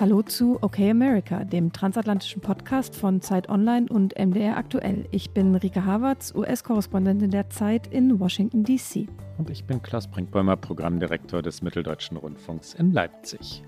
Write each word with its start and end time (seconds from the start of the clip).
Hallo 0.00 0.22
zu 0.22 0.56
Okay 0.62 0.92
America, 0.92 1.44
dem 1.44 1.74
transatlantischen 1.74 2.40
Podcast 2.40 2.96
von 2.96 3.20
Zeit 3.20 3.50
Online 3.50 3.86
und 3.90 4.18
MDR 4.18 4.56
Aktuell. 4.56 5.06
Ich 5.10 5.32
bin 5.32 5.54
Rike 5.54 5.84
Havertz, 5.84 6.32
US-Korrespondentin 6.34 7.30
der 7.30 7.50
Zeit 7.50 7.86
in 7.88 8.18
Washington, 8.18 8.64
D.C. 8.64 9.08
Und 9.36 9.50
ich 9.50 9.66
bin 9.66 9.82
Klaus 9.82 10.08
Brinkbäumer, 10.08 10.56
Programmdirektor 10.56 11.42
des 11.42 11.60
Mitteldeutschen 11.60 12.16
Rundfunks 12.16 12.72
in 12.72 12.92
Leipzig. 12.92 13.62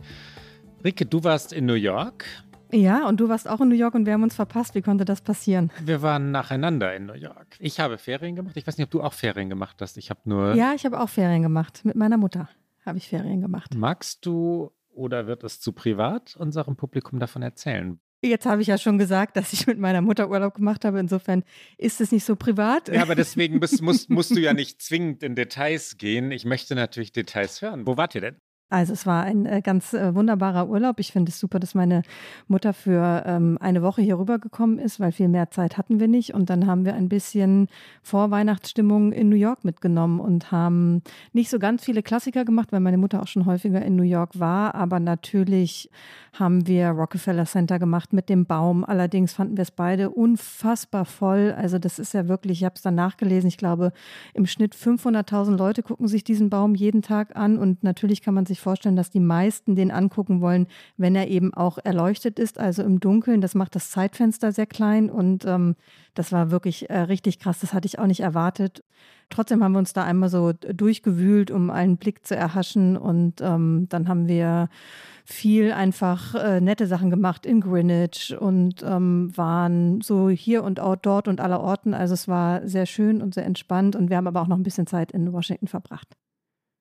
Rike, 0.83 1.05
du 1.05 1.23
warst 1.23 1.53
in 1.53 1.67
New 1.67 1.75
York. 1.75 2.25
Ja, 2.73 3.07
und 3.07 3.21
du 3.21 3.29
warst 3.29 3.47
auch 3.47 3.61
in 3.61 3.69
New 3.69 3.75
York 3.75 3.95
und 3.95 4.07
wir 4.07 4.15
haben 4.15 4.23
uns 4.23 4.35
verpasst. 4.35 4.75
Wie 4.75 4.81
konnte 4.81 5.05
das 5.05 5.21
passieren? 5.21 5.71
Wir 5.85 6.01
waren 6.01 6.31
nacheinander 6.31 6.97
in 6.97 7.05
New 7.05 7.13
York. 7.13 7.59
Ich 7.59 7.79
habe 7.79 7.99
Ferien 7.99 8.37
gemacht. 8.37 8.57
Ich 8.57 8.67
weiß 8.67 8.79
nicht, 8.79 8.87
ob 8.87 8.91
du 8.91 9.03
auch 9.03 9.13
Ferien 9.13 9.51
gemacht 9.51 9.83
hast. 9.83 9.99
Ich 9.99 10.09
habe 10.09 10.21
nur. 10.25 10.55
Ja, 10.55 10.73
ich 10.73 10.87
habe 10.87 10.99
auch 10.99 11.11
Ferien 11.11 11.43
gemacht. 11.43 11.85
Mit 11.85 11.95
meiner 11.95 12.17
Mutter 12.17 12.49
habe 12.87 12.97
ich 12.97 13.07
Ferien 13.07 13.43
gemacht. 13.43 13.75
Magst 13.75 14.25
du 14.25 14.73
oder 14.95 15.27
wird 15.27 15.45
es 15.45 15.61
zu 15.61 15.73
privat 15.73 16.37
unserem 16.37 16.77
Publikum 16.77 17.19
davon 17.19 17.43
erzählen? 17.43 18.01
Jetzt 18.25 18.47
habe 18.47 18.63
ich 18.63 18.69
ja 18.69 18.79
schon 18.79 18.99
gesagt, 18.99 19.37
dass 19.37 19.53
ich 19.53 19.67
mit 19.67 19.79
meiner 19.79 20.01
Mutter 20.01 20.31
Urlaub 20.31 20.55
gemacht 20.55 20.85
habe. 20.85 21.01
Insofern 21.01 21.43
ist 21.77 22.01
es 22.01 22.13
nicht 22.13 22.25
so 22.25 22.37
privat. 22.37 22.89
Ja, 22.89 23.03
aber 23.03 23.17
deswegen 23.17 23.59
bist, 23.61 23.83
musst, 23.83 24.11
musst 24.11 24.31
du 24.31 24.41
ja 24.41 24.53
nicht 24.53 24.81
zwingend 24.81 25.25
in 25.25 25.35
Details 25.35 25.97
gehen. 25.99 26.31
Ich 26.31 26.45
möchte 26.45 26.77
natürlich 26.77 27.11
Details 27.11 27.63
hören. 27.63 27.85
Wo 27.85 27.97
wart 27.97 28.15
ihr 28.15 28.21
denn? 28.21 28.37
Also 28.73 28.95
es 28.95 29.05
war 29.05 29.25
ein 29.25 29.45
äh, 29.45 29.61
ganz 29.61 29.93
äh, 29.93 30.15
wunderbarer 30.15 30.67
Urlaub. 30.67 30.99
Ich 30.99 31.13
finde 31.13 31.31
es 31.31 31.39
super, 31.39 31.61
dass 31.61 31.75
meine 31.75 32.03
Mutter 32.49 32.73
für 32.73 33.23
ähm, 33.27 33.59
eine 33.61 33.83
Woche 33.83 34.01
hier 34.01 34.19
rübergekommen 34.19 34.79
ist, 34.79 34.99
weil 34.99 35.13
viel 35.13 35.29
mehr 35.29 35.51
Zeit 35.51 35.77
hatten 35.77 36.01
wir 36.01 36.09
nicht. 36.09 36.33
Und 36.33 36.49
dann 36.49 36.67
haben 36.67 36.87
wir 36.87 36.95
ein 36.95 37.11
bisschen 37.11 37.69
Vorweihnachtsstimmung 38.03 39.13
in 39.13 39.29
New 39.29 39.37
York 39.37 39.65
mitgenommen 39.65 40.21
und 40.21 40.53
haben 40.53 41.03
nicht 41.35 41.51
so 41.51 41.59
ganz 41.59 41.85
viele 41.85 42.03
Klassiker 42.03 42.47
gemacht, 42.47 42.73
weil 42.73 42.81
meine 42.81 42.97
Mutter 42.97 43.21
auch 43.21 43.27
schon 43.27 43.45
häufiger 43.45 43.83
in 43.83 43.95
New 43.95 44.05
York 44.05 44.41
war. 44.41 44.75
Aber 44.75 45.01
natürlich 45.01 45.91
haben 46.33 46.67
wir 46.67 46.89
Rockefeller 46.89 47.45
Center 47.45 47.79
gemacht 47.79 48.15
mit 48.15 48.31
dem 48.31 48.47
Baum. 48.47 48.85
Allerdings 48.85 49.35
fanden 49.35 49.59
wir 49.59 49.63
es 49.63 49.71
beide 49.71 50.09
unfassbar 50.09 51.05
voll. 51.05 51.55
Also 51.55 51.79
das 51.79 51.99
ist 51.99 52.15
ja 52.15 52.27
wirklich, 52.27 52.61
ich 52.61 52.65
habe 52.65 52.77
es 52.77 52.83
dann 52.83 52.95
nachgelesen, 52.95 53.49
ich 53.49 53.59
glaube 53.59 53.93
im 54.33 54.47
Schnitt 54.47 54.75
500.000 54.75 55.57
Leute 55.57 55.83
gucken 55.83 56.09
sich 56.09 56.25
diesen 56.25 56.49
Baum 56.49 56.75
jeden 56.75 57.03
Tag 57.03 57.37
an. 57.37 57.59
Und 57.59 57.85
natürlich 57.85 58.23
kann 58.23 58.33
man 58.33 58.47
sich 58.47 58.62
vorstellen, 58.63 58.97
dass 58.97 59.11
die 59.11 59.21
meisten 59.21 59.77
den 59.77 59.91
angucken 59.91 60.41
wollen, 60.41 60.67
wenn 60.97 61.15
er 61.15 61.29
eben 61.29 61.53
auch 61.53 61.79
erleuchtet 61.79 62.39
ist, 62.39 62.59
also 62.59 62.83
im 62.83 63.01
Dunkeln. 63.01 63.41
Das 63.41 63.55
macht 63.55 63.75
das 63.75 63.91
Zeitfenster 63.91 64.53
sehr 64.53 64.67
klein 64.67 65.11
und 65.11 65.45
ähm, 65.45 65.77
das 66.15 66.33
war 66.33 66.51
wirklich 66.51 66.91
äh, 66.91 66.99
richtig 66.99 67.39
krass. 67.39 67.61
Das 67.61 67.75
hatte 67.75 67.87
ich 67.87 67.99
auch 67.99 68.07
nicht 68.07 68.21
erwartet. 68.21 68.83
Trotzdem 69.31 69.65
haben 69.65 69.73
wir 69.73 69.79
uns 69.79 69.93
da 69.93 70.05
einmal 70.05 70.29
so 70.29 70.53
durchgewühlt, 70.53 71.51
um 71.51 71.71
einen 71.71 71.97
Blick 71.97 72.27
zu 72.27 72.37
erhaschen 72.37 72.97
und 72.97 73.41
ähm, 73.41 73.87
dann 73.89 74.09
haben 74.09 74.29
wir 74.29 74.69
viel 75.25 75.73
einfach 75.73 76.35
äh, 76.35 76.61
nette 76.61 76.87
Sachen 76.87 77.11
gemacht 77.11 77.47
in 77.47 77.61
Greenwich 77.61 78.37
und 78.39 78.83
ähm, 78.83 79.33
waren 79.37 80.01
so 80.01 80.29
hier 80.29 80.65
und 80.65 80.79
dort 80.79 81.29
und 81.29 81.41
aller 81.41 81.61
Orten. 81.61 81.95
Also 81.95 82.15
es 82.15 82.29
war 82.29 82.67
sehr 82.67 82.87
schön 82.87 83.23
und 83.23 83.35
sehr 83.35 83.47
entspannt 83.47 83.97
und 83.97 84.11
wir 84.11 84.17
haben 84.17 84.27
aber 84.27 84.43
auch 84.43 84.49
noch 84.49 84.57
ein 84.57 84.65
bisschen 84.65 84.87
Zeit 84.87 85.13
in 85.13 85.33
Washington 85.33 85.69
verbracht. 85.69 86.09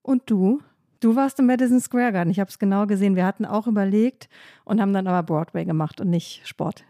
Und 0.02 0.22
du? 0.26 0.60
Du 1.02 1.16
warst 1.16 1.40
im 1.40 1.46
Madison 1.46 1.80
Square 1.80 2.12
Garden. 2.12 2.30
Ich 2.30 2.38
habe 2.38 2.48
es 2.48 2.60
genau 2.60 2.86
gesehen. 2.86 3.16
Wir 3.16 3.26
hatten 3.26 3.44
auch 3.44 3.66
überlegt 3.66 4.28
und 4.64 4.80
haben 4.80 4.92
dann 4.92 5.08
aber 5.08 5.24
Broadway 5.24 5.64
gemacht 5.64 6.00
und 6.00 6.08
nicht 6.08 6.46
Sport. 6.46 6.84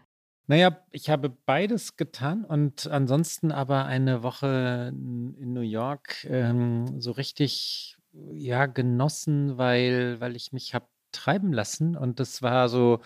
Naja, 0.45 0.77
ich 0.91 1.09
habe 1.09 1.29
beides 1.29 1.97
getan 1.97 2.45
und 2.45 2.85
ansonsten 2.85 3.51
aber 3.51 3.85
eine 3.85 4.21
Woche 4.21 4.91
in 4.93 5.53
New 5.53 5.61
York 5.61 6.27
ähm, 6.29 7.01
so 7.01 7.09
richtig 7.09 7.97
ja 8.31 8.67
genossen, 8.67 9.57
weil, 9.57 10.19
weil 10.19 10.35
ich 10.35 10.53
mich 10.53 10.75
habe 10.75 10.85
treiben 11.13 11.53
lassen 11.53 11.95
und 11.95 12.19
das 12.19 12.41
war 12.41 12.69
so 12.69 13.01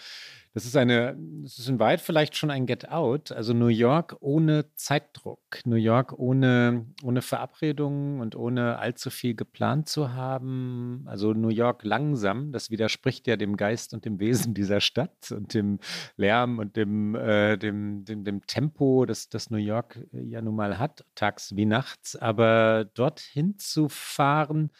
das 0.57 0.65
ist 0.65 0.75
eine, 0.75 1.15
das 1.43 1.59
ist 1.59 1.69
in 1.69 1.77
weit 1.77 2.01
vielleicht 2.01 2.35
schon 2.35 2.49
ein 2.49 2.65
Get 2.65 2.89
Out. 2.89 3.31
Also 3.31 3.53
New 3.53 3.67
York 3.67 4.15
ohne 4.21 4.65
Zeitdruck, 4.73 5.39
New 5.65 5.75
York 5.75 6.17
ohne, 6.17 6.87
ohne 7.03 7.21
Verabredungen 7.21 8.21
und 8.21 8.35
ohne 8.35 8.79
allzu 8.79 9.11
viel 9.11 9.35
geplant 9.35 9.87
zu 9.87 10.13
haben. 10.13 11.03
Also 11.05 11.33
New 11.33 11.49
York 11.49 11.83
langsam, 11.83 12.51
das 12.51 12.71
widerspricht 12.71 13.27
ja 13.27 13.35
dem 13.35 13.55
Geist 13.55 13.93
und 13.93 14.03
dem 14.03 14.19
Wesen 14.19 14.53
dieser 14.55 14.81
Stadt 14.81 15.31
und 15.31 15.53
dem 15.53 15.77
Lärm 16.15 16.57
und 16.57 16.75
dem, 16.75 17.13
äh, 17.13 17.55
dem, 17.57 18.03
dem, 18.03 18.23
dem 18.23 18.47
Tempo, 18.47 19.05
das, 19.05 19.29
das 19.29 19.51
New 19.51 19.57
York 19.57 19.99
ja 20.11 20.41
nun 20.41 20.55
mal 20.55 20.79
hat, 20.79 21.05
tags 21.13 21.55
wie 21.55 21.65
nachts. 21.67 22.15
Aber 22.15 22.85
dorthin 22.95 23.59
zu 23.59 23.89
fahren, 23.89 24.71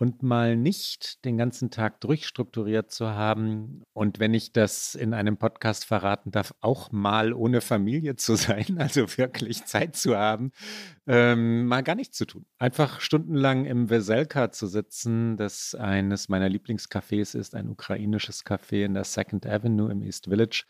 und 0.00 0.22
mal 0.22 0.56
nicht 0.56 1.26
den 1.26 1.36
ganzen 1.36 1.70
Tag 1.70 2.00
durchstrukturiert 2.00 2.90
zu 2.90 3.10
haben 3.10 3.82
und 3.92 4.18
wenn 4.18 4.32
ich 4.32 4.50
das 4.50 4.94
in 4.94 5.12
einem 5.12 5.36
Podcast 5.36 5.84
verraten 5.84 6.30
darf, 6.30 6.54
auch 6.60 6.90
mal 6.90 7.34
ohne 7.34 7.60
Familie 7.60 8.16
zu 8.16 8.34
sein, 8.34 8.64
also 8.78 9.18
wirklich 9.18 9.66
Zeit 9.66 9.96
zu 9.96 10.16
haben, 10.16 10.52
ähm, 11.06 11.66
mal 11.66 11.82
gar 11.82 11.96
nichts 11.96 12.16
zu 12.16 12.24
tun. 12.24 12.46
Einfach 12.58 13.02
stundenlang 13.02 13.66
im 13.66 13.90
Veselka 13.90 14.50
zu 14.50 14.66
sitzen, 14.66 15.36
das 15.36 15.74
eines 15.74 16.30
meiner 16.30 16.48
Lieblingscafés 16.48 17.36
ist, 17.36 17.54
ein 17.54 17.68
ukrainisches 17.68 18.46
Café 18.46 18.86
in 18.86 18.94
der 18.94 19.04
Second 19.04 19.46
Avenue 19.46 19.92
im 19.92 20.02
East 20.02 20.28
Village 20.28 20.64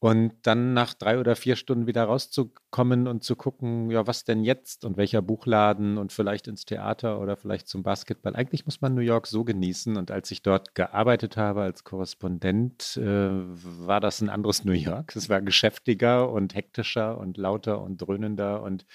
und 0.00 0.34
dann 0.42 0.74
nach 0.74 0.94
drei 0.94 1.18
oder 1.18 1.36
vier 1.36 1.56
Stunden 1.56 1.86
wieder 1.86 2.04
rauszukommen 2.04 2.63
und 3.06 3.22
zu 3.22 3.36
gucken, 3.36 3.90
ja, 3.90 4.06
was 4.06 4.24
denn 4.24 4.42
jetzt 4.42 4.84
und 4.84 4.96
welcher 4.96 5.22
Buchladen 5.22 5.96
und 5.96 6.12
vielleicht 6.12 6.48
ins 6.48 6.64
Theater 6.64 7.20
oder 7.20 7.36
vielleicht 7.36 7.68
zum 7.68 7.82
Basketball. 7.82 8.34
Eigentlich 8.34 8.64
muss 8.64 8.80
man 8.80 8.94
New 8.94 9.00
York 9.00 9.26
so 9.26 9.44
genießen. 9.44 9.96
Und 9.96 10.10
als 10.10 10.30
ich 10.30 10.42
dort 10.42 10.74
gearbeitet 10.74 11.36
habe 11.36 11.62
als 11.62 11.84
Korrespondent, 11.84 12.96
äh, 12.96 13.30
war 13.30 14.00
das 14.00 14.20
ein 14.20 14.28
anderes 14.28 14.64
New 14.64 14.72
York. 14.72 15.14
Es 15.14 15.28
war 15.28 15.40
geschäftiger 15.40 16.30
und 16.30 16.54
hektischer 16.54 17.16
und 17.18 17.36
lauter 17.36 17.80
und 17.80 17.98
dröhnender 17.98 18.62
und 18.62 18.86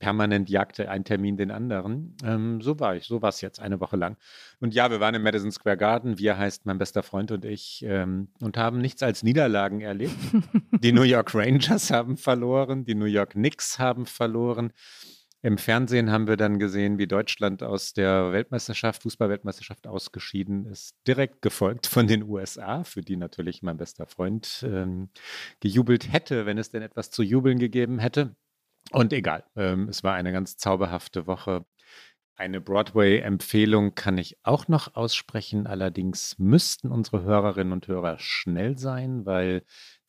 permanent 0.00 0.50
jagte 0.50 0.90
ein 0.90 1.04
Termin 1.04 1.36
den 1.36 1.50
anderen. 1.50 2.16
Ähm, 2.24 2.60
so 2.60 2.80
war 2.80 2.96
ich, 2.96 3.04
so 3.04 3.22
war 3.22 3.28
es 3.28 3.40
jetzt 3.40 3.60
eine 3.60 3.80
Woche 3.80 3.96
lang. 3.96 4.16
Und 4.58 4.74
ja, 4.74 4.90
wir 4.90 4.98
waren 4.98 5.14
im 5.14 5.22
Madison 5.22 5.52
Square 5.52 5.76
Garden. 5.76 6.18
Wir 6.18 6.36
heißt 6.36 6.66
mein 6.66 6.78
bester 6.78 7.02
Freund 7.02 7.30
und 7.30 7.44
ich 7.44 7.84
ähm, 7.86 8.28
und 8.40 8.56
haben 8.56 8.80
nichts 8.80 9.02
als 9.02 9.22
Niederlagen 9.22 9.80
erlebt. 9.80 10.16
Die 10.82 10.92
New 10.92 11.02
York 11.02 11.34
Rangers 11.34 11.90
haben 11.90 12.16
verloren, 12.16 12.84
die 12.86 12.94
New 12.94 13.04
York 13.04 13.19
Knicks 13.26 13.78
haben 13.78 14.06
verloren. 14.06 14.72
Im 15.42 15.56
Fernsehen 15.56 16.10
haben 16.10 16.28
wir 16.28 16.36
dann 16.36 16.58
gesehen, 16.58 16.98
wie 16.98 17.06
Deutschland 17.06 17.62
aus 17.62 17.94
der 17.94 18.30
Weltmeisterschaft, 18.30 19.02
Fußballweltmeisterschaft 19.02 19.86
ausgeschieden 19.86 20.66
ist, 20.66 20.94
direkt 21.06 21.40
gefolgt 21.40 21.86
von 21.86 22.06
den 22.06 22.24
USA, 22.24 22.84
für 22.84 23.00
die 23.00 23.16
natürlich 23.16 23.62
mein 23.62 23.78
bester 23.78 24.06
Freund 24.06 24.62
ähm, 24.68 25.08
gejubelt 25.60 26.12
hätte, 26.12 26.44
wenn 26.44 26.58
es 26.58 26.70
denn 26.70 26.82
etwas 26.82 27.10
zu 27.10 27.22
jubeln 27.22 27.58
gegeben 27.58 27.98
hätte. 27.98 28.36
Und 28.92 29.14
egal, 29.14 29.44
ähm, 29.56 29.88
es 29.88 30.04
war 30.04 30.14
eine 30.14 30.32
ganz 30.32 30.58
zauberhafte 30.58 31.26
Woche. 31.26 31.64
Eine 32.36 32.60
Broadway-Empfehlung 32.60 33.94
kann 33.94 34.18
ich 34.18 34.38
auch 34.42 34.68
noch 34.68 34.94
aussprechen. 34.94 35.66
Allerdings 35.66 36.38
müssten 36.38 36.90
unsere 36.90 37.22
Hörerinnen 37.22 37.72
und 37.72 37.88
Hörer 37.88 38.18
schnell 38.18 38.78
sein, 38.78 39.24
weil 39.24 39.62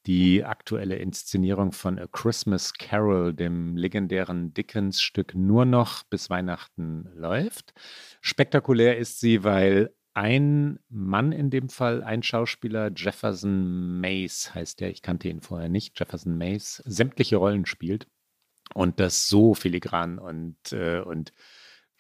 die 0.08 0.44
aktuelle 0.44 0.96
Inszenierung 0.96 1.72
von 1.72 2.00
A 2.00 2.08
Christmas 2.08 2.74
Carol, 2.74 3.34
dem 3.34 3.78
legendären 3.78 4.54
Dickens-Stück, 4.54 5.36
nur 5.36 5.66
noch 5.66 6.04
bis 6.04 6.30
Weihnachten 6.30 7.10
läuft. 7.16 7.74
Spektakulär 8.22 8.98
ist 8.98 9.20
sie, 9.20 9.44
weil 9.44 9.94
ein 10.14 10.80
Mann 10.90 11.32
in 11.32 11.50
dem 11.50 11.70
Fall, 11.70 12.04
ein 12.04 12.24
Schauspieler, 12.24 12.92
Jefferson 12.96 14.00
Mace 14.02 14.54
heißt 14.54 14.82
der, 14.82 14.90
ich 14.90 15.02
kannte 15.02 15.30
ihn 15.30 15.42
vorher 15.42 15.70
nicht, 15.70 15.98
Jefferson 15.98 16.38
Mace, 16.38 16.82
sämtliche 16.86 17.38
Rollen 17.38 17.66
spielt 17.66 18.08
und 18.74 19.00
das 19.00 19.28
so 19.28 19.54
filigran 19.54 20.20
und, 20.20 20.58
äh, 20.74 21.00
und 21.00 21.32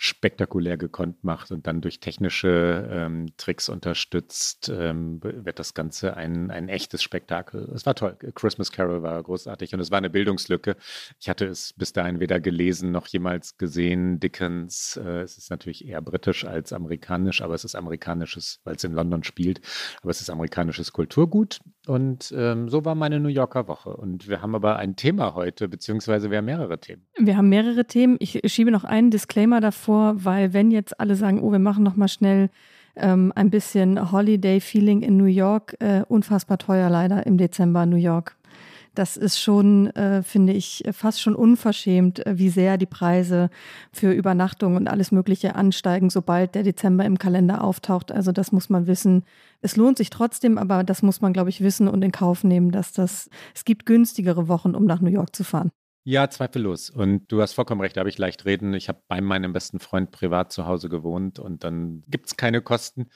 spektakulär 0.03 0.77
gekonnt 0.77 1.23
macht 1.23 1.51
und 1.51 1.67
dann 1.67 1.79
durch 1.79 1.99
technische 1.99 2.89
ähm, 2.91 3.27
Tricks 3.37 3.69
unterstützt, 3.69 4.67
ähm, 4.75 5.19
wird 5.21 5.59
das 5.59 5.75
Ganze 5.75 6.17
ein, 6.17 6.49
ein 6.49 6.69
echtes 6.69 7.03
Spektakel. 7.03 7.69
Es 7.75 7.85
war 7.85 7.93
toll. 7.93 8.17
Christmas 8.33 8.71
Carol 8.71 9.03
war 9.03 9.21
großartig 9.21 9.75
und 9.75 9.79
es 9.79 9.91
war 9.91 9.99
eine 9.99 10.09
Bildungslücke. 10.09 10.75
Ich 11.19 11.29
hatte 11.29 11.45
es 11.45 11.73
bis 11.73 11.93
dahin 11.93 12.19
weder 12.19 12.39
gelesen 12.39 12.91
noch 12.91 13.05
jemals 13.05 13.59
gesehen. 13.59 14.19
Dickens, 14.19 14.97
äh, 14.97 15.21
es 15.21 15.37
ist 15.37 15.51
natürlich 15.51 15.87
eher 15.87 16.01
britisch 16.01 16.45
als 16.45 16.73
amerikanisch, 16.73 17.43
aber 17.43 17.53
es 17.53 17.63
ist 17.63 17.75
amerikanisches, 17.75 18.59
weil 18.63 18.77
es 18.77 18.83
in 18.83 18.93
London 18.93 19.23
spielt, 19.23 19.61
aber 20.01 20.09
es 20.09 20.19
ist 20.19 20.31
amerikanisches 20.31 20.93
Kulturgut 20.93 21.59
Und 21.85 22.33
ähm, 22.35 22.69
so 22.69 22.85
war 22.85 22.95
meine 22.95 23.19
New 23.19 23.29
Yorker 23.29 23.67
Woche. 23.67 23.95
Und 23.95 24.27
wir 24.27 24.41
haben 24.41 24.55
aber 24.55 24.77
ein 24.77 24.95
Thema 24.95 25.35
heute, 25.35 25.67
beziehungsweise 25.67 26.31
wir 26.31 26.39
haben 26.39 26.45
mehrere 26.45 26.79
Themen. 26.79 27.05
Wir 27.19 27.37
haben 27.37 27.49
mehrere 27.49 27.85
Themen. 27.85 28.17
Ich 28.19 28.41
schiebe 28.45 28.71
noch 28.71 28.83
einen 28.83 29.11
Disclaimer 29.11 29.61
davor, 29.61 29.90
weil 29.91 30.53
wenn 30.53 30.71
jetzt 30.71 30.99
alle 30.99 31.15
sagen, 31.15 31.41
oh, 31.41 31.51
wir 31.51 31.59
machen 31.59 31.83
noch 31.83 31.95
mal 31.95 32.07
schnell 32.07 32.49
ähm, 32.95 33.31
ein 33.35 33.49
bisschen 33.49 34.11
Holiday-Feeling 34.11 35.01
in 35.01 35.17
New 35.17 35.25
York, 35.25 35.75
äh, 35.79 36.03
unfassbar 36.07 36.57
teuer 36.57 36.89
leider 36.89 37.25
im 37.25 37.37
Dezember 37.37 37.85
New 37.85 37.97
York. 37.97 38.35
Das 38.93 39.15
ist 39.15 39.39
schon, 39.39 39.87
äh, 39.95 40.21
finde 40.21 40.51
ich, 40.51 40.83
fast 40.91 41.21
schon 41.21 41.33
unverschämt, 41.33 42.25
äh, 42.25 42.37
wie 42.37 42.49
sehr 42.49 42.77
die 42.77 42.85
Preise 42.85 43.49
für 43.93 44.11
Übernachtung 44.11 44.75
und 44.75 44.89
alles 44.89 45.13
Mögliche 45.13 45.55
ansteigen, 45.55 46.09
sobald 46.09 46.55
der 46.55 46.63
Dezember 46.63 47.05
im 47.05 47.17
Kalender 47.17 47.63
auftaucht. 47.63 48.11
Also 48.11 48.33
das 48.33 48.51
muss 48.51 48.69
man 48.69 48.87
wissen. 48.87 49.23
Es 49.61 49.77
lohnt 49.77 49.97
sich 49.97 50.09
trotzdem, 50.09 50.57
aber 50.57 50.83
das 50.83 51.03
muss 51.03 51.21
man, 51.21 51.31
glaube 51.31 51.49
ich, 51.49 51.61
wissen 51.61 51.87
und 51.87 52.03
in 52.03 52.11
Kauf 52.11 52.43
nehmen, 52.43 52.71
dass 52.71 52.91
das, 52.91 53.29
es 53.55 53.63
gibt 53.63 53.85
günstigere 53.85 54.49
Wochen, 54.49 54.75
um 54.75 54.85
nach 54.85 54.99
New 54.99 55.11
York 55.11 55.35
zu 55.35 55.45
fahren. 55.45 55.71
Ja, 56.03 56.27
zweifellos. 56.31 56.89
Und 56.89 57.31
du 57.31 57.41
hast 57.43 57.53
vollkommen 57.53 57.79
recht, 57.79 57.95
da 57.95 57.99
habe 57.99 58.09
ich 58.09 58.17
leicht 58.17 58.45
reden. 58.45 58.73
Ich 58.73 58.89
habe 58.89 59.03
bei 59.07 59.21
meinem 59.21 59.53
besten 59.53 59.79
Freund 59.79 60.09
privat 60.09 60.51
zu 60.51 60.65
Hause 60.65 60.89
gewohnt 60.89 61.37
und 61.37 61.63
dann 61.63 62.03
gibt 62.07 62.25
es 62.25 62.37
keine 62.37 62.61
Kosten 62.61 63.09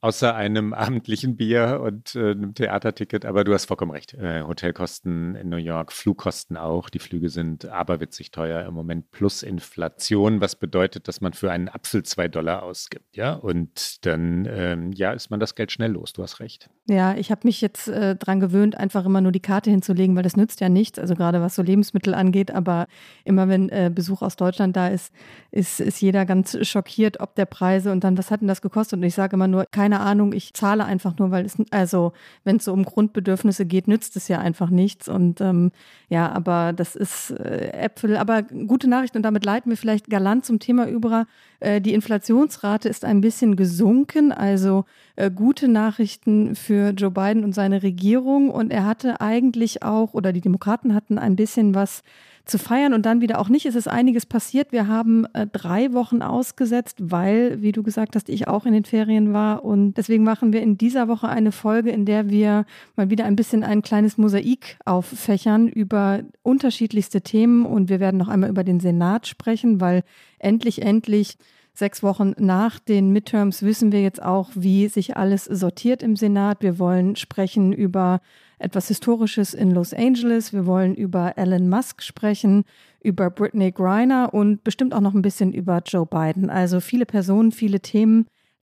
außer 0.00 0.34
einem 0.34 0.72
abendlichen 0.74 1.36
Bier 1.36 1.80
und 1.84 2.16
äh, 2.16 2.32
einem 2.32 2.54
Theaterticket. 2.54 3.24
Aber 3.24 3.44
du 3.44 3.54
hast 3.54 3.66
vollkommen 3.66 3.92
recht. 3.92 4.14
Äh, 4.14 4.42
Hotelkosten 4.42 5.36
in 5.36 5.50
New 5.50 5.56
York, 5.56 5.92
Flugkosten 5.92 6.56
auch. 6.56 6.90
Die 6.90 6.98
Flüge 6.98 7.28
sind 7.28 7.66
aberwitzig 7.66 8.32
teuer 8.32 8.66
im 8.66 8.74
Moment 8.74 9.12
plus 9.12 9.44
Inflation, 9.44 10.40
was 10.40 10.56
bedeutet, 10.56 11.06
dass 11.06 11.20
man 11.20 11.34
für 11.34 11.52
einen 11.52 11.68
Apfel 11.68 12.02
zwei 12.02 12.26
Dollar 12.26 12.64
ausgibt. 12.64 13.16
Ja, 13.16 13.34
und 13.34 14.04
dann 14.04 14.48
ähm, 14.50 14.90
ja, 14.92 15.12
ist 15.12 15.30
man 15.30 15.38
das 15.38 15.54
Geld 15.54 15.70
schnell 15.70 15.92
los. 15.92 16.12
Du 16.12 16.24
hast 16.24 16.40
recht. 16.40 16.68
Ja, 16.88 17.14
ich 17.14 17.30
habe 17.30 17.42
mich 17.44 17.60
jetzt 17.60 17.86
äh, 17.86 18.16
dran 18.16 18.40
gewöhnt, 18.40 18.76
einfach 18.76 19.04
immer 19.06 19.20
nur 19.20 19.30
die 19.30 19.38
Karte 19.38 19.70
hinzulegen, 19.70 20.16
weil 20.16 20.24
das 20.24 20.36
nützt 20.36 20.60
ja 20.60 20.68
nichts. 20.68 20.98
Also 20.98 21.14
gerade 21.14 21.40
was 21.40 21.54
so 21.54 21.62
Lebensmittel 21.62 22.14
angeht 22.14 22.31
angeht. 22.32 22.50
Aber 22.50 22.86
immer 23.24 23.48
wenn 23.48 23.68
äh, 23.68 23.90
Besuch 23.94 24.22
aus 24.22 24.36
Deutschland 24.36 24.76
da 24.76 24.88
ist, 24.88 25.12
ist, 25.50 25.80
ist 25.80 26.00
jeder 26.00 26.24
ganz 26.24 26.56
schockiert, 26.66 27.20
ob 27.20 27.34
der 27.34 27.44
Preise 27.44 27.92
und 27.92 28.04
dann, 28.04 28.16
was 28.16 28.30
hat 28.30 28.40
denn 28.40 28.48
das 28.48 28.62
gekostet? 28.62 28.98
Und 28.98 29.04
ich 29.04 29.14
sage 29.14 29.36
immer 29.36 29.48
nur, 29.48 29.66
keine 29.70 30.00
Ahnung, 30.00 30.32
ich 30.32 30.54
zahle 30.54 30.84
einfach 30.84 31.18
nur, 31.18 31.30
weil 31.30 31.44
es, 31.44 31.56
also 31.70 32.12
wenn 32.44 32.56
es 32.56 32.64
so 32.64 32.72
um 32.72 32.84
Grundbedürfnisse 32.84 33.66
geht, 33.66 33.86
nützt 33.86 34.16
es 34.16 34.28
ja 34.28 34.38
einfach 34.38 34.70
nichts. 34.70 35.08
Und 35.08 35.40
ähm, 35.40 35.70
ja, 36.08 36.32
aber 36.32 36.72
das 36.72 36.96
ist 36.96 37.30
äh, 37.30 37.72
Äpfel. 37.72 38.16
Aber 38.16 38.42
gute 38.42 38.88
Nachricht 38.88 39.14
und 39.14 39.22
damit 39.22 39.44
leiten 39.44 39.70
wir 39.70 39.76
vielleicht 39.76 40.08
galant 40.08 40.46
zum 40.46 40.58
Thema 40.58 40.88
über. 40.88 41.26
Äh, 41.60 41.80
die 41.80 41.94
Inflationsrate 41.94 42.88
ist 42.88 43.04
ein 43.04 43.20
bisschen 43.20 43.56
gesunken, 43.56 44.32
also 44.32 44.84
äh, 45.16 45.30
gute 45.30 45.68
Nachrichten 45.68 46.56
für 46.56 46.90
Joe 46.90 47.10
Biden 47.10 47.44
und 47.44 47.54
seine 47.54 47.82
Regierung. 47.82 48.50
Und 48.50 48.72
er 48.72 48.86
hatte 48.86 49.20
eigentlich 49.20 49.82
auch, 49.82 50.14
oder 50.14 50.32
die 50.32 50.40
Demokraten 50.40 50.94
hatten 50.94 51.18
ein 51.18 51.36
bisschen 51.36 51.74
was 51.74 52.02
zu 52.44 52.58
feiern 52.58 52.92
und 52.92 53.06
dann 53.06 53.20
wieder 53.20 53.38
auch 53.38 53.48
nicht. 53.48 53.66
Es 53.66 53.74
ist 53.74 53.88
einiges 53.88 54.26
passiert. 54.26 54.72
Wir 54.72 54.88
haben 54.88 55.26
äh, 55.32 55.46
drei 55.46 55.92
Wochen 55.92 56.22
ausgesetzt, 56.22 56.98
weil, 57.00 57.62
wie 57.62 57.72
du 57.72 57.82
gesagt 57.82 58.16
hast, 58.16 58.28
ich 58.28 58.48
auch 58.48 58.66
in 58.66 58.72
den 58.72 58.84
Ferien 58.84 59.32
war. 59.32 59.64
Und 59.64 59.94
deswegen 59.94 60.24
machen 60.24 60.52
wir 60.52 60.62
in 60.62 60.76
dieser 60.76 61.08
Woche 61.08 61.28
eine 61.28 61.52
Folge, 61.52 61.90
in 61.90 62.04
der 62.04 62.30
wir 62.30 62.64
mal 62.96 63.10
wieder 63.10 63.24
ein 63.24 63.36
bisschen 63.36 63.62
ein 63.64 63.82
kleines 63.82 64.18
Mosaik 64.18 64.78
auffächern 64.84 65.68
über 65.68 66.20
unterschiedlichste 66.42 67.22
Themen. 67.22 67.64
Und 67.64 67.88
wir 67.88 68.00
werden 68.00 68.18
noch 68.18 68.28
einmal 68.28 68.50
über 68.50 68.64
den 68.64 68.80
Senat 68.80 69.26
sprechen, 69.26 69.80
weil 69.80 70.02
endlich, 70.38 70.82
endlich 70.82 71.36
Sechs 71.74 72.02
Wochen 72.02 72.34
nach 72.36 72.78
den 72.78 73.12
Midterms 73.12 73.62
wissen 73.62 73.92
wir 73.92 74.02
jetzt 74.02 74.22
auch, 74.22 74.50
wie 74.54 74.88
sich 74.88 75.16
alles 75.16 75.46
sortiert 75.46 76.02
im 76.02 76.16
Senat. 76.16 76.60
Wir 76.60 76.78
wollen 76.78 77.16
sprechen 77.16 77.72
über 77.72 78.20
etwas 78.62 78.88
Historisches 78.88 79.54
in 79.54 79.70
Los 79.70 79.92
Angeles. 79.92 80.52
Wir 80.52 80.66
wollen 80.66 80.94
über 80.94 81.36
Elon 81.36 81.68
Musk 81.68 82.02
sprechen, 82.02 82.64
über 83.02 83.30
Britney 83.30 83.72
Griner 83.72 84.32
und 84.32 84.64
bestimmt 84.64 84.94
auch 84.94 85.00
noch 85.00 85.14
ein 85.14 85.22
bisschen 85.22 85.52
über 85.52 85.82
Joe 85.84 86.06
Biden. 86.06 86.50
Also 86.50 86.80
viele 86.80 87.06
Personen, 87.06 87.52
viele 87.52 87.80
Themen. 87.80 88.26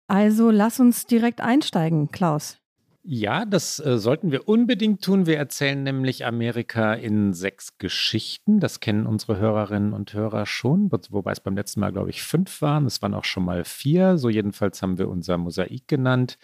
Also 0.08 0.50
lass 0.50 0.80
uns 0.80 1.06
direkt 1.06 1.42
einsteigen, 1.42 2.12
Klaus. 2.12 2.58
Ja, 3.06 3.44
das 3.44 3.80
äh, 3.80 3.98
sollten 3.98 4.32
wir 4.32 4.48
unbedingt 4.48 5.04
tun. 5.04 5.26
Wir 5.26 5.38
erzählen 5.38 5.84
nämlich 5.84 6.26
Amerika 6.26 6.94
in 6.94 7.34
sechs 7.34 7.78
Geschichten. 7.78 8.62
Das 8.62 8.80
kennen 8.80 9.06
unsere 9.06 9.38
Hörerinnen 9.38 9.92
und 9.92 10.14
Hörer 10.14 10.46
schon, 10.46 10.90
wobei 10.90 11.34
es 11.34 11.42
beim 11.42 11.58
letzten 11.58 11.82
Mal, 11.82 11.92
glaube 11.92 12.12
ich, 12.12 12.24
fünf 12.24 12.62
waren. 12.62 12.86
Es 12.86 13.02
waren 13.02 13.14
auch 13.14 13.26
schon 13.26 13.44
mal 13.44 13.66
vier. 13.66 14.18
So 14.18 14.30
jedenfalls 14.30 14.82
haben 14.82 14.98
wir 14.98 15.10
unser 15.10 15.38
Mosaik 15.38 15.86
genannt. 15.90 16.38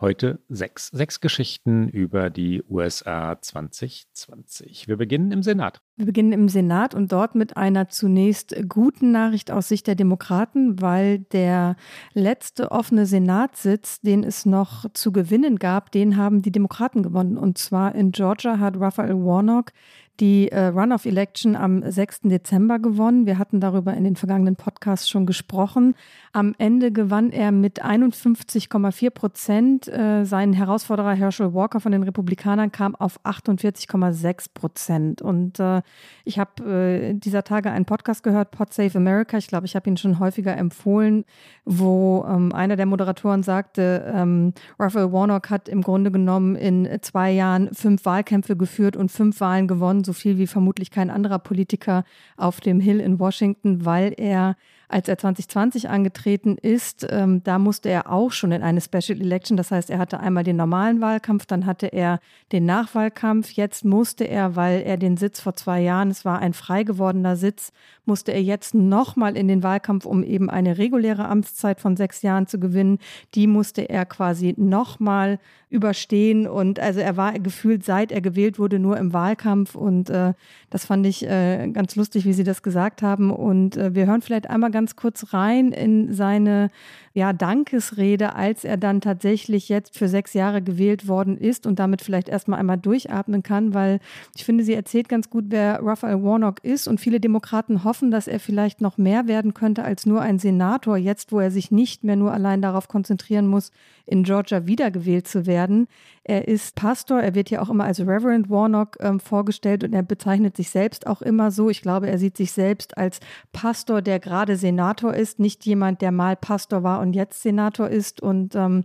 Heute 0.00 0.38
sechs. 0.48 0.86
Sechs 0.88 1.20
Geschichten 1.20 1.88
über 1.88 2.30
die 2.30 2.62
USA 2.70 3.36
2020. 3.40 4.86
Wir 4.86 4.96
beginnen 4.96 5.32
im 5.32 5.42
Senat. 5.42 5.80
Wir 5.96 6.06
beginnen 6.06 6.30
im 6.30 6.48
Senat 6.48 6.94
und 6.94 7.10
dort 7.10 7.34
mit 7.34 7.56
einer 7.56 7.88
zunächst 7.88 8.54
guten 8.68 9.10
Nachricht 9.10 9.50
aus 9.50 9.66
Sicht 9.66 9.88
der 9.88 9.96
Demokraten, 9.96 10.80
weil 10.80 11.18
der 11.18 11.74
letzte 12.14 12.70
offene 12.70 13.06
Senatssitz, 13.06 14.00
den 14.00 14.22
es 14.22 14.46
noch 14.46 14.88
zu 14.92 15.10
gewinnen 15.10 15.56
gab, 15.56 15.90
den 15.90 16.16
haben 16.16 16.42
die 16.42 16.52
Demokraten 16.52 17.02
gewonnen. 17.02 17.36
Und 17.36 17.58
zwar 17.58 17.96
in 17.96 18.12
Georgia 18.12 18.60
hat 18.60 18.78
Raphael 18.78 19.16
Warnock 19.16 19.72
die 20.20 20.50
äh, 20.50 20.66
Runoff-Election 20.66 21.54
am 21.54 21.88
6. 21.88 22.22
Dezember 22.24 22.78
gewonnen. 22.78 23.26
Wir 23.26 23.38
hatten 23.38 23.60
darüber 23.60 23.94
in 23.94 24.04
den 24.04 24.16
vergangenen 24.16 24.56
Podcasts 24.56 25.08
schon 25.08 25.26
gesprochen. 25.26 25.94
Am 26.32 26.54
Ende 26.58 26.90
gewann 26.90 27.30
er 27.30 27.52
mit 27.52 27.84
51,4 27.84 29.10
Prozent. 29.10 29.88
Äh, 29.88 30.24
sein 30.24 30.52
Herausforderer 30.52 31.14
Herschel 31.14 31.54
Walker 31.54 31.80
von 31.80 31.92
den 31.92 32.02
Republikanern 32.02 32.72
kam 32.72 32.96
auf 32.96 33.24
48,6 33.24 34.46
Prozent. 34.52 35.22
Und 35.22 35.60
äh, 35.60 35.82
ich 36.24 36.38
habe 36.38 36.64
äh, 36.64 37.14
dieser 37.14 37.44
Tage 37.44 37.70
einen 37.70 37.84
Podcast 37.84 38.22
gehört, 38.24 38.50
Pod 38.50 38.72
Save 38.72 38.96
America. 38.96 39.38
Ich 39.38 39.46
glaube, 39.46 39.66
ich 39.66 39.76
habe 39.76 39.88
ihn 39.88 39.96
schon 39.96 40.18
häufiger 40.18 40.56
empfohlen, 40.56 41.24
wo 41.64 42.26
ähm, 42.28 42.52
einer 42.52 42.76
der 42.76 42.86
Moderatoren 42.86 43.44
sagte, 43.44 44.12
ähm, 44.12 44.52
Raphael 44.78 45.12
Warnock 45.12 45.50
hat 45.50 45.68
im 45.68 45.82
Grunde 45.82 46.10
genommen 46.10 46.56
in 46.56 46.88
zwei 47.02 47.30
Jahren 47.30 47.72
fünf 47.72 48.04
Wahlkämpfe 48.04 48.56
geführt 48.56 48.96
und 48.96 49.12
fünf 49.12 49.40
Wahlen 49.40 49.68
gewonnen 49.68 50.04
so 50.08 50.14
viel 50.14 50.38
wie 50.38 50.46
vermutlich 50.46 50.90
kein 50.90 51.10
anderer 51.10 51.38
Politiker 51.38 52.04
auf 52.38 52.60
dem 52.60 52.80
Hill 52.80 52.98
in 52.98 53.18
Washington, 53.18 53.84
weil 53.84 54.14
er 54.16 54.56
als 54.88 55.06
er 55.06 55.18
2020 55.18 55.90
angetreten 55.90 56.56
ist, 56.56 57.06
ähm, 57.10 57.42
da 57.44 57.58
musste 57.58 57.90
er 57.90 58.10
auch 58.10 58.32
schon 58.32 58.52
in 58.52 58.62
eine 58.62 58.80
Special 58.80 59.20
Election. 59.20 59.56
Das 59.58 59.70
heißt, 59.70 59.90
er 59.90 59.98
hatte 59.98 60.18
einmal 60.18 60.44
den 60.44 60.56
normalen 60.56 61.02
Wahlkampf, 61.02 61.44
dann 61.44 61.66
hatte 61.66 61.86
er 61.88 62.20
den 62.52 62.64
Nachwahlkampf. 62.64 63.50
Jetzt 63.52 63.84
musste 63.84 64.24
er, 64.24 64.56
weil 64.56 64.80
er 64.80 64.96
den 64.96 65.18
Sitz 65.18 65.40
vor 65.40 65.54
zwei 65.56 65.80
Jahren, 65.80 66.10
es 66.10 66.24
war 66.24 66.38
ein 66.38 66.54
frei 66.54 66.84
gewordener 66.84 67.36
Sitz, 67.36 67.72
musste 68.06 68.32
er 68.32 68.42
jetzt 68.42 68.74
nochmal 68.74 69.36
in 69.36 69.46
den 69.46 69.62
Wahlkampf, 69.62 70.06
um 70.06 70.24
eben 70.24 70.48
eine 70.48 70.78
reguläre 70.78 71.28
Amtszeit 71.28 71.80
von 71.80 71.96
sechs 71.96 72.22
Jahren 72.22 72.46
zu 72.46 72.58
gewinnen. 72.58 72.98
Die 73.34 73.46
musste 73.46 73.82
er 73.82 74.06
quasi 74.06 74.54
nochmal 74.56 75.38
überstehen. 75.70 76.46
Und 76.46 76.80
also 76.80 77.00
er 77.00 77.16
war 77.16 77.32
gefühlt, 77.34 77.84
seit 77.84 78.10
er 78.10 78.20
gewählt 78.20 78.58
wurde, 78.58 78.78
nur 78.78 78.96
im 78.96 79.12
Wahlkampf. 79.12 79.74
Und 79.74 80.10
äh, 80.10 80.32
das 80.70 80.86
fand 80.86 81.06
ich 81.06 81.26
äh, 81.26 81.68
ganz 81.68 81.96
lustig, 81.96 82.24
wie 82.24 82.32
Sie 82.32 82.44
das 82.44 82.62
gesagt 82.62 83.02
haben. 83.02 83.30
Und 83.30 83.76
äh, 83.76 83.94
wir 83.94 84.06
hören 84.06 84.22
vielleicht 84.22 84.48
einmal 84.48 84.70
ganz 84.70 84.77
kurz 84.96 85.32
rein 85.32 85.72
in 85.72 86.12
seine 86.12 86.70
ja, 87.14 87.32
Dankesrede, 87.32 88.36
als 88.36 88.64
er 88.64 88.76
dann 88.76 89.00
tatsächlich 89.00 89.68
jetzt 89.68 89.98
für 89.98 90.08
sechs 90.08 90.34
Jahre 90.34 90.62
gewählt 90.62 91.08
worden 91.08 91.36
ist 91.36 91.66
und 91.66 91.78
damit 91.78 92.00
vielleicht 92.00 92.28
erstmal 92.28 92.60
einmal 92.60 92.78
durchatmen 92.78 93.42
kann, 93.42 93.74
weil 93.74 93.98
ich 94.36 94.44
finde, 94.44 94.62
sie 94.62 94.74
erzählt 94.74 95.08
ganz 95.08 95.28
gut, 95.28 95.46
wer 95.48 95.80
Raphael 95.82 96.22
Warnock 96.22 96.62
ist 96.62 96.86
und 96.86 97.00
viele 97.00 97.18
Demokraten 97.18 97.82
hoffen, 97.82 98.10
dass 98.10 98.28
er 98.28 98.38
vielleicht 98.38 98.80
noch 98.80 98.98
mehr 98.98 99.26
werden 99.26 99.52
könnte 99.52 99.82
als 99.82 100.06
nur 100.06 100.20
ein 100.20 100.38
Senator, 100.38 100.96
jetzt 100.96 101.32
wo 101.32 101.40
er 101.40 101.50
sich 101.50 101.70
nicht 101.70 102.04
mehr 102.04 102.16
nur 102.16 102.32
allein 102.32 102.62
darauf 102.62 102.86
konzentrieren 102.86 103.48
muss, 103.48 103.72
in 104.08 104.22
Georgia 104.22 104.66
wiedergewählt 104.66 105.28
zu 105.28 105.46
werden. 105.46 105.86
Er 106.24 106.48
ist 106.48 106.74
Pastor, 106.74 107.20
er 107.20 107.34
wird 107.34 107.50
ja 107.50 107.60
auch 107.60 107.68
immer 107.68 107.84
als 107.84 108.00
Reverend 108.00 108.48
Warnock 108.48 108.96
ähm, 109.00 109.20
vorgestellt 109.20 109.84
und 109.84 109.92
er 109.92 110.02
bezeichnet 110.02 110.56
sich 110.56 110.70
selbst 110.70 111.06
auch 111.06 111.20
immer 111.20 111.50
so. 111.50 111.68
Ich 111.68 111.82
glaube, 111.82 112.08
er 112.08 112.18
sieht 112.18 112.36
sich 112.36 112.52
selbst 112.52 112.96
als 112.96 113.20
Pastor, 113.52 114.00
der 114.00 114.18
gerade 114.18 114.56
Senator 114.56 115.12
ist, 115.12 115.38
nicht 115.38 115.64
jemand, 115.66 116.00
der 116.00 116.10
mal 116.10 116.36
Pastor 116.36 116.82
war 116.82 117.00
und 117.00 117.12
jetzt 117.12 117.42
Senator 117.42 117.88
ist. 117.88 118.22
Und 118.22 118.54
ähm, 118.54 118.84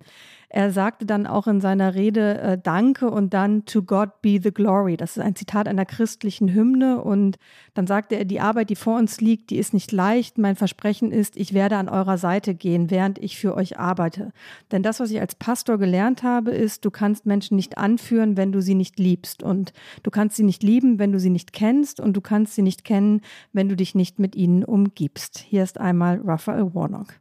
er 0.55 0.71
sagte 0.71 1.07
dann 1.07 1.25
auch 1.25 1.47
in 1.47 1.61
seiner 1.61 1.95
Rede 1.95 2.39
äh, 2.39 2.57
Danke 2.61 3.09
und 3.09 3.33
dann 3.33 3.65
To 3.65 3.81
God 3.81 4.21
be 4.21 4.39
the 4.39 4.53
glory. 4.53 4.97
Das 4.97 5.17
ist 5.17 5.23
ein 5.23 5.35
Zitat 5.35 5.67
einer 5.67 5.83
christlichen 5.83 6.53
Hymne. 6.53 7.01
Und 7.01 7.39
dann 7.73 7.87
sagte 7.87 8.17
er, 8.17 8.23
die 8.23 8.39
Arbeit, 8.39 8.69
die 8.69 8.75
vor 8.75 8.99
uns 8.99 9.19
liegt, 9.19 9.49
die 9.49 9.57
ist 9.57 9.73
nicht 9.73 9.91
leicht. 9.91 10.37
Mein 10.37 10.55
Versprechen 10.55 11.11
ist, 11.11 11.37
ich 11.37 11.55
werde 11.55 11.77
an 11.77 11.89
eurer 11.89 12.19
Seite 12.19 12.53
gehen, 12.53 12.91
während 12.91 13.17
ich 13.17 13.35
für 13.39 13.55
euch 13.55 13.79
arbeite. 13.79 14.31
Denn 14.71 14.83
das, 14.83 14.99
was 14.99 15.09
ich 15.09 15.19
als 15.19 15.33
Pastor 15.33 15.79
gelernt 15.79 16.21
habe, 16.21 16.51
ist, 16.51 16.85
du 16.85 16.91
kannst 16.91 17.25
Menschen 17.25 17.55
nicht 17.55 17.79
anführen, 17.79 18.37
wenn 18.37 18.51
du 18.51 18.61
sie 18.61 18.75
nicht 18.75 18.99
liebst. 18.99 19.41
Und 19.41 19.73
du 20.03 20.11
kannst 20.11 20.35
sie 20.35 20.43
nicht 20.43 20.61
lieben, 20.61 20.99
wenn 20.99 21.11
du 21.11 21.19
sie 21.19 21.31
nicht 21.31 21.51
kennst. 21.53 21.99
Und 21.99 22.13
du 22.13 22.21
kannst 22.21 22.53
sie 22.53 22.61
nicht 22.61 22.85
kennen, 22.85 23.21
wenn 23.53 23.69
du 23.69 23.75
dich 23.75 23.95
nicht 23.95 24.19
mit 24.19 24.35
ihnen 24.35 24.63
umgibst. 24.63 25.39
Hier 25.39 25.63
ist 25.63 25.79
einmal 25.79 26.21
Raphael 26.23 26.75
Warnock. 26.75 27.15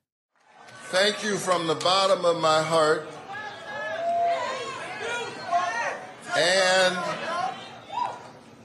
Thank 0.91 1.25
you 1.25 1.39
from 1.39 1.67
the 1.67 1.75
bottom 1.83 2.27
of 2.27 2.43
my 2.43 2.61
heart 2.63 3.07
And, 6.37 6.99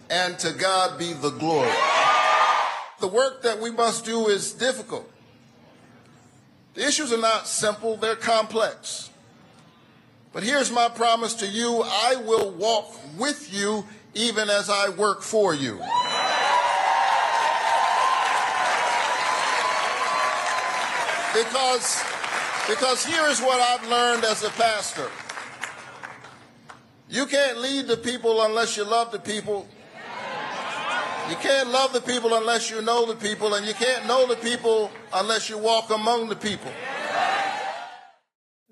and 0.10 0.40
to 0.40 0.54
God 0.54 0.98
be 0.98 1.14
the 1.14 1.32
glory. 1.32 1.72
The 3.00 3.08
work 3.08 3.44
that 3.44 3.60
we 3.60 3.72
must 3.72 4.06
do 4.06 4.28
is 4.28 4.54
difficult. 4.54 5.12
The 6.74 6.86
issues 6.88 7.12
are 7.12 7.18
not 7.18 7.48
simple, 7.48 7.98
they're 7.98 8.16
complex. 8.16 9.10
But 10.32 10.44
here's 10.44 10.72
my 10.72 10.90
promise 10.90 11.34
to 11.36 11.48
you 11.48 11.82
I 11.84 12.16
will 12.16 12.52
walk 12.52 12.96
with 13.18 13.54
you 13.54 13.86
even 14.14 14.50
as 14.50 14.70
I 14.70 14.90
work 14.90 15.22
for 15.22 15.54
you. 15.54 15.80
Because, 21.34 22.04
because 22.68 23.06
here 23.06 23.26
is 23.28 23.42
what 23.42 23.60
I've 23.60 23.88
learned 23.90 24.24
as 24.24 24.44
a 24.44 24.50
pastor. 24.52 25.10
You 27.10 27.26
can't 27.26 27.60
lead 27.60 27.88
the 27.88 27.98
people 27.98 28.42
unless 28.42 28.76
you 28.76 28.84
love 28.84 29.12
the 29.12 29.20
people. 29.20 29.68
You 31.30 31.36
can't 31.38 31.70
love 31.70 31.94
the 31.94 32.02
people 32.02 32.34
unless 32.36 32.70
you 32.70 32.82
know 32.82 33.06
the 33.06 33.16
people, 33.16 33.54
and 33.54 33.66
you 33.66 33.74
can't 33.74 34.06
know 34.08 34.28
the 34.28 34.36
people 34.38 34.90
unless 35.14 35.50
you 35.50 35.58
walk 35.58 35.90
among 35.90 36.30
the 36.30 36.36
people. 36.36 36.72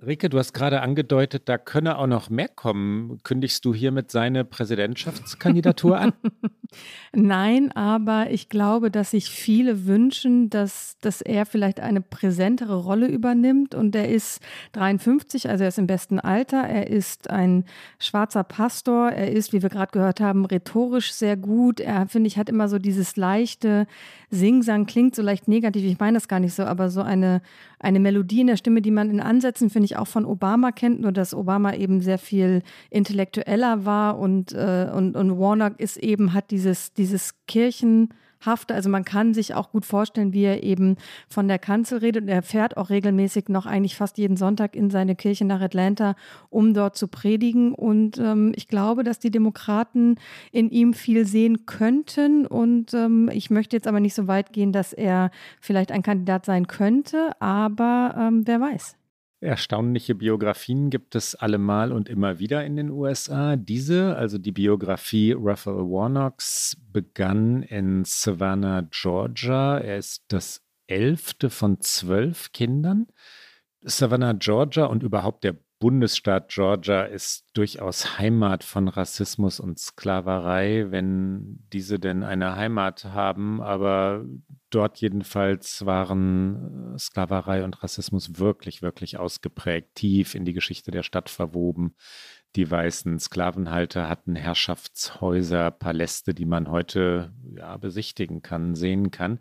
Rike, 0.06 0.30
du 0.30 0.38
hast 0.38 0.54
gerade 0.54 0.82
angedeutet, 0.82 1.44
da 1.50 1.58
könne 1.58 1.98
auch 1.98 2.08
noch 2.08 2.30
mehr 2.30 2.48
kommen. 2.48 3.20
Kündigst 3.24 3.66
du 3.66 3.74
hiermit 3.74 4.12
seine 4.12 4.46
Präsidentschaftskandidatur 4.46 6.00
an? 6.00 6.14
Nein, 7.14 7.72
aber 7.72 8.30
ich 8.30 8.50
glaube, 8.50 8.92
dass 8.92 9.12
sich 9.12 9.30
viele 9.30 9.86
wünschen, 9.86 10.50
dass, 10.50 10.98
dass 11.02 11.22
er 11.22 11.46
vielleicht 11.46 11.80
eine 11.80 12.02
präsentere 12.02 12.76
Rolle 12.76 13.08
übernimmt. 13.08 13.74
Und 13.74 13.96
er 13.96 14.10
ist 14.10 14.42
53, 14.74 15.50
also 15.50 15.64
er 15.64 15.70
ist 15.70 15.80
im 15.80 15.88
besten 15.88 16.20
Alter. 16.20 16.62
Er 16.62 16.88
ist 16.88 17.30
ein 17.30 17.66
schwarzer 18.00 18.44
Pastor. 18.44 19.12
Er 19.12 19.32
ist, 19.32 19.54
wie 19.54 19.62
wir 19.62 19.70
gerade 19.70 19.92
gehört 19.92 20.20
haben, 20.20 20.46
rhetorisch 20.46 21.14
sehr 21.14 21.38
gut. 21.38 21.80
Er, 21.80 22.08
finde 22.08 22.28
ich, 22.28 22.38
hat 22.38 22.50
immer 22.50 22.68
so 22.68 22.80
dieses 22.80 23.16
leichte 23.16 23.88
Singsang, 24.30 24.86
klingt 24.86 25.16
so 25.16 25.22
leicht 25.22 25.48
negativ. 25.48 25.84
Ich 25.84 26.00
meine 26.00 26.18
das 26.18 26.28
gar 26.28 26.40
nicht 26.40 26.54
so, 26.54 26.64
aber 26.64 26.90
so 26.90 27.02
eine, 27.02 27.42
eine 27.86 28.00
Melodie 28.00 28.42
in 28.42 28.48
der 28.48 28.58
Stimme, 28.58 28.82
die 28.82 28.92
man 28.92 29.12
in 29.12 29.22
Ansätzen, 29.22 29.70
finde 29.70 29.86
ich, 29.86 29.96
auch 29.96 30.08
von 30.08 30.26
Obama 30.26 30.72
kennt, 30.72 31.02
nur 31.02 31.12
dass 31.12 31.36
Obama 31.36 31.74
eben 31.76 32.02
sehr 32.02 32.18
viel 32.18 32.64
intellektueller 32.90 33.86
war 33.86 34.18
und, 34.18 34.54
äh, 34.54 34.90
und, 34.94 35.16
und 35.16 35.40
Warnock 35.40 35.80
ist 35.80 35.98
eben, 35.98 36.34
hat 36.34 36.52
dieses, 36.52 36.94
dieses 36.94 37.36
Kirchen- 37.48 38.10
hafte. 38.46 38.74
Also 38.74 38.90
man 38.90 39.06
kann 39.06 39.34
sich 39.34 39.54
auch 39.54 39.72
gut 39.72 39.86
vorstellen, 39.86 40.34
wie 40.34 40.44
er 40.44 40.64
eben 40.64 40.98
von 41.28 41.48
der 41.48 41.60
Kanzel 41.60 42.00
redet. 42.00 42.24
Und 42.24 42.30
er 42.30 42.44
fährt 42.44 42.78
auch 42.78 42.90
regelmäßig 42.90 43.50
noch 43.50 43.66
eigentlich 43.66 43.96
fast 43.96 44.18
jeden 44.18 44.38
Sonntag 44.38 44.76
in 44.76 44.90
seine 44.90 45.16
Kirche 45.16 45.46
nach 45.46 45.62
Atlanta, 45.62 46.16
um 46.50 46.74
dort 46.74 46.96
zu 46.96 47.08
predigen. 47.08 47.74
Und 47.74 48.18
ähm, 48.18 48.54
ich 48.56 48.68
glaube, 48.68 49.04
dass 49.04 49.20
die 49.20 49.32
Demokraten 49.32 50.16
in 50.52 50.70
ihm 50.70 50.94
viel 50.94 51.26
sehen 51.26 51.66
könnten. 51.66 52.46
Und 52.46 52.94
ähm, 52.94 53.30
ich 53.34 53.50
möchte 53.50 53.76
jetzt 53.76 53.88
aber 53.88 54.00
nicht 54.00 54.16
so 54.16 54.28
weit 54.28 54.54
gehen, 54.54 54.72
dass 54.72 54.94
er 54.94 55.32
vielleicht 55.60 55.92
ein 55.92 56.04
Kandidat 56.04 56.46
sein 56.46 56.68
könnte. 56.68 57.32
Aber 57.40 58.16
ähm, 58.18 58.44
wer 58.46 58.62
weiß. 58.62 58.96
Erstaunliche 59.42 60.16
Biografien 60.16 60.90
gibt 60.90 61.14
es 61.14 61.36
allemal 61.36 61.92
und 61.92 62.10
immer 62.10 62.40
wieder 62.40 62.66
in 62.66 62.78
den 62.78 62.90
USA. 62.90 63.56
Diese, 63.58 64.16
also 64.16 64.38
die 64.38 64.54
Biografie 64.54 65.36
Raphael 65.38 65.90
Warnocks, 65.90 66.78
begann 66.92 67.62
in 67.64 68.06
Savannah, 68.06 68.88
Georgia. 68.90 69.78
Er 69.78 69.98
ist 69.98 70.24
das 70.30 70.64
elfte 70.88 71.50
von 71.50 71.82
zwölf 71.82 72.54
Kindern. 72.54 73.08
Savannah, 73.82 74.34
Georgia 74.34 74.86
und 74.86 75.04
überhaupt 75.04 75.44
der 75.44 75.58
Bundesstaat 75.86 76.50
Georgia 76.50 77.04
ist 77.04 77.46
durchaus 77.54 78.18
Heimat 78.18 78.64
von 78.64 78.88
Rassismus 78.88 79.60
und 79.60 79.78
Sklaverei, 79.78 80.88
wenn 80.90 81.60
diese 81.72 82.00
denn 82.00 82.24
eine 82.24 82.56
Heimat 82.56 83.06
haben. 83.06 83.62
Aber 83.62 84.26
dort 84.72 84.98
jedenfalls 84.98 85.86
waren 85.86 86.96
äh, 86.96 86.98
Sklaverei 86.98 87.64
und 87.64 87.84
Rassismus 87.84 88.40
wirklich, 88.40 88.82
wirklich 88.82 89.20
ausgeprägt, 89.20 89.94
tief 89.94 90.34
in 90.34 90.44
die 90.44 90.54
Geschichte 90.54 90.90
der 90.90 91.04
Stadt 91.04 91.30
verwoben. 91.30 91.94
Die 92.56 92.72
weißen 92.72 93.20
Sklavenhalter 93.20 94.10
hatten 94.10 94.36
Herrschaftshäuser, 94.36 95.70
Paläste, 95.70 96.34
die 96.34 96.46
man 96.46 96.68
heute 96.72 97.32
ja, 97.56 97.78
besichtigen 97.78 98.42
kann, 98.42 98.74
sehen 98.74 99.12
kann. 99.12 99.40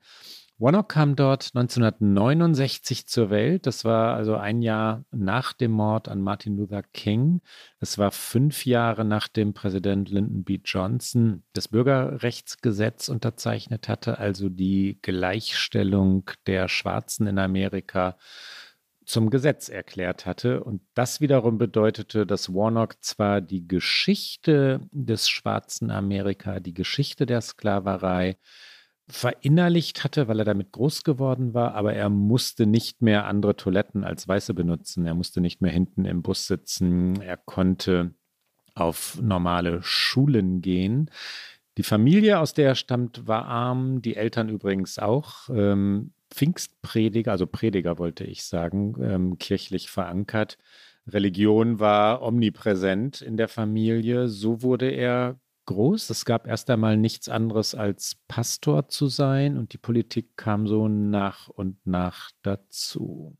Warnock 0.64 0.88
kam 0.88 1.14
dort 1.14 1.50
1969 1.52 3.06
zur 3.06 3.28
Welt. 3.28 3.66
Das 3.66 3.84
war 3.84 4.16
also 4.16 4.36
ein 4.36 4.62
Jahr 4.62 5.04
nach 5.10 5.52
dem 5.52 5.72
Mord 5.72 6.08
an 6.08 6.22
Martin 6.22 6.56
Luther 6.56 6.82
King. 6.82 7.42
Es 7.80 7.98
war 7.98 8.10
fünf 8.10 8.64
Jahre 8.64 9.04
nachdem 9.04 9.52
Präsident 9.52 10.08
Lyndon 10.08 10.42
B. 10.42 10.60
Johnson 10.64 11.42
das 11.52 11.68
Bürgerrechtsgesetz 11.68 13.10
unterzeichnet 13.10 13.90
hatte, 13.90 14.18
also 14.18 14.48
die 14.48 14.98
Gleichstellung 15.02 16.30
der 16.46 16.68
Schwarzen 16.68 17.26
in 17.26 17.38
Amerika 17.38 18.16
zum 19.04 19.28
Gesetz 19.28 19.68
erklärt 19.68 20.24
hatte. 20.24 20.64
Und 20.64 20.80
das 20.94 21.20
wiederum 21.20 21.58
bedeutete, 21.58 22.24
dass 22.24 22.54
Warnock 22.54 23.04
zwar 23.04 23.42
die 23.42 23.68
Geschichte 23.68 24.80
des 24.92 25.28
schwarzen 25.28 25.90
Amerika, 25.90 26.58
die 26.58 26.72
Geschichte 26.72 27.26
der 27.26 27.42
Sklaverei, 27.42 28.38
verinnerlicht 29.08 30.02
hatte, 30.02 30.28
weil 30.28 30.38
er 30.38 30.44
damit 30.44 30.72
groß 30.72 31.04
geworden 31.04 31.52
war, 31.52 31.74
aber 31.74 31.92
er 31.94 32.08
musste 32.08 32.66
nicht 32.66 33.02
mehr 33.02 33.26
andere 33.26 33.56
Toiletten 33.56 34.02
als 34.02 34.26
Weiße 34.26 34.54
benutzen. 34.54 35.04
Er 35.04 35.14
musste 35.14 35.40
nicht 35.40 35.60
mehr 35.60 35.72
hinten 35.72 36.06
im 36.06 36.22
Bus 36.22 36.46
sitzen. 36.46 37.20
Er 37.20 37.36
konnte 37.36 38.14
auf 38.74 39.20
normale 39.20 39.82
Schulen 39.82 40.62
gehen. 40.62 41.10
Die 41.76 41.82
Familie, 41.82 42.38
aus 42.38 42.54
der 42.54 42.68
er 42.68 42.74
stammt, 42.76 43.26
war 43.26 43.44
arm, 43.46 44.00
die 44.00 44.16
Eltern 44.16 44.48
übrigens 44.48 44.98
auch. 44.98 45.48
Ähm, 45.50 46.12
Pfingstprediger, 46.30 47.32
also 47.32 47.46
Prediger 47.46 47.98
wollte 47.98 48.24
ich 48.24 48.44
sagen, 48.44 48.96
ähm, 49.00 49.38
kirchlich 49.38 49.90
verankert. 49.90 50.56
Religion 51.06 51.78
war 51.78 52.22
omnipräsent 52.22 53.20
in 53.20 53.36
der 53.36 53.48
Familie. 53.48 54.28
So 54.28 54.62
wurde 54.62 54.88
er 54.88 55.38
groß. 55.66 56.10
Es 56.10 56.24
gab 56.24 56.46
erst 56.46 56.70
einmal 56.70 56.96
nichts 56.96 57.28
anderes 57.28 57.74
als 57.74 58.16
Pastor 58.28 58.88
zu 58.88 59.08
sein 59.08 59.56
und 59.56 59.72
die 59.72 59.78
Politik 59.78 60.36
kam 60.36 60.66
so 60.66 60.88
nach 60.88 61.48
und 61.48 61.86
nach 61.86 62.30
dazu. 62.42 63.36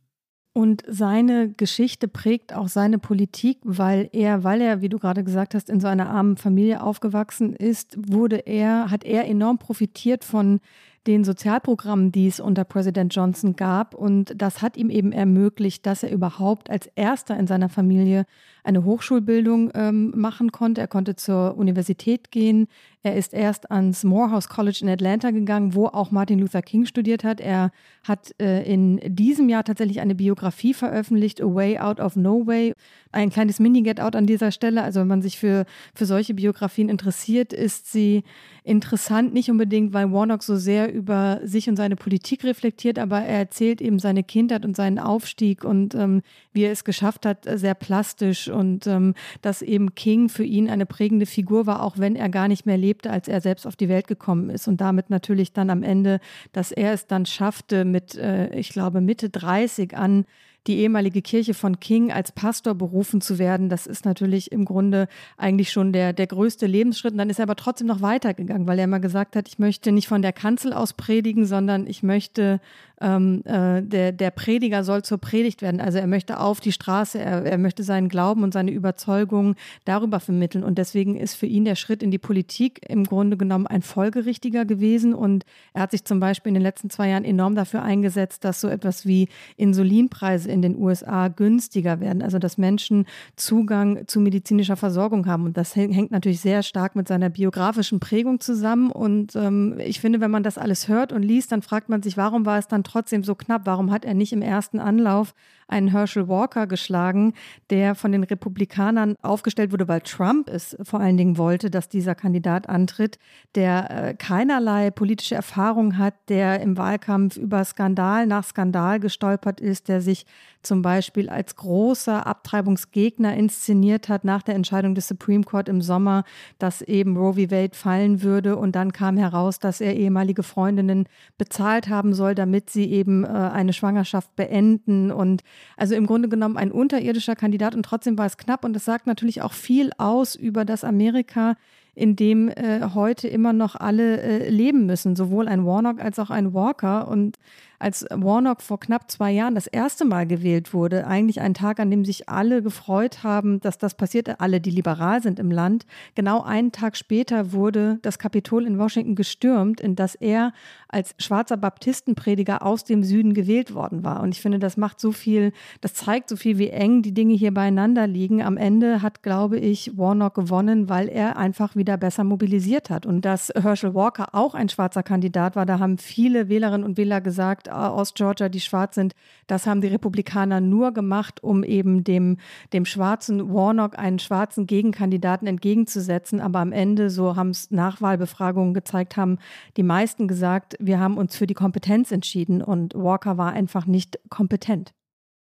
Und 0.57 0.85
seine 0.87 1.50
Geschichte 1.52 2.07
prägt 2.07 2.54
auch 2.54 2.69
seine 2.69 3.00
Politik, 3.00 3.59
weil 3.64 4.09
er, 4.12 4.45
weil 4.45 4.61
er, 4.61 4.83
wie 4.83 4.88
du 4.88 5.00
gerade 5.00 5.25
gesagt 5.25 5.52
hast, 5.57 5.69
in 5.69 5.81
so 5.81 5.88
einer 5.88 6.09
armen 6.09 6.37
Familie 6.37 6.81
aufgewachsen 6.81 7.54
ist, 7.57 7.97
wurde 7.97 8.37
er, 8.37 8.88
hat 8.88 9.02
er 9.02 9.26
enorm 9.26 9.59
profitiert 9.59 10.23
von 10.23 10.61
den 11.06 11.25
Sozialprogrammen, 11.25 12.12
die 12.12 12.26
es 12.26 12.40
unter 12.40 12.64
Präsident 12.64 13.14
Johnson 13.14 13.56
gab. 13.56 13.94
Und 13.94 14.32
das 14.37 14.62
hat 14.62 14.76
ihm 14.76 14.90
eben 14.90 15.12
ermöglicht, 15.12 15.84
dass 15.87 16.02
er 16.02 16.11
überhaupt 16.11 16.70
als 16.70 16.87
erster 16.94 17.37
in 17.37 17.46
seiner 17.46 17.68
Familie 17.68 18.26
eine 18.64 18.84
Hochschulbildung 18.84 19.70
ähm, 19.75 20.12
machen 20.16 20.50
konnte. 20.50 20.80
Er 20.80 20.88
konnte 20.88 21.16
zur 21.16 21.56
Universität 21.58 22.30
gehen. 22.30 22.66
Er 23.02 23.14
ist 23.14 23.34
erst 23.34 23.70
ans 23.70 24.04
Morehouse 24.04 24.49
College 24.49 24.78
in 24.80 24.88
Atlanta 24.88 25.30
gegangen, 25.30 25.75
wo 25.75 25.87
auch 25.87 26.11
Martin 26.11 26.38
Luther 26.38 26.62
King 26.62 26.87
studiert 26.87 27.25
hat. 27.25 27.40
Er 27.42 27.70
hat 28.02 28.34
äh, 28.40 28.62
in 28.62 29.00
diesem 29.04 29.50
Jahr 29.50 29.64
tatsächlich 29.64 30.00
eine 30.00 30.14
Biografie 30.14 30.73
veröffentlicht, 30.73 31.42
A 31.42 31.54
Way 31.54 31.78
Out 31.78 32.00
of 32.00 32.16
No 32.16 32.46
Way. 32.46 32.73
Ein 33.12 33.28
kleines 33.28 33.61
Mini-Get-Out 33.61 34.16
an 34.16 34.26
dieser 34.26 34.50
Stelle. 34.50 34.82
Also 34.82 35.00
wenn 35.00 35.08
man 35.08 35.20
sich 35.20 35.38
für, 35.38 35.66
für 35.94 36.06
solche 36.06 36.32
Biografien 36.32 36.88
interessiert, 36.88 37.52
ist 37.52 37.92
sie 37.92 38.25
interessant, 38.64 39.34
nicht 39.34 39.50
unbedingt, 39.50 39.92
weil 39.92 40.11
Warnock 40.11 40.42
so 40.42 40.56
sehr 40.56 40.94
über 40.95 41.41
sich 41.43 41.69
und 41.69 41.77
seine 41.77 41.97
Politik 41.97 42.45
reflektiert, 42.45 42.99
aber 42.99 43.19
er 43.19 43.39
erzählt 43.39 43.83
eben 43.83 43.99
seine 43.99 44.23
Kindheit 44.23 44.65
und 44.65 44.77
seinen 44.77 44.99
Aufstieg 44.99 45.65
und 45.65 45.95
ähm, 45.95 46.23
wie 46.53 46.63
er 46.63 46.73
es 46.73 46.85
geschafft 46.85 47.27
hat, 47.27 47.45
sehr 47.45 47.75
plastisch 47.75 48.49
und 48.49 48.87
ähm, 48.87 49.15
dass 49.43 49.61
eben 49.61 49.95
King 49.95 50.29
für 50.29 50.45
ihn 50.45 50.71
eine 50.71 50.87
prägende 50.87 51.27
Figur 51.27 51.67
war, 51.67 51.83
auch 51.83 51.99
wenn 51.99 52.17
er 52.17 52.29
gar 52.29 52.49
nicht 52.49 52.65
mehr 52.65 52.79
lebte, 52.79 53.11
als 53.11 53.29
er 53.29 53.41
selbst 53.41 53.67
auf 53.67 53.77
die 53.77 53.89
Welt 53.89 54.07
gekommen 54.07 54.49
ist. 54.49 54.69
Und 54.69 54.81
damit 54.81 55.11
natürlich 55.11 55.53
dann 55.53 55.69
am 55.69 55.83
Ende, 55.83 56.21
dass 56.53 56.73
er 56.73 56.93
es 56.93 57.07
dann 57.07 57.27
schaffte, 57.27 57.85
mit, 57.85 58.15
äh, 58.15 58.55
ich 58.55 58.71
glaube, 58.71 59.01
Mitte 59.01 59.29
30 59.29 59.97
an 59.97 60.25
die 60.66 60.78
ehemalige 60.78 61.23
Kirche 61.23 61.54
von 61.54 61.78
King 61.80 62.11
als 62.11 62.33
Pastor 62.33 62.75
berufen 62.75 63.21
zu 63.21 63.38
werden, 63.38 63.68
das 63.68 63.87
ist 63.87 64.04
natürlich 64.04 64.50
im 64.52 64.64
Grunde 64.64 65.09
eigentlich 65.37 65.71
schon 65.71 65.92
der, 65.92 66.12
der 66.12 66.26
größte 66.26 66.66
Lebensschritt. 66.66 67.12
Und 67.12 67.18
dann 67.18 67.30
ist 67.30 67.38
er 67.38 67.44
aber 67.44 67.56
trotzdem 67.56 67.87
noch 67.87 68.00
weitergegangen, 68.00 68.66
weil 68.66 68.78
er 68.78 68.85
immer 68.85 69.00
gesagt 69.00 69.37
hat, 69.37 69.49
ich 69.49 69.59
möchte 69.59 69.92
nicht 69.92 70.09
von 70.09 70.23
der 70.23 70.33
Kanzel 70.33 70.73
aus 70.73 70.94
predigen, 70.94 71.47
sondern 71.47 71.87
ich 71.87 72.02
möchte 72.02 72.61
ähm, 73.04 73.42
äh, 73.44 73.82
der, 73.82 74.12
der 74.12 74.30
Prediger 74.30 74.82
soll 74.82 75.02
zur 75.02 75.18
Predigt 75.18 75.61
werden. 75.61 75.80
Also 75.80 75.99
er 75.99 76.06
möchte 76.06 76.40
auf 76.40 76.61
die 76.61 76.73
Straße, 76.73 77.18
er, 77.18 77.44
er 77.44 77.58
möchte 77.58 77.82
seinen 77.82 78.08
Glauben 78.08 78.42
und 78.42 78.54
seine 78.54 78.70
Überzeugung 78.70 79.56
darüber 79.84 80.20
vermitteln. 80.20 80.64
Und 80.64 80.78
deswegen 80.78 81.16
ist 81.16 81.34
für 81.34 81.46
ihn 81.46 81.66
der 81.66 81.75
Schritt 81.75 82.02
in 82.02 82.11
die 82.11 82.18
Politik 82.18 82.80
im 82.88 83.04
Grunde 83.04 83.37
genommen 83.37 83.66
ein 83.66 83.82
folgerichtiger 83.82 84.64
gewesen. 84.64 85.12
Und 85.12 85.44
er 85.75 85.82
hat 85.82 85.90
sich 85.90 86.04
zum 86.04 86.18
Beispiel 86.18 86.49
in 86.50 86.54
den 86.54 86.62
letzten 86.62 86.88
zwei 86.88 87.11
Jahren 87.11 87.25
enorm 87.25 87.54
dafür 87.54 87.82
eingesetzt, 87.82 88.42
dass 88.44 88.62
so 88.62 88.68
etwas 88.68 89.04
wie 89.04 89.28
Insulinpreise 89.56 90.50
in 90.50 90.62
den 90.62 90.76
USA 90.76 91.28
günstiger 91.28 92.00
werden. 92.00 92.23
Also 92.23 92.38
dass 92.38 92.56
Menschen 92.56 93.04
Zugang 93.37 94.06
zu 94.06 94.18
medizinischer 94.18 94.76
Versorgung 94.76 95.26
haben. 95.26 95.44
Und 95.44 95.58
das 95.58 95.76
hängt 95.76 96.11
natürlich 96.11 96.40
sehr 96.40 96.62
stark 96.62 96.96
mit 96.96 97.08
seiner 97.08 97.28
biografischen 97.28 98.00
Prägung 98.00 98.40
zusammen. 98.40 98.90
Und 98.90 99.37
ähm, 99.37 99.78
ich 99.78 100.00
finde, 100.00 100.20
wenn 100.20 100.30
man 100.30 100.42
das 100.42 100.56
alles 100.56 100.88
hört 100.88 101.12
und 101.12 101.23
liest, 101.23 101.52
dann 101.52 101.61
fragt 101.61 101.90
man 101.90 102.02
sich, 102.02 102.16
warum 102.16 102.46
war 102.46 102.58
es 102.58 102.66
dann 102.66 102.82
trotzdem 102.82 102.94
so 103.25 103.35
knapp? 103.35 103.63
Warum 103.65 103.91
hat 103.91 104.05
er 104.05 104.15
nicht 104.15 104.33
im 104.33 104.43
ersten 104.43 104.79
Anlauf 104.79 105.35
einen 105.68 105.88
Herschel 105.88 106.28
Walker 106.28 106.66
geschlagen, 106.66 107.35
der 107.71 107.94
von 107.94 108.12
den 108.12 108.25
Republikanern 108.25 109.16
aufgestellt 109.23 109.73
wurde, 109.73 109.88
weil 109.88 110.00
Trump 110.00 110.49
es 110.49 110.76
vor 110.83 111.00
allen 111.00 111.16
Dingen 111.16 111.38
wollte, 111.38 111.71
dass 111.71 111.88
dieser 111.88 112.14
Kandidat 112.14 112.68
antritt, 112.68 113.18
der 113.54 113.90
äh, 113.90 114.14
keinerlei 114.14 114.90
politische 114.90 115.35
Erfahrung 115.35 115.99
hat, 115.99 116.14
der 116.28 116.61
im 116.61 116.76
Wahlkampf 116.76 117.37
über 117.37 117.64
Skandal 117.64 118.26
nach 118.26 118.44
Skandal 118.44 119.00
gestolpert 119.00 119.61
ist, 119.61 119.88
der 119.88 120.00
sich 120.00 120.26
zum 120.64 120.83
Beispiel 120.83 121.28
als 121.28 121.56
großer 121.56 122.26
Abtreibungsgegner 122.26 123.37
inszeniert 123.37 124.09
hat 124.09 124.25
nach 124.25 124.42
der 124.42 124.54
Entscheidung 124.54 124.94
des 124.94 125.09
Supreme 125.09 125.44
Court 125.44 125.68
im 125.68 125.80
Sommer, 125.80 126.25
dass 126.59 126.83
eben 126.83 127.16
Roe 127.16 127.35
v. 127.35 127.50
Wade 127.50 127.76
fallen 127.76 128.23
würde. 128.23 128.56
Und 128.56 128.75
dann 128.75 128.92
kam 128.92 129.16
heraus, 129.16 129.59
dass 129.59 129.80
er 129.80 129.94
ehemalige 129.94 130.42
Freundinnen 130.42 131.06
bezahlt 131.38 131.88
haben 131.88 132.14
soll, 132.14 132.35
damit 132.35 132.71
sie 132.71 132.90
eben 132.90 133.25
äh, 133.25 133.28
eine 133.28 133.73
Schwangerschaft 133.73 134.35
beenden. 134.37 135.11
Und 135.12 135.42
also 135.76 135.94
im 135.94 136.06
Grunde 136.06 136.28
genommen 136.28 136.56
ein 136.56 136.73
unterirdischer 136.73 137.37
Kandidat. 137.37 137.75
Und 137.75 137.84
trotzdem 137.84 138.16
war 138.18 138.26
es 138.26 138.37
knapp. 138.37 138.64
Und 138.64 138.75
das 138.75 138.84
sagt 138.84 139.06
natürlich 139.06 139.42
auch 139.42 139.52
viel 139.52 139.90
aus 139.99 140.34
über 140.34 140.64
das 140.64 140.84
Amerika, 140.84 141.56
in 141.94 142.16
dem 142.16 142.49
äh, 142.49 142.80
heute 142.94 143.28
immer 143.28 143.52
noch 143.52 143.76
alle 143.76 144.20
äh, 144.20 144.49
leben 144.50 144.87
müssen, 144.87 145.14
sowohl 145.14 145.49
ein 145.49 145.64
Warnock 145.64 146.00
als 146.00 146.18
auch 146.18 146.30
ein 146.30 146.52
Walker. 146.52 147.08
Und 147.08 147.38
als 147.78 148.07
Warnock 148.11 148.62
vor 148.62 148.81
knapp 148.81 149.11
zwei 149.11 149.33
Jahren 149.33 149.54
das 149.54 149.66
erste 149.66 150.04
Mal 150.04 150.26
gewählt 150.26 150.73
wurde, 150.75 151.07
eigentlich 151.07 151.40
ein 151.40 151.54
Tag, 151.54 151.81
an 151.81 151.90
dem 151.90 152.04
sich 152.04 152.28
alle 152.28 152.62
gefreut 152.62 153.23
haben, 153.23 153.61
dass 153.61 153.78
das 153.78 153.95
passierte, 153.95 154.40
alle, 154.40 154.61
die 154.61 154.71
liberal 154.71 155.23
sind 155.23 155.38
im 155.38 155.50
Land. 155.50 155.87
Genau 156.14 156.43
einen 156.43 156.73
Tag 156.73 156.97
später 156.97 157.52
wurde 157.52 157.99
das 158.02 158.19
Kapitol 158.19 158.66
in 158.66 158.78
Washington 158.78 159.14
gestürmt, 159.14 159.81
in 159.81 159.97
das 159.97 160.14
er 160.14 160.52
als 160.88 161.14
schwarzer 161.19 161.57
Baptistenprediger 161.57 162.62
aus 162.64 162.85
dem 162.85 163.02
Süden 163.02 163.35
gewählt 163.35 163.75
worden 163.75 164.04
war. 164.04 164.23
Und 164.23 164.35
ich 164.35 164.40
finde, 164.40 164.59
das 164.59 164.76
macht 164.76 165.00
so 165.00 165.11
viel, 165.11 165.52
das 165.81 165.95
zeigt 165.95 166.28
so 166.28 166.37
viel, 166.37 166.59
wie 166.59 166.69
eng 166.69 167.02
die 167.02 167.12
Dinge 167.12 167.35
hier 167.35 167.52
beieinander 167.52 168.07
liegen. 168.07 168.43
Am 168.43 168.57
Ende 168.57 169.02
hat, 169.02 169.23
glaube 169.23 169.59
ich, 169.59 169.99
Warnock 169.99 170.35
gewonnen, 170.35 170.88
weil 170.88 171.09
er 171.09 171.37
einfach 171.37 171.75
wieder 171.75 171.97
besser 171.97 172.23
mobilisiert 172.23 172.90
hat. 172.90 173.07
Und 173.07 173.25
dass 173.25 173.52
Herschel 173.54 173.95
Walker 173.95 174.35
auch 174.35 174.54
ein 174.54 174.69
schwarzer 174.69 175.02
Kandidat 175.02 175.57
war, 175.57 175.66
da 175.66 175.81
haben 175.81 175.99
viele 175.99 176.49
Wählerinnen 176.49 176.85
und 176.85 176.97
Wähler 176.97 177.21
gesagt, 177.21 177.63
aus 177.68 178.14
Georgia, 178.14 178.49
die 178.49 178.61
schwarz 178.61 178.94
sind, 178.94 179.14
das 179.47 179.66
haben 179.66 179.80
die 179.80 179.88
Republikaner 179.88 180.61
nur 180.61 180.92
gemacht, 180.92 181.42
um 181.42 181.64
eben 181.64 182.04
dem, 182.04 182.38
dem 182.73 182.85
schwarzen 182.85 183.52
Warnock 183.52 183.99
einen 183.99 184.18
schwarzen 184.18 184.66
Gegenkandidaten 184.66 185.47
entgegenzusetzen. 185.47 186.40
Aber 186.40 186.61
am 186.61 186.73
Ende, 186.73 187.11
so 187.11 187.37
haben 187.37 187.50
es 187.50 187.71
Nachwahlbefragungen 187.71 188.75
gezeigt, 188.75 189.16
haben 189.16 189.38
die 189.76 189.83
meisten 189.83 190.28
gesagt, 190.28 190.76
wir 190.80 190.99
haben 191.00 191.18
uns 191.18 191.37
für 191.37 191.47
die 191.47 191.54
Kompetenz 191.54 192.12
entschieden 192.12 192.62
und 192.62 192.94
Walker 192.94 193.38
war 193.38 193.52
einfach 193.52 193.87
nicht 193.87 194.18
kompetent. 194.28 194.92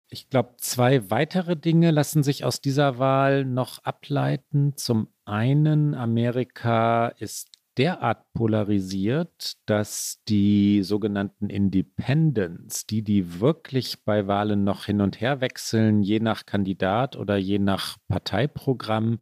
Ich 0.09 0.29
glaube, 0.29 0.53
zwei 0.57 1.09
weitere 1.09 1.55
Dinge 1.55 1.89
lassen 1.89 2.21
sich 2.21 2.45
aus 2.45 2.61
dieser 2.61 2.99
Wahl 2.99 3.45
noch 3.45 3.83
ableiten. 3.83 4.77
Zum 4.77 5.07
einen, 5.25 5.95
Amerika 5.95 7.07
ist 7.07 7.49
derart 7.77 8.31
polarisiert, 8.33 9.53
dass 9.65 10.21
die 10.27 10.83
sogenannten 10.83 11.49
Independents, 11.49 12.85
die, 12.85 13.03
die 13.03 13.39
wirklich 13.39 14.03
bei 14.03 14.27
Wahlen 14.27 14.63
noch 14.63 14.85
hin 14.85 15.01
und 15.01 15.21
her 15.21 15.41
wechseln, 15.41 16.03
je 16.03 16.19
nach 16.19 16.45
Kandidat 16.45 17.15
oder 17.15 17.37
je 17.37 17.59
nach 17.59 17.97
Parteiprogramm, 18.07 19.19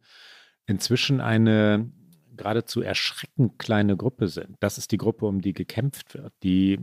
inzwischen 0.66 1.20
eine 1.20 1.90
geradezu 2.36 2.82
erschreckend 2.82 3.58
kleine 3.58 3.96
Gruppe 3.96 4.28
sind. 4.28 4.56
Das 4.60 4.78
ist 4.78 4.92
die 4.92 4.98
Gruppe, 4.98 5.26
um 5.26 5.40
die 5.40 5.52
gekämpft 5.52 6.14
wird. 6.14 6.32
Die 6.42 6.78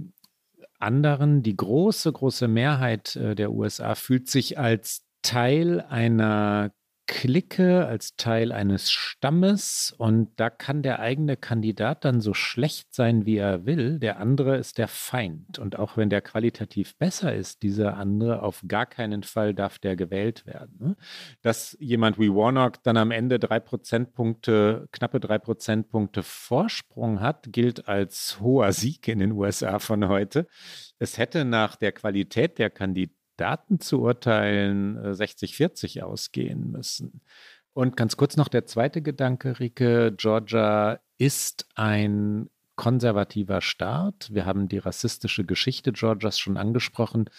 anderen, 0.80 1.44
die 1.44 1.56
große, 1.56 2.12
große 2.12 2.48
Mehrheit 2.48 3.16
äh, 3.16 3.36
der 3.36 3.52
USA 3.52 3.96
fühlt 3.96 4.30
sich 4.30 4.58
als 4.58 5.06
Teil 5.22 5.82
einer 5.82 6.72
Clique, 7.10 7.88
als 7.88 8.16
Teil 8.18 8.52
eines 8.52 8.92
Stammes 8.92 9.96
und 9.98 10.30
da 10.36 10.52
kann 10.52 10.84
der 10.84 11.00
eigene 11.00 11.38
Kandidat 11.38 12.06
dann 12.06 12.22
so 12.22 12.36
schlecht 12.36 12.94
sein, 12.94 13.26
wie 13.26 13.38
er 13.38 13.66
will. 13.66 13.98
Der 13.98 14.20
andere 14.20 14.58
ist 14.58 14.78
der 14.78 14.88
Feind 14.88 15.58
und 15.58 15.80
auch 15.80 15.98
wenn 15.98 16.12
der 16.12 16.22
qualitativ 16.22 16.96
besser 16.98 17.34
ist, 17.34 17.64
dieser 17.64 17.98
andere, 17.98 18.44
auf 18.44 18.62
gar 18.68 18.86
keinen 18.86 19.24
Fall 19.24 19.56
darf 19.56 19.80
der 19.80 19.96
gewählt 19.96 20.46
werden. 20.46 20.98
Dass 21.42 21.76
jemand 21.80 22.20
wie 22.20 22.30
Warnock 22.30 22.84
dann 22.84 22.96
am 22.96 23.10
Ende 23.10 23.40
drei 23.40 23.60
Prozentpunkte, 23.60 24.88
knappe 24.92 25.20
drei 25.20 25.40
Prozentpunkte 25.40 26.22
Vorsprung 26.22 27.22
hat, 27.22 27.52
gilt 27.52 27.88
als 27.88 28.40
hoher 28.40 28.72
Sieg 28.72 29.08
in 29.08 29.18
den 29.18 29.32
USA 29.32 29.80
von 29.80 30.08
heute. 30.10 30.46
Es 31.00 31.18
hätte 31.18 31.44
nach 31.44 31.76
der 31.76 31.92
Qualität 31.92 32.60
der 32.60 32.70
Kandidaten 32.70 33.19
Daten 33.40 33.80
zu 33.80 34.02
urteilen 34.02 34.98
60-40 34.98 35.98
äh, 35.98 36.02
ausgehen 36.02 36.72
müssen. 36.72 37.22
Und 37.74 37.96
ganz 37.96 38.18
kurz 38.18 38.36
noch 38.36 38.48
der 38.48 38.66
zweite 38.66 39.02
Gedanke, 39.02 39.60
Rike. 39.60 40.14
Georgia 40.18 41.00
ist 41.18 41.68
ein 41.76 42.50
konservativer 42.76 43.62
Staat. 43.62 44.30
Wir 44.32 44.46
haben 44.46 44.68
die 44.68 44.78
rassistische 44.78 45.44
Geschichte 45.44 45.92
Georgias 45.92 46.40
schon 46.40 46.58
angesprochen. 46.58 47.30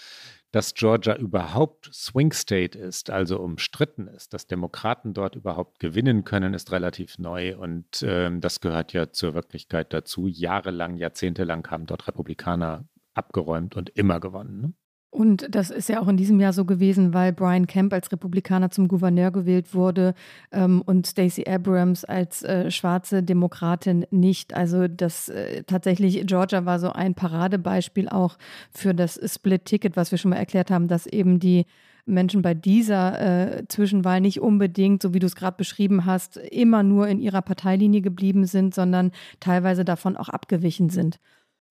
Dass 0.52 0.74
Georgia 0.74 1.14
überhaupt 1.14 1.88
Swing 1.92 2.32
State 2.32 2.76
ist, 2.76 3.08
also 3.08 3.38
umstritten 3.38 4.08
ist, 4.08 4.34
dass 4.34 4.48
Demokraten 4.48 5.14
dort 5.14 5.36
überhaupt 5.36 5.78
gewinnen 5.78 6.24
können, 6.24 6.54
ist 6.54 6.72
relativ 6.72 7.18
neu 7.18 7.56
und 7.56 8.02
äh, 8.02 8.30
das 8.36 8.60
gehört 8.60 8.92
ja 8.92 9.12
zur 9.12 9.34
Wirklichkeit 9.34 9.92
dazu. 9.92 10.26
Jahrelang, 10.26 10.96
jahrzehntelang 10.96 11.64
haben 11.68 11.86
dort 11.86 12.08
Republikaner 12.08 12.84
abgeräumt 13.14 13.76
und 13.76 13.90
immer 13.90 14.18
gewonnen. 14.18 14.60
Ne? 14.60 14.72
Und 15.10 15.52
das 15.52 15.70
ist 15.70 15.88
ja 15.88 16.00
auch 16.00 16.06
in 16.06 16.16
diesem 16.16 16.38
Jahr 16.38 16.52
so 16.52 16.64
gewesen, 16.64 17.12
weil 17.12 17.32
Brian 17.32 17.66
Kemp 17.66 17.92
als 17.92 18.12
Republikaner 18.12 18.70
zum 18.70 18.86
Gouverneur 18.86 19.32
gewählt 19.32 19.74
wurde 19.74 20.14
ähm, 20.52 20.82
und 20.82 21.04
Stacey 21.08 21.48
Abrams 21.48 22.04
als 22.04 22.44
äh, 22.44 22.70
schwarze 22.70 23.24
Demokratin 23.24 24.06
nicht. 24.12 24.54
Also 24.54 24.86
das 24.86 25.28
äh, 25.28 25.64
tatsächlich, 25.64 26.24
Georgia 26.26 26.64
war 26.64 26.78
so 26.78 26.92
ein 26.92 27.14
Paradebeispiel 27.14 28.08
auch 28.08 28.38
für 28.70 28.94
das 28.94 29.20
Split-Ticket, 29.24 29.96
was 29.96 30.12
wir 30.12 30.18
schon 30.18 30.30
mal 30.30 30.36
erklärt 30.36 30.70
haben, 30.70 30.86
dass 30.86 31.06
eben 31.06 31.40
die 31.40 31.66
Menschen 32.06 32.42
bei 32.42 32.54
dieser 32.54 33.58
äh, 33.58 33.68
Zwischenwahl 33.68 34.20
nicht 34.20 34.40
unbedingt, 34.40 35.02
so 35.02 35.12
wie 35.12 35.18
du 35.18 35.26
es 35.26 35.36
gerade 35.36 35.56
beschrieben 35.56 36.06
hast, 36.06 36.36
immer 36.36 36.84
nur 36.84 37.08
in 37.08 37.20
ihrer 37.20 37.42
Parteilinie 37.42 38.00
geblieben 38.00 38.46
sind, 38.46 38.74
sondern 38.74 39.10
teilweise 39.40 39.84
davon 39.84 40.16
auch 40.16 40.28
abgewichen 40.28 40.88
sind. 40.88 41.18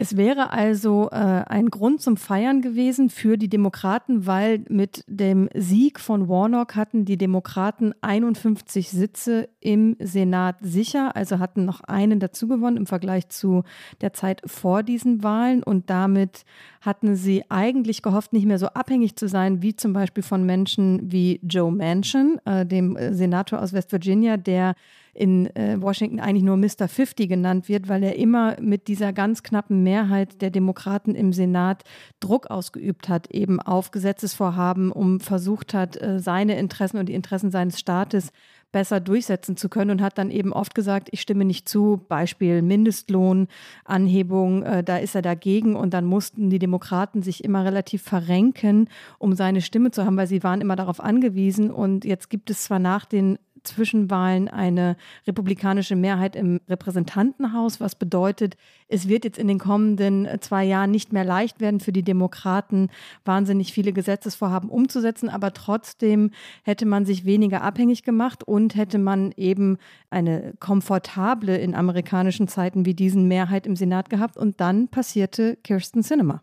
Es 0.02 0.16
wäre 0.16 0.52
also 0.52 1.10
äh, 1.12 1.16
ein 1.16 1.70
Grund 1.70 2.02
zum 2.02 2.16
Feiern 2.16 2.62
gewesen 2.62 3.10
für 3.10 3.38
die 3.38 3.50
Demokraten, 3.50 4.26
weil 4.26 4.64
mit 4.70 5.04
dem 5.08 5.50
Sieg 5.54 6.00
von 6.00 6.30
Warnock 6.30 6.78
hatten 6.78 7.04
die 7.04 7.18
Demokraten 7.18 7.94
51 8.00 8.92
Sitze 8.92 9.50
im 9.60 9.98
Senat 10.00 10.56
sicher, 10.62 11.18
also 11.18 11.40
hatten 11.40 11.66
noch 11.66 11.82
einen 11.82 12.22
dazu 12.22 12.48
gewonnen 12.48 12.78
im 12.78 12.86
Vergleich 12.86 13.28
zu 13.28 13.64
der 14.00 14.14
Zeit 14.14 14.42
vor 14.46 14.84
diesen 14.84 15.22
Wahlen. 15.22 15.64
Und 15.64 15.90
damit 15.90 16.46
hatten 16.80 17.18
sie 17.18 17.44
eigentlich 17.50 18.02
gehofft, 18.02 18.32
nicht 18.32 18.46
mehr 18.46 18.58
so 18.58 18.68
abhängig 18.68 19.18
zu 19.18 19.28
sein, 19.28 19.62
wie 19.62 19.76
zum 19.76 19.92
Beispiel 19.92 20.24
von 20.24 20.46
Menschen 20.46 21.12
wie 21.12 21.42
Joe 21.44 21.74
Manchin, 21.74 22.40
äh, 22.46 22.66
dem 22.66 22.98
Senator 23.12 23.62
aus 23.62 23.74
West 23.74 23.92
Virginia, 23.92 24.38
der 24.38 24.76
in 25.14 25.54
äh, 25.56 25.82
Washington 25.82 26.20
eigentlich 26.20 26.44
nur 26.44 26.58
Mr. 26.58 26.88
50 26.88 27.30
genannt 27.30 27.70
wird, 27.70 27.90
weil 27.90 28.04
er 28.04 28.16
immer 28.16 28.60
mit 28.62 28.88
dieser 28.88 29.14
ganz 29.14 29.44
knappen 29.44 29.84
Mehrheit 29.84 30.42
der 30.42 30.50
Demokraten 30.50 31.16
im 31.16 31.34
Senat 31.34 31.84
Druck 32.20 32.48
ausgeübt 32.48 33.10
hat, 33.10 33.32
eben 33.32 33.60
auf 33.60 33.92
Gesetzesvorhaben, 33.92 34.92
um 34.92 35.20
versucht 35.20 35.74
hat, 35.74 36.02
äh, 36.02 36.20
seine 36.20 36.58
Interessen 36.58 36.98
und 36.98 37.08
die 37.08 37.14
Interessen 37.14 37.52
seines 37.52 37.80
Staates 37.80 38.32
besser 38.72 39.00
durchsetzen 39.00 39.58
zu 39.58 39.70
können 39.70 39.92
und 39.92 40.02
hat 40.02 40.18
dann 40.18 40.30
eben 40.30 40.54
oft 40.54 40.76
gesagt, 40.76 41.10
ich 41.12 41.22
stimme 41.22 41.46
nicht 41.46 41.68
zu, 41.68 42.02
Beispiel 42.08 42.62
Mindestlohnanhebung, 42.62 44.64
äh, 44.64 44.84
da 44.84 44.98
ist 44.98 45.16
er 45.16 45.22
dagegen 45.22 45.76
und 45.76 45.94
dann 45.94 46.06
mussten 46.06 46.50
die 46.50 46.60
Demokraten 46.60 47.24
sich 47.24 47.44
immer 47.44 47.66
relativ 47.66 48.04
verrenken, 48.04 48.90
um 49.18 49.34
seine 49.34 49.62
Stimme 49.62 49.92
zu 49.92 50.06
haben, 50.06 50.18
weil 50.18 50.28
sie 50.28 50.44
waren 50.44 50.62
immer 50.62 50.76
darauf 50.76 51.00
angewiesen 51.00 51.72
und 51.72 52.06
jetzt 52.06 52.30
gibt 52.30 52.50
es 52.50 52.64
zwar 52.64 52.80
nach 52.80 53.06
den 53.06 53.40
Zwischenwahlen 53.70 54.48
eine 54.48 54.96
republikanische 55.26 55.96
Mehrheit 55.96 56.36
im 56.36 56.60
Repräsentantenhaus, 56.70 57.80
was 57.80 57.96
bedeutet, 57.96 58.56
es 58.88 59.08
wird 59.08 59.24
jetzt 59.24 59.38
in 59.38 59.48
den 59.48 59.60
kommenden 59.60 60.28
zwei 60.42 60.66
Jahren 60.66 60.92
nicht 60.92 61.14
mehr 61.14 61.24
leicht 61.24 61.60
werden 61.60 61.80
für 61.80 61.92
die 61.92 62.04
Demokraten, 62.04 62.90
wahnsinnig 63.26 63.72
viele 63.72 63.94
Gesetzesvorhaben 63.94 64.70
umzusetzen, 64.70 65.30
aber 65.30 65.54
trotzdem 65.54 66.32
hätte 66.64 66.86
man 66.86 67.06
sich 67.06 67.26
weniger 67.26 67.62
abhängig 67.62 68.04
gemacht 68.04 68.44
und 68.44 68.76
hätte 68.76 68.98
man 68.98 69.32
eben 69.38 69.78
eine 70.10 70.54
komfortable 70.60 71.58
in 71.58 71.76
amerikanischen 71.76 72.48
Zeiten 72.48 72.86
wie 72.86 72.96
diesen 72.96 73.28
Mehrheit 73.28 73.68
im 73.68 73.76
Senat 73.76 74.10
gehabt 74.10 74.38
und 74.38 74.60
dann 74.60 74.88
passierte 74.88 75.58
Kirsten 75.64 76.02
Sinema. 76.02 76.42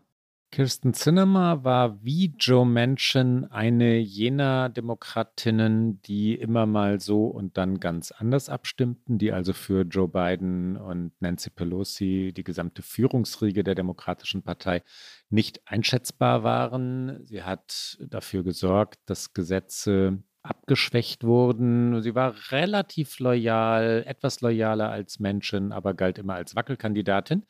Kirsten 0.49 0.93
Sinema 0.93 1.65
war 1.65 2.03
wie 2.03 2.33
Joe 2.39 2.65
Manchin 2.65 3.45
eine 3.45 3.97
jener 3.97 4.69
Demokratinnen, 4.69 6.01
die 6.03 6.35
immer 6.35 6.65
mal 6.65 7.01
so 7.01 7.25
und 7.25 7.57
dann 7.57 7.81
ganz 7.81 8.11
anders 8.11 8.47
abstimmten, 8.47 9.17
die 9.17 9.33
also 9.33 9.51
für 9.51 9.81
Joe 9.81 10.07
Biden 10.07 10.77
und 10.77 11.11
Nancy 11.19 11.49
Pelosi, 11.49 12.33
die 12.35 12.45
gesamte 12.45 12.81
Führungsriege 12.81 13.63
der 13.63 13.75
Demokratischen 13.75 14.41
Partei, 14.41 14.83
nicht 15.29 15.61
einschätzbar 15.65 16.43
waren. 16.43 17.23
Sie 17.25 17.43
hat 17.43 17.97
dafür 17.99 18.43
gesorgt, 18.43 18.99
dass 19.05 19.33
Gesetze 19.33 20.23
abgeschwächt 20.43 21.25
wurden. 21.25 22.01
Sie 22.01 22.15
war 22.15 22.33
relativ 22.51 23.19
loyal, 23.19 24.03
etwas 24.07 24.39
loyaler 24.39 24.89
als 24.89 25.19
Menschen, 25.19 25.73
aber 25.73 25.93
galt 25.93 26.17
immer 26.17 26.35
als 26.35 26.55
Wackelkandidatin 26.55 27.43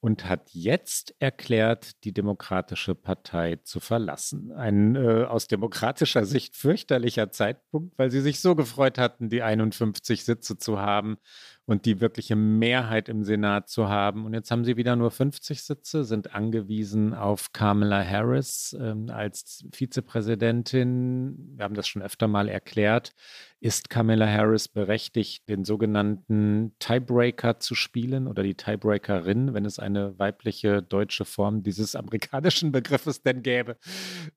und 0.00 0.28
hat 0.28 0.50
jetzt 0.52 1.14
erklärt, 1.18 2.04
die 2.04 2.12
Demokratische 2.12 2.94
Partei 2.94 3.56
zu 3.64 3.80
verlassen. 3.80 4.50
Ein 4.52 4.96
äh, 4.96 5.24
aus 5.24 5.46
demokratischer 5.46 6.24
Sicht 6.24 6.56
fürchterlicher 6.56 7.30
Zeitpunkt, 7.30 7.98
weil 7.98 8.10
sie 8.10 8.22
sich 8.22 8.40
so 8.40 8.54
gefreut 8.54 8.96
hatten, 8.96 9.28
die 9.28 9.42
51 9.42 10.24
Sitze 10.24 10.56
zu 10.56 10.80
haben 10.80 11.18
und 11.70 11.86
die 11.86 12.00
wirkliche 12.00 12.34
Mehrheit 12.34 13.08
im 13.08 13.22
Senat 13.22 13.68
zu 13.68 13.88
haben. 13.88 14.24
Und 14.24 14.34
jetzt 14.34 14.50
haben 14.50 14.64
sie 14.64 14.76
wieder 14.76 14.96
nur 14.96 15.12
50 15.12 15.62
Sitze, 15.62 16.04
sind 16.04 16.34
angewiesen 16.34 17.14
auf 17.14 17.52
Kamala 17.52 18.04
Harris 18.04 18.76
ähm, 18.78 19.08
als 19.08 19.64
Vizepräsidentin. 19.72 21.54
Wir 21.56 21.64
haben 21.64 21.74
das 21.74 21.86
schon 21.86 22.02
öfter 22.02 22.26
mal 22.26 22.48
erklärt. 22.48 23.12
Ist 23.60 23.90
Kamala 23.90 24.26
Harris 24.26 24.68
berechtigt, 24.68 25.48
den 25.48 25.64
sogenannten 25.64 26.72
Tiebreaker 26.78 27.60
zu 27.60 27.74
spielen 27.74 28.26
oder 28.26 28.42
die 28.42 28.54
Tiebreakerin, 28.54 29.54
wenn 29.54 29.66
es 29.66 29.78
eine 29.78 30.18
weibliche 30.18 30.82
deutsche 30.82 31.26
Form 31.26 31.62
dieses 31.62 31.94
amerikanischen 31.94 32.72
Begriffes 32.72 33.22
denn 33.22 33.42
gäbe, 33.42 33.76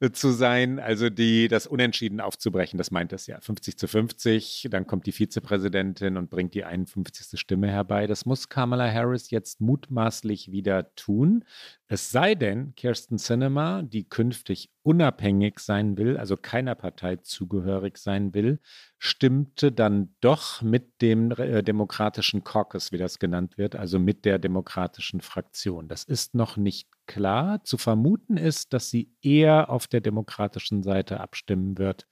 äh, 0.01 0.11
zu 0.11 0.31
sein? 0.31 0.77
Also 0.77 1.09
die 1.09 1.47
das 1.47 1.65
Unentschieden 1.65 2.19
aufzubrechen, 2.19 2.77
das 2.77 2.91
meint 2.91 3.11
es 3.11 3.25
ja. 3.25 3.39
50 3.39 3.77
zu 3.77 3.87
50, 3.87 4.67
dann 4.69 4.85
kommt 4.85 5.07
die 5.07 5.13
Vizepräsidentin 5.13 6.17
und 6.17 6.29
bringt 6.29 6.53
die 6.53 6.65
51 6.65 7.22
wichtigste 7.23 7.37
Stimme 7.37 7.69
herbei. 7.69 8.05
Das 8.05 8.25
muss 8.25 8.49
Kamala 8.49 8.91
Harris 8.91 9.31
jetzt 9.31 9.61
mutmaßlich 9.61 10.51
wieder 10.51 10.93
tun. 10.95 11.45
Es 11.87 12.11
sei 12.11 12.35
denn, 12.35 12.75
Kirsten 12.75 13.17
Sinema, 13.17 13.81
die 13.81 14.03
künftig 14.03 14.71
unabhängig 14.83 15.59
sein 15.59 15.97
will, 15.97 16.17
also 16.17 16.35
keiner 16.35 16.75
Partei 16.75 17.17
zugehörig 17.17 17.97
sein 17.97 18.33
will, 18.33 18.59
stimmte 18.97 19.71
dann 19.71 20.15
doch 20.19 20.61
mit 20.61 21.01
dem 21.01 21.31
äh, 21.31 21.63
demokratischen 21.63 22.43
Caucus, 22.43 22.91
wie 22.91 22.97
das 22.97 23.19
genannt 23.19 23.57
wird, 23.57 23.77
also 23.77 23.99
mit 23.99 24.25
der 24.25 24.37
demokratischen 24.37 25.21
Fraktion. 25.21 25.87
Das 25.87 26.03
ist 26.03 26.35
noch 26.35 26.57
nicht 26.57 26.89
klar. 27.07 27.63
Zu 27.63 27.77
vermuten 27.77 28.35
ist, 28.35 28.73
dass 28.73 28.89
sie 28.89 29.13
eher 29.21 29.69
auf 29.69 29.87
der 29.87 30.01
demokratischen 30.01 30.83
Seite 30.83 31.21
abstimmen 31.21 31.77
wird 31.77 32.05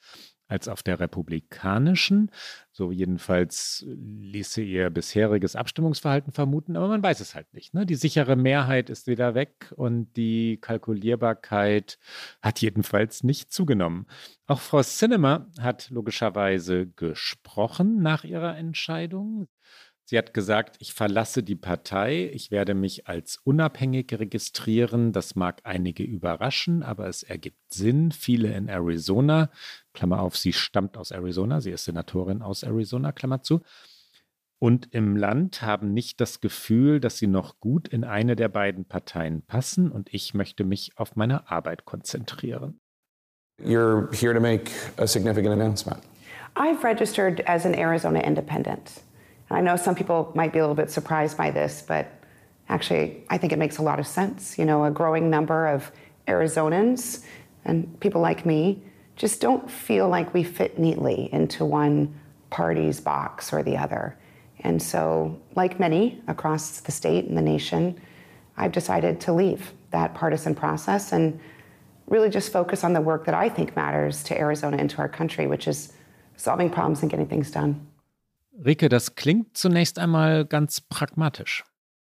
als 0.51 0.67
auf 0.67 0.83
der 0.83 0.99
republikanischen. 0.99 2.29
So 2.71 2.91
jedenfalls 2.91 3.85
ließe 3.87 4.61
ihr 4.61 4.89
bisheriges 4.89 5.55
Abstimmungsverhalten 5.55 6.33
vermuten, 6.33 6.75
aber 6.75 6.89
man 6.89 7.01
weiß 7.01 7.21
es 7.21 7.35
halt 7.35 7.53
nicht. 7.53 7.73
Ne? 7.73 7.85
Die 7.85 7.95
sichere 7.95 8.35
Mehrheit 8.35 8.89
ist 8.89 9.07
wieder 9.07 9.33
weg 9.33 9.73
und 9.77 10.15
die 10.17 10.57
Kalkulierbarkeit 10.57 11.97
hat 12.41 12.59
jedenfalls 12.59 13.23
nicht 13.23 13.53
zugenommen. 13.53 14.07
Auch 14.45 14.59
Frau 14.59 14.81
Cinema 14.81 15.47
hat 15.59 15.89
logischerweise 15.89 16.87
gesprochen 16.87 18.01
nach 18.01 18.25
ihrer 18.25 18.57
Entscheidung. 18.57 19.47
Sie 20.11 20.17
hat 20.17 20.33
gesagt, 20.33 20.75
ich 20.79 20.93
verlasse 20.93 21.41
die 21.41 21.55
Partei, 21.55 22.29
ich 22.33 22.51
werde 22.51 22.73
mich 22.73 23.07
als 23.07 23.39
unabhängig 23.45 24.11
registrieren. 24.11 25.13
Das 25.13 25.37
mag 25.37 25.61
einige 25.63 26.03
überraschen, 26.03 26.83
aber 26.83 27.07
es 27.07 27.23
ergibt 27.23 27.73
Sinn. 27.73 28.11
Viele 28.11 28.53
in 28.53 28.67
Arizona, 28.67 29.49
Klammer 29.93 30.19
auf, 30.19 30.35
sie 30.35 30.51
stammt 30.51 30.97
aus 30.97 31.11
Arizona, 31.11 31.61
sie 31.61 31.71
ist 31.71 31.85
Senatorin 31.85 32.41
aus 32.41 32.63
Arizona, 32.63 33.13
Klammer 33.13 33.41
zu. 33.41 33.61
Und 34.59 34.93
im 34.93 35.15
Land 35.15 35.61
haben 35.61 35.93
nicht 35.93 36.19
das 36.19 36.41
Gefühl, 36.41 36.99
dass 36.99 37.17
sie 37.17 37.27
noch 37.27 37.61
gut 37.61 37.87
in 37.87 38.03
eine 38.03 38.35
der 38.35 38.49
beiden 38.49 38.83
Parteien 38.83 39.43
passen 39.43 39.89
und 39.89 40.13
ich 40.13 40.33
möchte 40.33 40.65
mich 40.65 40.91
auf 40.97 41.15
meine 41.15 41.49
Arbeit 41.49 41.85
konzentrieren. 41.85 42.81
You're 43.63 44.13
here 44.13 44.33
to 44.33 44.41
make 44.41 44.71
a 44.97 45.07
significant 45.07 45.53
announcement. 45.53 46.01
I've 46.57 46.83
registered 46.83 47.47
as 47.47 47.65
an 47.65 47.73
Arizona 47.73 48.19
independent. 48.19 49.03
I 49.51 49.61
know 49.61 49.75
some 49.75 49.95
people 49.95 50.31
might 50.35 50.53
be 50.53 50.59
a 50.59 50.61
little 50.61 50.75
bit 50.75 50.89
surprised 50.89 51.37
by 51.37 51.51
this, 51.51 51.83
but 51.85 52.07
actually, 52.69 53.23
I 53.29 53.37
think 53.37 53.53
it 53.53 53.59
makes 53.59 53.77
a 53.77 53.81
lot 53.81 53.99
of 53.99 54.07
sense. 54.07 54.57
You 54.57 54.65
know, 54.65 54.85
a 54.85 54.91
growing 54.91 55.29
number 55.29 55.67
of 55.67 55.91
Arizonans 56.27 57.23
and 57.65 57.99
people 57.99 58.21
like 58.21 58.45
me 58.45 58.81
just 59.15 59.41
don't 59.41 59.69
feel 59.69 60.09
like 60.09 60.33
we 60.33 60.43
fit 60.43 60.79
neatly 60.79 61.29
into 61.31 61.65
one 61.65 62.13
party's 62.49 62.99
box 62.99 63.53
or 63.53 63.61
the 63.61 63.77
other. 63.77 64.17
And 64.61 64.81
so, 64.81 65.39
like 65.55 65.79
many 65.79 66.21
across 66.27 66.79
the 66.81 66.91
state 66.91 67.25
and 67.25 67.37
the 67.37 67.41
nation, 67.41 67.99
I've 68.57 68.71
decided 68.71 69.19
to 69.21 69.33
leave 69.33 69.73
that 69.91 70.13
partisan 70.13 70.55
process 70.55 71.11
and 71.11 71.39
really 72.07 72.29
just 72.29 72.51
focus 72.51 72.83
on 72.83 72.93
the 72.93 73.01
work 73.01 73.25
that 73.25 73.33
I 73.33 73.49
think 73.49 73.75
matters 73.75 74.23
to 74.23 74.37
Arizona 74.37 74.77
and 74.77 74.89
to 74.89 74.97
our 74.99 75.09
country, 75.09 75.47
which 75.47 75.67
is 75.67 75.93
solving 76.35 76.69
problems 76.69 77.01
and 77.01 77.09
getting 77.09 77.27
things 77.27 77.51
done. 77.51 77.87
Rike, 78.63 78.89
das 78.89 79.15
klingt 79.15 79.57
zunächst 79.57 79.99
einmal 79.99 80.45
ganz 80.45 80.81
pragmatisch. 80.81 81.63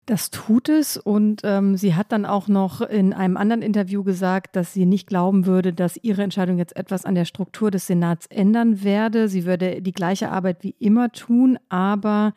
Das 0.07 0.31
tut 0.31 0.71
es 0.71 0.97
und 0.97 1.43
ähm, 1.45 1.77
sie 1.77 1.95
hat 1.95 2.13
dann 2.13 2.25
auch 2.25 2.49
noch 2.49 2.81
in 2.81 3.13
einem 3.13 3.37
anderen 3.37 3.61
Interview 3.61 4.03
gesagt, 4.03 4.57
dass 4.57 4.73
sie 4.73 4.87
nicht 4.87 5.07
glauben 5.07 5.45
würde, 5.45 5.75
dass 5.75 5.99
ihre 6.03 6.23
Entscheidung 6.23 6.57
jetzt 6.57 6.77
etwas 6.77 7.05
an 7.05 7.15
der 7.15 7.27
Struktur 7.27 7.71
des 7.71 7.87
Senats 7.87 8.25
ändern 8.29 8.83
werde. 8.83 9.29
Sie 9.29 9.45
würde 9.45 9.83
die 9.83 9.93
gleiche 9.93 10.31
Arbeit 10.31 10.63
wie 10.63 10.75
immer 10.79 11.13
tun, 11.13 11.59
aber 11.69 12.33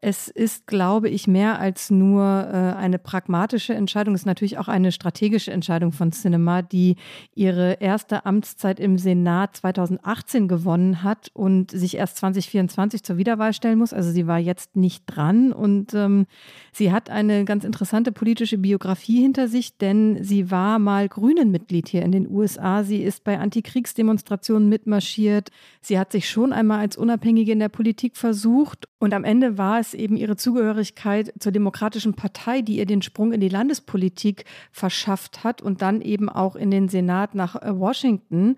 es 0.00 0.28
ist, 0.28 0.68
glaube 0.68 1.08
ich, 1.08 1.26
mehr 1.26 1.58
als 1.58 1.90
nur 1.90 2.22
äh, 2.22 2.76
eine 2.76 3.00
pragmatische 3.00 3.74
Entscheidung. 3.74 4.14
Es 4.14 4.22
ist 4.22 4.26
natürlich 4.26 4.58
auch 4.58 4.68
eine 4.68 4.92
strategische 4.92 5.50
Entscheidung 5.50 5.90
von 5.90 6.12
Cinema, 6.12 6.62
die 6.62 6.94
ihre 7.34 7.74
erste 7.80 8.24
Amtszeit 8.24 8.78
im 8.78 8.98
Senat 8.98 9.56
2018 9.56 10.46
gewonnen 10.46 11.02
hat 11.02 11.30
und 11.34 11.72
sich 11.72 11.96
erst 11.96 12.18
2024 12.18 13.02
zur 13.02 13.16
Wiederwahl 13.16 13.52
stellen 13.52 13.78
muss. 13.78 13.92
Also 13.92 14.12
sie 14.12 14.28
war 14.28 14.38
jetzt 14.38 14.76
nicht 14.76 15.02
dran 15.06 15.52
und 15.52 15.94
ähm, 15.94 16.26
sie 16.72 16.92
hat 16.92 17.10
eine 17.10 17.44
ganz 17.44 17.64
interessante 17.64 18.12
politische 18.12 18.58
Biografie 18.58 19.20
hinter 19.20 19.48
sich, 19.48 19.78
denn 19.78 20.22
sie 20.22 20.48
war 20.52 20.78
mal 20.78 21.08
Grünen-Mitglied 21.08 21.88
hier 21.88 22.02
in 22.02 22.12
den 22.12 22.30
USA. 22.30 22.84
Sie 22.84 23.02
ist 23.02 23.24
bei 23.24 23.40
Antikriegsdemonstrationen 23.40 24.68
mitmarschiert. 24.68 25.50
Sie 25.80 25.98
hat 25.98 26.12
sich 26.12 26.30
schon 26.30 26.52
einmal 26.52 26.78
als 26.78 26.96
Unabhängige 26.96 27.50
in 27.50 27.58
der 27.58 27.68
Politik 27.68 28.16
versucht 28.16 28.86
und 29.00 29.14
am 29.14 29.24
Ende 29.24 29.58
war 29.58 29.78
es 29.78 29.87
es 29.88 29.94
eben 29.94 30.16
ihre 30.16 30.36
Zugehörigkeit 30.36 31.32
zur 31.38 31.52
Demokratischen 31.52 32.14
Partei, 32.14 32.62
die 32.62 32.78
ihr 32.78 32.86
den 32.86 33.02
Sprung 33.02 33.32
in 33.32 33.40
die 33.40 33.48
Landespolitik 33.48 34.44
verschafft 34.70 35.44
hat 35.44 35.62
und 35.62 35.82
dann 35.82 36.00
eben 36.00 36.28
auch 36.28 36.56
in 36.56 36.70
den 36.70 36.88
Senat 36.88 37.34
nach 37.34 37.56
äh, 37.56 37.78
Washington. 37.78 38.56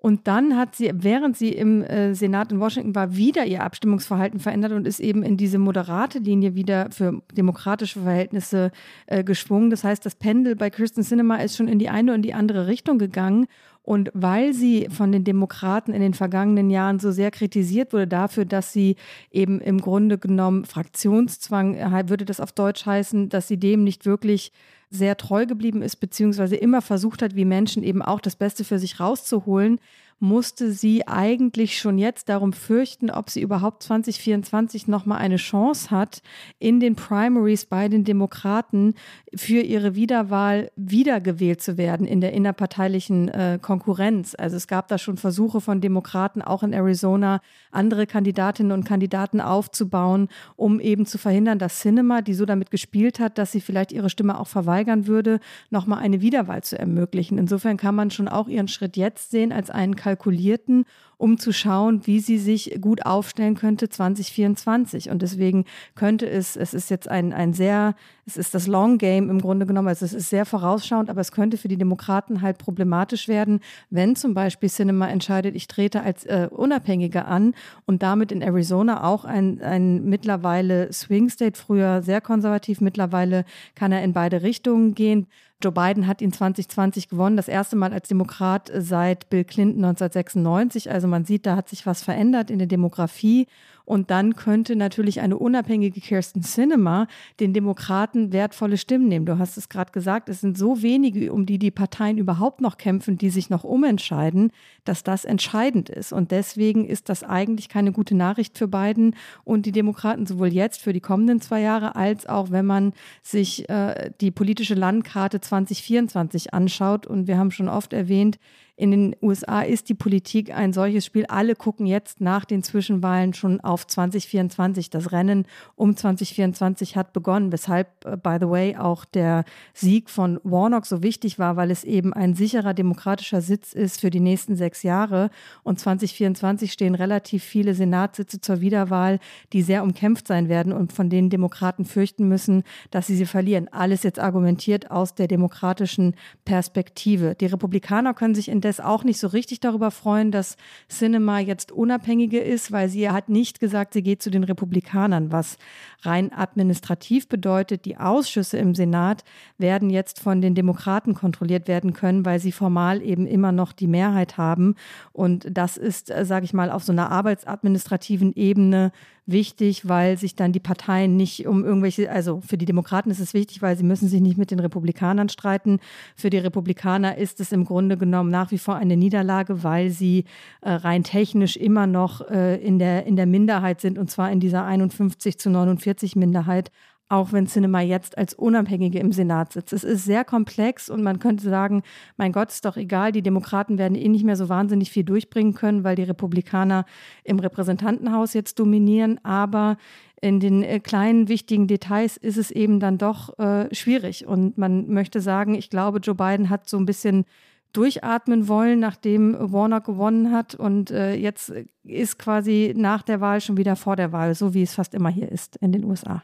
Und 0.00 0.28
dann 0.28 0.56
hat 0.56 0.76
sie, 0.76 0.92
während 0.94 1.36
sie 1.36 1.50
im 1.50 1.82
äh, 1.82 2.14
Senat 2.14 2.52
in 2.52 2.60
Washington 2.60 2.94
war, 2.94 3.16
wieder 3.16 3.44
ihr 3.46 3.64
Abstimmungsverhalten 3.64 4.38
verändert 4.38 4.70
und 4.72 4.86
ist 4.86 5.00
eben 5.00 5.24
in 5.24 5.36
diese 5.36 5.58
moderate 5.58 6.20
Linie 6.20 6.54
wieder 6.54 6.88
für 6.92 7.20
demokratische 7.36 8.00
Verhältnisse 8.00 8.70
äh, 9.06 9.24
geschwungen. 9.24 9.70
Das 9.70 9.82
heißt, 9.82 10.06
das 10.06 10.14
Pendel 10.14 10.54
bei 10.54 10.70
Kristen 10.70 11.02
Cinema 11.02 11.36
ist 11.36 11.56
schon 11.56 11.66
in 11.66 11.80
die 11.80 11.88
eine 11.88 12.14
und 12.14 12.22
die 12.22 12.32
andere 12.32 12.68
Richtung 12.68 12.98
gegangen. 12.98 13.48
Und 13.88 14.10
weil 14.12 14.52
sie 14.52 14.86
von 14.90 15.12
den 15.12 15.24
Demokraten 15.24 15.94
in 15.94 16.02
den 16.02 16.12
vergangenen 16.12 16.68
Jahren 16.68 16.98
so 16.98 17.10
sehr 17.10 17.30
kritisiert 17.30 17.94
wurde 17.94 18.06
dafür, 18.06 18.44
dass 18.44 18.70
sie 18.70 18.96
eben 19.30 19.62
im 19.62 19.80
Grunde 19.80 20.18
genommen 20.18 20.66
Fraktionszwang, 20.66 21.74
äh, 21.74 22.10
würde 22.10 22.26
das 22.26 22.38
auf 22.38 22.52
Deutsch 22.52 22.84
heißen, 22.84 23.30
dass 23.30 23.48
sie 23.48 23.56
dem 23.56 23.84
nicht 23.84 24.04
wirklich 24.04 24.52
sehr 24.90 25.16
treu 25.16 25.46
geblieben 25.46 25.80
ist, 25.80 25.96
beziehungsweise 25.96 26.54
immer 26.54 26.82
versucht 26.82 27.22
hat, 27.22 27.34
wie 27.34 27.46
Menschen 27.46 27.82
eben 27.82 28.02
auch 28.02 28.20
das 28.20 28.36
Beste 28.36 28.62
für 28.62 28.78
sich 28.78 29.00
rauszuholen, 29.00 29.80
musste 30.20 30.72
sie 30.72 31.06
eigentlich 31.06 31.78
schon 31.78 31.98
jetzt 31.98 32.28
darum 32.28 32.52
fürchten, 32.52 33.10
ob 33.10 33.30
sie 33.30 33.40
überhaupt 33.40 33.82
2024 33.84 34.88
nochmal 34.88 35.18
eine 35.18 35.36
Chance 35.36 35.90
hat, 35.90 36.22
in 36.58 36.80
den 36.80 36.96
Primaries 36.96 37.66
bei 37.66 37.88
den 37.88 38.04
Demokraten 38.04 38.94
für 39.34 39.60
ihre 39.60 39.94
Wiederwahl 39.94 40.70
wiedergewählt 40.76 41.62
zu 41.62 41.76
werden 41.76 42.06
in 42.06 42.20
der 42.20 42.32
innerparteilichen 42.32 43.28
äh, 43.28 43.58
Konkurrenz. 43.60 44.34
Also 44.36 44.56
es 44.56 44.66
gab 44.66 44.88
da 44.88 44.98
schon 44.98 45.18
Versuche 45.18 45.60
von 45.60 45.80
Demokraten, 45.80 46.42
auch 46.42 46.62
in 46.62 46.72
Arizona, 46.72 47.40
andere 47.70 48.06
Kandidatinnen 48.06 48.72
und 48.72 48.84
Kandidaten 48.84 49.40
aufzubauen, 49.40 50.28
um 50.56 50.80
eben 50.80 51.06
zu 51.06 51.18
verhindern, 51.18 51.58
dass 51.58 51.80
Cinema, 51.80 52.22
die 52.22 52.34
so 52.34 52.44
damit 52.44 52.70
gespielt 52.70 53.20
hat, 53.20 53.38
dass 53.38 53.52
sie 53.52 53.60
vielleicht 53.60 53.92
ihre 53.92 54.10
Stimme 54.10 54.40
auch 54.40 54.48
verweigern 54.48 55.06
würde, 55.06 55.38
nochmal 55.70 56.00
eine 56.00 56.20
Wiederwahl 56.20 56.62
zu 56.62 56.78
ermöglichen. 56.78 57.38
Insofern 57.38 57.76
kann 57.76 57.94
man 57.94 58.10
schon 58.10 58.28
auch 58.28 58.48
ihren 58.48 58.68
Schritt 58.68 58.96
jetzt 58.96 59.30
sehen 59.30 59.52
als 59.52 59.70
einen 59.70 59.94
kalkulierten 60.08 60.84
um 61.18 61.36
zu 61.36 61.52
schauen, 61.52 62.06
wie 62.06 62.20
sie 62.20 62.38
sich 62.38 62.78
gut 62.80 63.04
aufstellen 63.04 63.56
könnte 63.56 63.88
2024. 63.88 65.10
Und 65.10 65.20
deswegen 65.20 65.64
könnte 65.96 66.28
es, 66.28 66.56
es 66.56 66.72
ist 66.72 66.90
jetzt 66.90 67.08
ein, 67.08 67.32
ein 67.32 67.52
sehr, 67.52 67.96
es 68.24 68.36
ist 68.36 68.54
das 68.54 68.68
Long 68.68 68.98
Game 68.98 69.28
im 69.28 69.40
Grunde 69.40 69.66
genommen, 69.66 69.88
also 69.88 70.04
es 70.04 70.14
ist 70.14 70.30
sehr 70.30 70.46
vorausschauend, 70.46 71.10
aber 71.10 71.20
es 71.20 71.32
könnte 71.32 71.58
für 71.58 71.68
die 71.68 71.76
Demokraten 71.76 72.40
halt 72.40 72.58
problematisch 72.58 73.26
werden, 73.26 73.60
wenn 73.90 74.14
zum 74.14 74.32
Beispiel 74.32 74.70
Cinema 74.70 75.08
entscheidet, 75.08 75.56
ich 75.56 75.66
trete 75.66 76.02
als 76.02 76.24
äh, 76.24 76.48
Unabhängiger 76.50 77.26
an 77.26 77.54
und 77.84 78.02
damit 78.02 78.30
in 78.30 78.40
Arizona 78.40 79.02
auch 79.04 79.24
ein, 79.24 79.60
ein 79.60 80.04
mittlerweile 80.04 80.92
Swing 80.92 81.28
State, 81.28 81.58
früher 81.58 82.00
sehr 82.02 82.20
konservativ, 82.20 82.80
mittlerweile 82.80 83.44
kann 83.74 83.90
er 83.90 84.02
in 84.04 84.12
beide 84.12 84.42
Richtungen 84.42 84.94
gehen. 84.94 85.26
Joe 85.60 85.72
Biden 85.72 86.06
hat 86.06 86.22
ihn 86.22 86.32
2020 86.32 87.08
gewonnen, 87.08 87.36
das 87.36 87.48
erste 87.48 87.74
Mal 87.74 87.92
als 87.92 88.06
Demokrat 88.06 88.70
seit 88.72 89.28
Bill 89.28 89.42
Clinton 89.42 89.84
1996. 89.84 90.88
Also 90.88 91.07
man 91.08 91.24
sieht, 91.24 91.46
da 91.46 91.56
hat 91.56 91.68
sich 91.68 91.86
was 91.86 92.02
verändert 92.02 92.50
in 92.50 92.58
der 92.58 92.68
Demografie. 92.68 93.46
Und 93.88 94.10
dann 94.10 94.36
könnte 94.36 94.76
natürlich 94.76 95.22
eine 95.22 95.38
unabhängige 95.38 96.02
Kirsten 96.02 96.42
Cinema 96.42 97.06
den 97.40 97.54
Demokraten 97.54 98.34
wertvolle 98.34 98.76
Stimmen 98.76 99.08
nehmen. 99.08 99.24
Du 99.24 99.38
hast 99.38 99.56
es 99.56 99.70
gerade 99.70 99.92
gesagt, 99.92 100.28
es 100.28 100.42
sind 100.42 100.58
so 100.58 100.82
wenige, 100.82 101.32
um 101.32 101.46
die 101.46 101.58
die 101.58 101.70
Parteien 101.70 102.18
überhaupt 102.18 102.60
noch 102.60 102.76
kämpfen, 102.76 103.16
die 103.16 103.30
sich 103.30 103.48
noch 103.48 103.64
umentscheiden, 103.64 104.52
dass 104.84 105.04
das 105.04 105.24
entscheidend 105.24 105.88
ist. 105.88 106.12
Und 106.12 106.32
deswegen 106.32 106.84
ist 106.84 107.08
das 107.08 107.24
eigentlich 107.24 107.70
keine 107.70 107.92
gute 107.92 108.14
Nachricht 108.14 108.58
für 108.58 108.68
Biden 108.68 109.16
und 109.44 109.64
die 109.64 109.72
Demokraten, 109.72 110.26
sowohl 110.26 110.48
jetzt 110.48 110.82
für 110.82 110.92
die 110.92 111.00
kommenden 111.00 111.40
zwei 111.40 111.62
Jahre, 111.62 111.96
als 111.96 112.26
auch 112.26 112.50
wenn 112.50 112.66
man 112.66 112.92
sich 113.22 113.70
äh, 113.70 114.10
die 114.20 114.30
politische 114.30 114.74
Landkarte 114.74 115.40
2024 115.40 116.52
anschaut. 116.52 117.06
Und 117.06 117.26
wir 117.26 117.38
haben 117.38 117.50
schon 117.50 117.70
oft 117.70 117.94
erwähnt, 117.94 118.38
in 118.78 118.92
den 118.92 119.16
USA 119.20 119.62
ist 119.62 119.88
die 119.88 119.94
Politik 119.94 120.54
ein 120.54 120.72
solches 120.72 121.04
Spiel. 121.04 121.26
Alle 121.26 121.56
gucken 121.56 121.84
jetzt 121.84 122.20
nach 122.20 122.44
den 122.44 122.62
Zwischenwahlen 122.62 123.34
schon 123.34 123.60
auf 123.60 123.84
2024. 123.84 124.88
Das 124.88 125.10
Rennen 125.10 125.46
um 125.74 125.96
2024 125.96 126.94
hat 126.94 127.12
begonnen, 127.12 127.50
weshalb, 127.50 127.88
äh, 128.04 128.16
by 128.16 128.36
the 128.40 128.48
way, 128.48 128.76
auch 128.76 129.04
der 129.04 129.44
Sieg 129.74 130.08
von 130.08 130.38
Warnock 130.44 130.86
so 130.86 131.02
wichtig 131.02 131.40
war, 131.40 131.56
weil 131.56 131.72
es 131.72 131.82
eben 131.82 132.12
ein 132.12 132.34
sicherer 132.34 132.72
demokratischer 132.72 133.40
Sitz 133.40 133.72
ist 133.72 134.00
für 134.00 134.10
die 134.10 134.20
nächsten 134.20 134.54
sechs 134.54 134.84
Jahre. 134.84 135.30
Und 135.64 135.80
2024 135.80 136.70
stehen 136.70 136.94
relativ 136.94 137.42
viele 137.42 137.74
Senatssitze 137.74 138.40
zur 138.40 138.60
Wiederwahl, 138.60 139.18
die 139.52 139.62
sehr 139.62 139.82
umkämpft 139.82 140.28
sein 140.28 140.48
werden 140.48 140.72
und 140.72 140.92
von 140.92 141.10
denen 141.10 141.30
Demokraten 141.30 141.84
fürchten 141.84 142.28
müssen, 142.28 142.62
dass 142.92 143.08
sie 143.08 143.16
sie 143.16 143.26
verlieren. 143.26 143.66
Alles 143.72 144.04
jetzt 144.04 144.20
argumentiert 144.20 144.92
aus 144.92 145.16
der 145.16 145.26
demokratischen 145.26 146.14
Perspektive. 146.44 147.34
Die 147.34 147.46
Republikaner 147.46 148.14
können 148.14 148.36
sich 148.36 148.48
in 148.48 148.60
indes 148.68 148.80
auch 148.80 149.02
nicht 149.02 149.18
so 149.18 149.28
richtig 149.28 149.60
darüber 149.60 149.90
freuen, 149.90 150.30
dass 150.30 150.56
Cinema 150.90 151.38
jetzt 151.38 151.72
unabhängige 151.72 152.38
ist, 152.38 152.70
weil 152.70 152.90
sie 152.90 153.08
hat 153.08 153.30
nicht 153.30 153.60
gesagt, 153.60 153.94
sie 153.94 154.02
geht 154.02 154.22
zu 154.22 154.30
den 154.30 154.44
Republikanern, 154.44 155.32
was 155.32 155.56
rein 156.02 156.32
administrativ 156.32 157.28
bedeutet, 157.28 157.86
die 157.86 157.96
Ausschüsse 157.96 158.58
im 158.58 158.74
Senat 158.74 159.24
werden 159.56 159.88
jetzt 159.88 160.20
von 160.20 160.42
den 160.42 160.54
Demokraten 160.54 161.14
kontrolliert 161.14 161.66
werden 161.66 161.94
können, 161.94 162.26
weil 162.26 162.40
sie 162.40 162.52
formal 162.52 163.00
eben 163.02 163.26
immer 163.26 163.52
noch 163.52 163.72
die 163.72 163.86
Mehrheit 163.86 164.36
haben. 164.36 164.74
Und 165.12 165.46
das 165.50 165.78
ist, 165.78 166.10
äh, 166.10 166.26
sage 166.26 166.44
ich 166.44 166.52
mal, 166.52 166.70
auf 166.70 166.84
so 166.84 166.92
einer 166.92 167.10
arbeitsadministrativen 167.10 168.34
Ebene 168.34 168.92
wichtig, 169.30 169.88
weil 169.88 170.16
sich 170.16 170.34
dann 170.34 170.52
die 170.52 170.60
Parteien 170.60 171.16
nicht 171.16 171.46
um 171.46 171.64
irgendwelche, 171.64 172.10
also 172.10 172.40
für 172.40 172.56
die 172.56 172.64
Demokraten 172.64 173.10
ist 173.10 173.20
es 173.20 173.34
wichtig, 173.34 173.62
weil 173.62 173.76
sie 173.76 173.84
müssen 173.84 174.08
sich 174.08 174.20
nicht 174.20 174.38
mit 174.38 174.50
den 174.50 174.58
Republikanern 174.58 175.28
streiten. 175.28 175.78
Für 176.16 176.30
die 176.30 176.38
Republikaner 176.38 177.18
ist 177.18 177.38
es 177.40 177.52
im 177.52 177.64
Grunde 177.64 177.96
genommen 177.96 178.30
nach 178.30 178.50
wie 178.50 178.58
vor 178.58 178.76
eine 178.76 178.96
Niederlage, 178.96 179.62
weil 179.62 179.90
sie 179.90 180.24
äh, 180.62 180.70
rein 180.70 181.04
technisch 181.04 181.56
immer 181.56 181.86
noch 181.86 182.28
äh, 182.30 182.56
in, 182.56 182.78
der, 182.78 183.06
in 183.06 183.16
der 183.16 183.26
Minderheit 183.26 183.80
sind 183.80 183.98
und 183.98 184.10
zwar 184.10 184.32
in 184.32 184.40
dieser 184.40 184.64
51 184.64 185.38
zu 185.38 185.50
49 185.50 186.16
Minderheit 186.16 186.70
auch 187.08 187.32
wenn 187.32 187.46
Cinema 187.46 187.80
jetzt 187.80 188.18
als 188.18 188.34
Unabhängige 188.34 188.98
im 188.98 189.12
Senat 189.12 189.52
sitzt. 189.52 189.72
Es 189.72 189.84
ist 189.84 190.04
sehr 190.04 190.24
komplex 190.24 190.90
und 190.90 191.02
man 191.02 191.18
könnte 191.18 191.48
sagen, 191.48 191.82
mein 192.16 192.32
Gott, 192.32 192.50
ist 192.50 192.64
doch 192.64 192.76
egal, 192.76 193.12
die 193.12 193.22
Demokraten 193.22 193.78
werden 193.78 193.94
eh 193.94 194.08
nicht 194.08 194.24
mehr 194.24 194.36
so 194.36 194.48
wahnsinnig 194.48 194.90
viel 194.90 195.04
durchbringen 195.04 195.54
können, 195.54 195.84
weil 195.84 195.96
die 195.96 196.02
Republikaner 196.02 196.84
im 197.24 197.38
Repräsentantenhaus 197.38 198.34
jetzt 198.34 198.58
dominieren, 198.58 199.18
aber 199.22 199.76
in 200.20 200.40
den 200.40 200.62
äh, 200.62 200.80
kleinen 200.80 201.28
wichtigen 201.28 201.66
Details 201.66 202.16
ist 202.16 202.36
es 202.36 202.50
eben 202.50 202.80
dann 202.80 202.98
doch 202.98 203.38
äh, 203.38 203.72
schwierig. 203.74 204.26
Und 204.26 204.58
man 204.58 204.88
möchte 204.88 205.20
sagen, 205.20 205.54
ich 205.54 205.70
glaube, 205.70 205.98
Joe 205.98 206.14
Biden 206.14 206.50
hat 206.50 206.68
so 206.68 206.76
ein 206.76 206.86
bisschen 206.86 207.24
durchatmen 207.72 208.48
wollen, 208.48 208.80
nachdem 208.80 209.36
Warner 209.38 209.80
gewonnen 209.80 210.32
hat. 210.32 210.54
Und 210.54 210.90
äh, 210.90 211.14
jetzt 211.14 211.52
ist 211.84 212.18
quasi 212.18 212.74
nach 212.76 213.02
der 213.02 213.20
Wahl 213.20 213.40
schon 213.40 213.56
wieder 213.56 213.76
vor 213.76 213.96
der 213.96 214.12
Wahl, 214.12 214.34
so 214.34 214.54
wie 214.54 214.62
es 214.62 214.74
fast 214.74 214.94
immer 214.94 215.10
hier 215.10 215.30
ist 215.30 215.56
in 215.56 215.72
den 215.72 215.84
USA. 215.84 216.22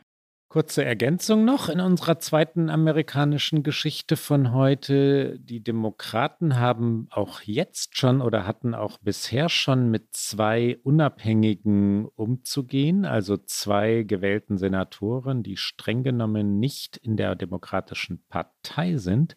Kurze 0.55 0.85
Ergänzung 0.85 1.45
noch 1.45 1.69
in 1.69 1.81
unserer 1.81 2.21
zweiten 2.21 2.71
amerikanischen 2.71 3.65
Geschichte 3.65 4.17
von 4.17 4.53
heute. 4.53 5.37
Die 5.41 5.59
Demokraten 5.59 6.61
haben 6.61 7.09
auch 7.11 7.41
jetzt 7.41 7.99
schon 7.99 8.21
oder 8.21 8.47
hatten 8.47 8.73
auch 8.73 8.99
bisher 8.99 9.49
schon 9.49 9.91
mit 9.91 10.15
zwei 10.15 10.79
Unabhängigen 10.85 12.07
umzugehen, 12.07 13.05
also 13.05 13.37
zwei 13.37 14.05
gewählten 14.05 14.57
Senatoren, 14.57 15.43
die 15.43 15.57
streng 15.57 16.05
genommen 16.05 16.61
nicht 16.61 16.99
in 16.99 17.17
der 17.17 17.35
Demokratischen 17.35 18.23
Partei 18.29 18.97
sind. 18.97 19.37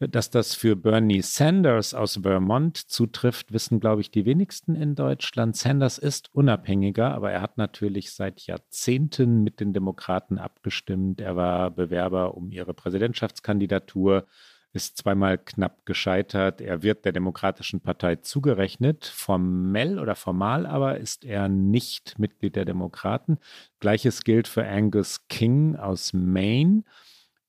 Dass 0.00 0.28
das 0.28 0.54
für 0.54 0.74
Bernie 0.74 1.22
Sanders 1.22 1.94
aus 1.94 2.18
Vermont 2.22 2.76
zutrifft, 2.76 3.52
wissen, 3.52 3.78
glaube 3.78 4.00
ich, 4.00 4.10
die 4.10 4.24
wenigsten 4.24 4.74
in 4.74 4.96
Deutschland. 4.96 5.56
Sanders 5.56 5.98
ist 5.98 6.34
unabhängiger, 6.34 7.12
aber 7.12 7.30
er 7.30 7.40
hat 7.40 7.58
natürlich 7.58 8.12
seit 8.12 8.40
Jahrzehnten 8.40 9.44
mit 9.44 9.60
den 9.60 9.72
Demokraten 9.72 10.38
abgestimmt. 10.38 11.20
Er 11.20 11.36
war 11.36 11.70
Bewerber 11.70 12.34
um 12.34 12.50
ihre 12.50 12.74
Präsidentschaftskandidatur, 12.74 14.26
ist 14.72 14.96
zweimal 14.96 15.38
knapp 15.38 15.86
gescheitert. 15.86 16.60
Er 16.60 16.82
wird 16.82 17.04
der 17.04 17.12
Demokratischen 17.12 17.80
Partei 17.80 18.16
zugerechnet. 18.16 19.04
Formell 19.04 20.00
oder 20.00 20.16
formal 20.16 20.66
aber 20.66 20.98
ist 20.98 21.24
er 21.24 21.48
nicht 21.48 22.18
Mitglied 22.18 22.56
der 22.56 22.64
Demokraten. 22.64 23.38
Gleiches 23.78 24.24
gilt 24.24 24.48
für 24.48 24.66
Angus 24.66 25.28
King 25.28 25.76
aus 25.76 26.12
Maine. 26.12 26.82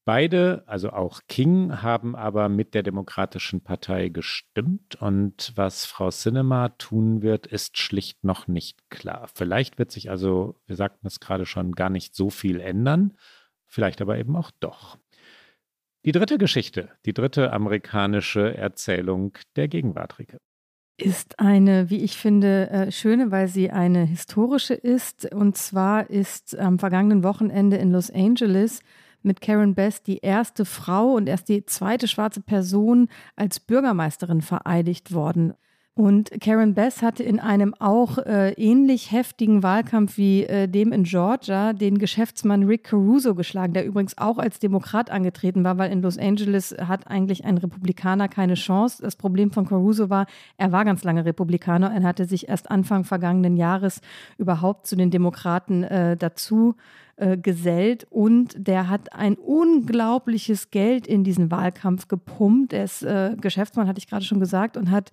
Beide, 0.06 0.64
also 0.68 0.92
auch 0.92 1.22
King, 1.28 1.82
haben 1.82 2.16
aber 2.16 2.48
mit 2.48 2.76
der 2.76 2.84
Demokratischen 2.84 3.62
Partei 3.62 4.10
gestimmt 4.10 4.94
und 5.02 5.52
was 5.56 5.86
Frau 5.86 6.12
Sinema 6.12 6.70
tun 6.70 7.24
wird, 7.24 7.48
ist 7.48 7.80
schlicht 7.80 8.24
noch 8.24 8.48
nicht 8.48 8.88
klar. 8.92 9.28
Vielleicht 9.34 9.80
wird 9.80 9.92
sich 9.92 10.12
also, 10.12 10.62
wir 10.68 10.76
sagten 10.76 11.08
es 11.08 11.20
gerade 11.20 11.48
schon, 11.48 11.72
gar 11.72 11.90
nicht 11.90 12.16
so 12.16 12.30
viel 12.30 12.60
ändern, 12.60 13.18
vielleicht 13.66 14.00
aber 14.00 14.20
eben 14.20 14.36
auch 14.36 14.52
doch. 14.60 15.00
Die 16.06 16.12
dritte 16.12 16.38
Geschichte, 16.38 16.92
die 17.08 17.14
dritte 17.14 17.52
amerikanische 17.52 18.56
Erzählung 18.56 19.36
der 19.56 19.68
Gegenwart, 19.68 20.20
Rike 20.20 20.38
ist 20.98 21.40
eine, 21.40 21.90
wie 21.90 22.04
ich 22.04 22.18
finde, 22.18 22.70
äh, 22.70 22.92
schöne, 22.92 23.32
weil 23.32 23.48
sie 23.48 23.70
eine 23.70 24.06
historische 24.06 24.76
ist. 24.76 25.30
Und 25.34 25.58
zwar 25.58 26.10
ist 26.10 26.58
am 26.58 26.80
vergangenen 26.80 27.24
Wochenende 27.24 27.76
in 27.78 27.92
Los 27.92 28.10
Angeles 28.10 28.82
mit 29.26 29.42
Karen 29.42 29.76
Bass 29.76 30.04
die 30.04 30.20
erste 30.20 30.66
Frau 30.66 31.14
und 31.14 31.28
erst 31.28 31.50
die 31.50 31.66
zweite 31.66 32.08
schwarze 32.08 32.42
Person 32.42 33.10
als 33.36 33.60
Bürgermeisterin 33.60 34.42
vereidigt 34.42 35.14
worden. 35.14 35.54
Und 35.98 36.30
Karen 36.42 36.74
Bass 36.74 37.02
hatte 37.02 37.24
in 37.24 37.40
einem 37.40 37.74
auch 37.74 38.18
äh, 38.18 38.52
ähnlich 38.58 39.14
heftigen 39.14 39.64
Wahlkampf 39.64 40.18
wie 40.18 40.44
äh, 40.44 40.68
dem 40.68 40.92
in 40.92 41.06
Georgia 41.06 41.72
den 41.72 42.00
Geschäftsmann 42.00 42.64
Rick 42.64 42.84
Caruso 42.84 43.34
geschlagen, 43.34 43.72
der 43.72 43.86
übrigens 43.86 44.18
auch 44.18 44.38
als 44.38 44.60
Demokrat 44.60 45.10
angetreten 45.10 45.64
war, 45.64 45.78
weil 45.78 45.94
in 45.94 46.02
Los 46.02 46.18
Angeles 46.18 46.76
hat 46.78 47.08
eigentlich 47.08 47.46
ein 47.46 47.58
Republikaner 47.58 48.28
keine 48.28 48.56
Chance. 48.56 49.02
Das 49.04 49.16
Problem 49.16 49.52
von 49.52 49.66
Caruso 49.66 50.10
war, 50.10 50.26
er 50.58 50.74
war 50.74 50.84
ganz 50.84 51.06
lange 51.06 51.24
Republikaner 51.24 51.96
und 51.96 52.04
hatte 52.04 52.26
sich 52.26 52.50
erst 52.50 52.70
Anfang 52.70 53.06
vergangenen 53.06 53.56
Jahres 53.56 54.02
überhaupt 54.38 54.88
zu 54.88 54.98
den 54.98 55.12
Demokraten 55.12 55.84
äh, 55.84 56.18
dazu 56.18 56.76
äh, 57.16 57.38
gesellt 57.38 58.06
und 58.10 58.54
der 58.58 58.90
hat 58.90 59.14
ein 59.14 59.36
unglaubliches 59.36 60.72
Geld 60.72 61.08
in 61.08 61.24
diesen 61.24 61.50
Wahlkampf 61.50 62.10
gepumpt. 62.10 62.74
Er 62.74 62.84
ist 62.84 63.04
äh, 63.04 63.38
Geschäftsmann, 63.40 63.88
hatte 63.88 64.00
ich 64.00 64.08
gerade 64.08 64.26
schon 64.26 64.42
gesagt, 64.42 64.76
und 64.76 64.92
hat 64.92 65.12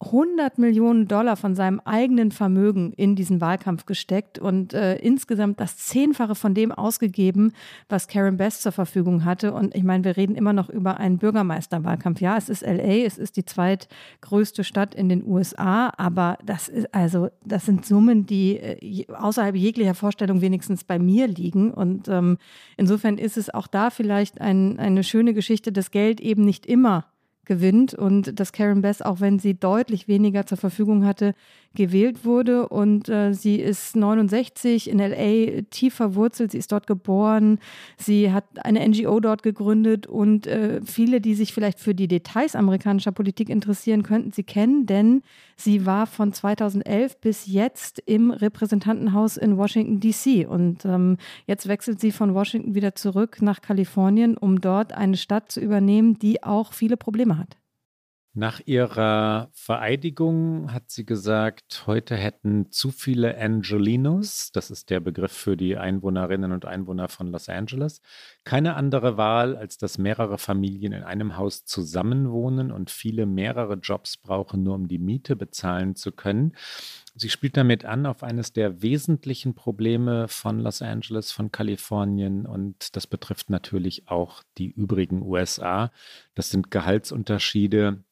100 0.00 0.58
Millionen 0.58 1.08
Dollar 1.08 1.36
von 1.36 1.54
seinem 1.54 1.80
eigenen 1.80 2.30
Vermögen 2.30 2.92
in 2.92 3.16
diesen 3.16 3.40
Wahlkampf 3.40 3.86
gesteckt 3.86 4.38
und 4.38 4.74
äh, 4.74 4.96
insgesamt 4.96 5.58
das 5.58 5.78
Zehnfache 5.78 6.34
von 6.34 6.52
dem 6.52 6.70
ausgegeben, 6.70 7.52
was 7.88 8.06
Karen 8.06 8.36
Best 8.36 8.62
zur 8.62 8.72
Verfügung 8.72 9.24
hatte. 9.24 9.54
Und 9.54 9.74
ich 9.74 9.84
meine, 9.84 10.04
wir 10.04 10.18
reden 10.18 10.34
immer 10.34 10.52
noch 10.52 10.68
über 10.68 10.98
einen 10.98 11.16
Bürgermeisterwahlkampf. 11.16 12.20
Ja, 12.20 12.36
es 12.36 12.50
ist 12.50 12.60
LA, 12.60 13.06
es 13.06 13.16
ist 13.16 13.38
die 13.38 13.46
zweitgrößte 13.46 14.64
Stadt 14.64 14.94
in 14.94 15.08
den 15.08 15.26
USA, 15.26 15.90
aber 15.96 16.36
das 16.44 16.68
ist 16.68 16.94
also, 16.94 17.30
das 17.44 17.64
sind 17.64 17.86
Summen, 17.86 18.26
die 18.26 18.58
äh, 18.58 19.06
außerhalb 19.14 19.56
jeglicher 19.56 19.94
Vorstellung 19.94 20.42
wenigstens 20.42 20.84
bei 20.84 20.98
mir 20.98 21.26
liegen. 21.26 21.72
Und 21.72 22.06
ähm, 22.08 22.36
insofern 22.76 23.16
ist 23.16 23.38
es 23.38 23.48
auch 23.48 23.66
da 23.66 23.88
vielleicht 23.88 24.42
ein, 24.42 24.78
eine 24.78 25.02
schöne 25.04 25.32
Geschichte, 25.32 25.72
dass 25.72 25.90
Geld 25.90 26.20
eben 26.20 26.44
nicht 26.44 26.66
immer 26.66 27.06
gewinnt 27.46 27.94
und 27.94 28.38
dass 28.38 28.52
Karen 28.52 28.82
Bass, 28.82 29.02
auch 29.02 29.20
wenn 29.20 29.38
sie 29.38 29.54
deutlich 29.54 30.08
weniger 30.08 30.46
zur 30.46 30.58
Verfügung 30.58 31.06
hatte, 31.06 31.34
gewählt 31.76 32.24
wurde. 32.24 32.68
Und 32.68 33.08
äh, 33.08 33.32
sie 33.32 33.56
ist 33.56 33.94
69 33.94 34.90
in 34.90 34.98
LA 34.98 35.62
tief 35.70 35.94
verwurzelt. 35.94 36.50
Sie 36.50 36.58
ist 36.58 36.72
dort 36.72 36.86
geboren. 36.86 37.60
Sie 37.96 38.32
hat 38.32 38.44
eine 38.64 38.86
NGO 38.88 39.20
dort 39.20 39.42
gegründet 39.42 40.06
und 40.06 40.46
äh, 40.46 40.80
viele, 40.84 41.20
die 41.20 41.34
sich 41.34 41.52
vielleicht 41.52 41.78
für 41.78 41.94
die 41.94 42.08
Details 42.08 42.56
amerikanischer 42.56 43.12
Politik 43.12 43.48
interessieren, 43.48 44.02
könnten 44.02 44.32
sie 44.32 44.42
kennen, 44.42 44.86
denn 44.86 45.22
sie 45.56 45.86
war 45.86 46.06
von 46.06 46.32
2011 46.32 47.20
bis 47.20 47.46
jetzt 47.46 48.02
im 48.06 48.30
Repräsentantenhaus 48.30 49.36
in 49.36 49.56
Washington, 49.56 50.00
D.C. 50.00 50.46
Und 50.46 50.84
ähm, 50.84 51.18
jetzt 51.46 51.68
wechselt 51.68 52.00
sie 52.00 52.12
von 52.12 52.34
Washington 52.34 52.74
wieder 52.74 52.94
zurück 52.94 53.42
nach 53.42 53.60
Kalifornien, 53.60 54.36
um 54.36 54.60
dort 54.60 54.92
eine 54.92 55.16
Stadt 55.16 55.52
zu 55.52 55.60
übernehmen, 55.60 56.18
die 56.18 56.42
auch 56.42 56.72
viele 56.72 56.96
Probleme 56.96 57.38
hat. 57.38 57.56
Nach 58.38 58.60
ihrer 58.66 59.48
Vereidigung 59.54 60.70
hat 60.70 60.90
sie 60.90 61.06
gesagt, 61.06 61.84
heute 61.86 62.16
hätten 62.16 62.70
zu 62.70 62.90
viele 62.90 63.38
Angelinos, 63.38 64.50
das 64.52 64.70
ist 64.70 64.90
der 64.90 65.00
Begriff 65.00 65.32
für 65.32 65.56
die 65.56 65.78
Einwohnerinnen 65.78 66.52
und 66.52 66.66
Einwohner 66.66 67.08
von 67.08 67.28
Los 67.28 67.48
Angeles, 67.48 68.02
keine 68.44 68.74
andere 68.74 69.16
Wahl, 69.16 69.56
als 69.56 69.78
dass 69.78 69.96
mehrere 69.96 70.36
Familien 70.36 70.92
in 70.92 71.02
einem 71.02 71.38
Haus 71.38 71.64
zusammenwohnen 71.64 72.72
und 72.72 72.90
viele 72.90 73.24
mehrere 73.24 73.76
Jobs 73.76 74.18
brauchen, 74.18 74.64
nur 74.64 74.74
um 74.74 74.86
die 74.86 74.98
Miete 74.98 75.34
bezahlen 75.34 75.96
zu 75.96 76.12
können. 76.12 76.52
Sie 77.14 77.30
spielt 77.30 77.56
damit 77.56 77.86
an 77.86 78.04
auf 78.04 78.22
eines 78.22 78.52
der 78.52 78.82
wesentlichen 78.82 79.54
Probleme 79.54 80.28
von 80.28 80.60
Los 80.60 80.82
Angeles, 80.82 81.32
von 81.32 81.52
Kalifornien 81.52 82.44
und 82.44 82.96
das 82.96 83.06
betrifft 83.06 83.48
natürlich 83.48 84.08
auch 84.08 84.42
die 84.58 84.68
übrigen 84.68 85.22
USA. 85.22 85.90
Das 86.34 86.50
sind 86.50 86.70
Gehaltsunterschiede 86.70 88.04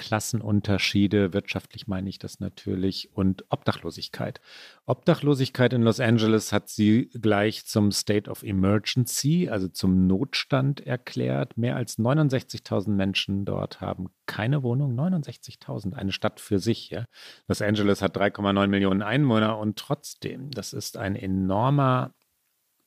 Klassenunterschiede, 0.00 1.34
wirtschaftlich 1.34 1.86
meine 1.86 2.08
ich 2.08 2.18
das 2.18 2.40
natürlich, 2.40 3.10
und 3.12 3.44
Obdachlosigkeit. 3.50 4.40
Obdachlosigkeit 4.86 5.74
in 5.74 5.82
Los 5.82 6.00
Angeles 6.00 6.52
hat 6.52 6.70
sie 6.70 7.10
gleich 7.20 7.66
zum 7.66 7.92
State 7.92 8.30
of 8.30 8.42
Emergency, 8.42 9.50
also 9.50 9.68
zum 9.68 10.06
Notstand 10.06 10.80
erklärt. 10.86 11.58
Mehr 11.58 11.76
als 11.76 11.98
69.000 11.98 12.88
Menschen 12.92 13.44
dort 13.44 13.82
haben 13.82 14.08
keine 14.24 14.62
Wohnung. 14.62 14.98
69.000, 14.98 15.92
eine 15.92 16.12
Stadt 16.12 16.40
für 16.40 16.58
sich. 16.58 16.88
Ja. 16.88 17.04
Los 17.46 17.60
Angeles 17.60 18.00
hat 18.00 18.16
3,9 18.16 18.68
Millionen 18.68 19.02
Einwohner 19.02 19.58
und 19.58 19.78
trotzdem, 19.78 20.50
das 20.50 20.72
ist 20.72 20.96
ein 20.96 21.14
enormer 21.14 22.14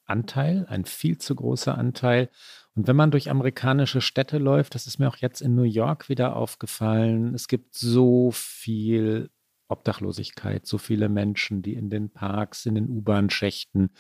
Anteil, 0.06 0.66
ein 0.68 0.86
viel 0.86 1.20
zu 1.20 1.36
großer 1.36 1.78
Anteil. 1.78 2.30
Und 2.76 2.88
wenn 2.88 2.96
man 2.96 3.12
durch 3.12 3.30
amerikanische 3.30 4.02
Städte 4.02 4.40
läuft, 4.40 4.74
das 4.74 4.88
ist 4.88 4.98
mir 5.00 5.08
auch 5.08 5.18
jetzt 5.18 5.42
in 5.42 5.54
New 5.56 5.64
York 5.64 6.10
wieder 6.10 6.36
aufgefallen, 6.36 7.36
es 7.36 7.48
gibt 7.48 7.76
so 7.76 8.32
viel 8.32 9.30
Obdachlosigkeit, 9.68 10.66
so 10.66 10.78
viele 10.78 11.10
Menschen, 11.10 11.62
die 11.62 11.74
in 11.74 11.90
den 11.90 12.10
Parks, 12.10 12.66
in 12.66 12.76
den 12.76 12.90
U-Bahn-Schächten, 12.90 13.92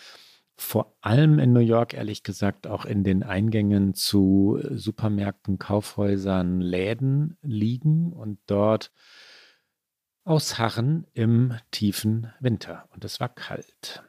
vor 0.55 0.95
allem 1.01 1.39
in 1.39 1.51
New 1.51 1.59
York, 1.59 1.93
ehrlich 1.93 2.23
gesagt, 2.23 2.67
auch 2.67 2.85
in 2.85 3.03
den 3.03 3.23
Eingängen 3.23 3.93
zu 3.93 4.59
Supermärkten, 4.71 5.57
Kaufhäusern, 5.57 6.61
Läden 6.61 7.37
liegen 7.41 8.13
und 8.13 8.39
dort 8.45 8.91
ausharren 10.25 11.05
im 11.13 11.55
tiefen 11.71 12.31
Winter. 12.39 12.87
Und 12.93 13.03
es 13.03 13.19
war 13.19 13.29
kalt. 13.29 14.03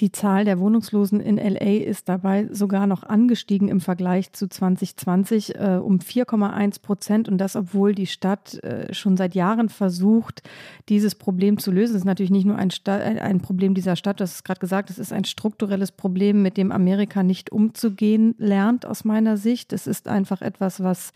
Die 0.00 0.12
Zahl 0.12 0.46
der 0.46 0.58
Wohnungslosen 0.58 1.20
in 1.20 1.36
LA 1.36 1.84
ist 1.84 2.08
dabei 2.08 2.48
sogar 2.50 2.86
noch 2.86 3.02
angestiegen 3.02 3.68
im 3.68 3.80
Vergleich 3.80 4.32
zu 4.32 4.48
2020 4.48 5.56
äh, 5.56 5.78
um 5.82 5.98
4,1 5.98 6.80
Prozent. 6.80 7.28
Und 7.28 7.36
das, 7.36 7.54
obwohl 7.54 7.94
die 7.94 8.06
Stadt 8.06 8.54
äh, 8.64 8.94
schon 8.94 9.18
seit 9.18 9.34
Jahren 9.34 9.68
versucht, 9.68 10.42
dieses 10.88 11.14
Problem 11.14 11.58
zu 11.58 11.70
lösen. 11.70 11.96
Es 11.96 12.00
ist 12.00 12.06
natürlich 12.06 12.30
nicht 12.30 12.46
nur 12.46 12.56
ein, 12.56 12.70
ein 12.86 13.40
Problem 13.42 13.74
dieser 13.74 13.94
Stadt, 13.94 14.20
das 14.20 14.36
ist 14.36 14.44
gerade 14.44 14.60
gesagt, 14.60 14.88
es 14.88 14.98
ist 14.98 15.12
ein 15.12 15.24
strukturelles 15.24 15.92
Problem, 15.92 16.40
mit 16.40 16.56
dem 16.56 16.72
Amerika 16.72 17.22
nicht 17.22 17.52
umzugehen 17.52 18.34
lernt, 18.38 18.86
aus 18.86 19.04
meiner 19.04 19.36
Sicht. 19.36 19.72
Es 19.74 19.86
ist 19.86 20.08
einfach 20.08 20.40
etwas, 20.40 20.82
was 20.82 21.12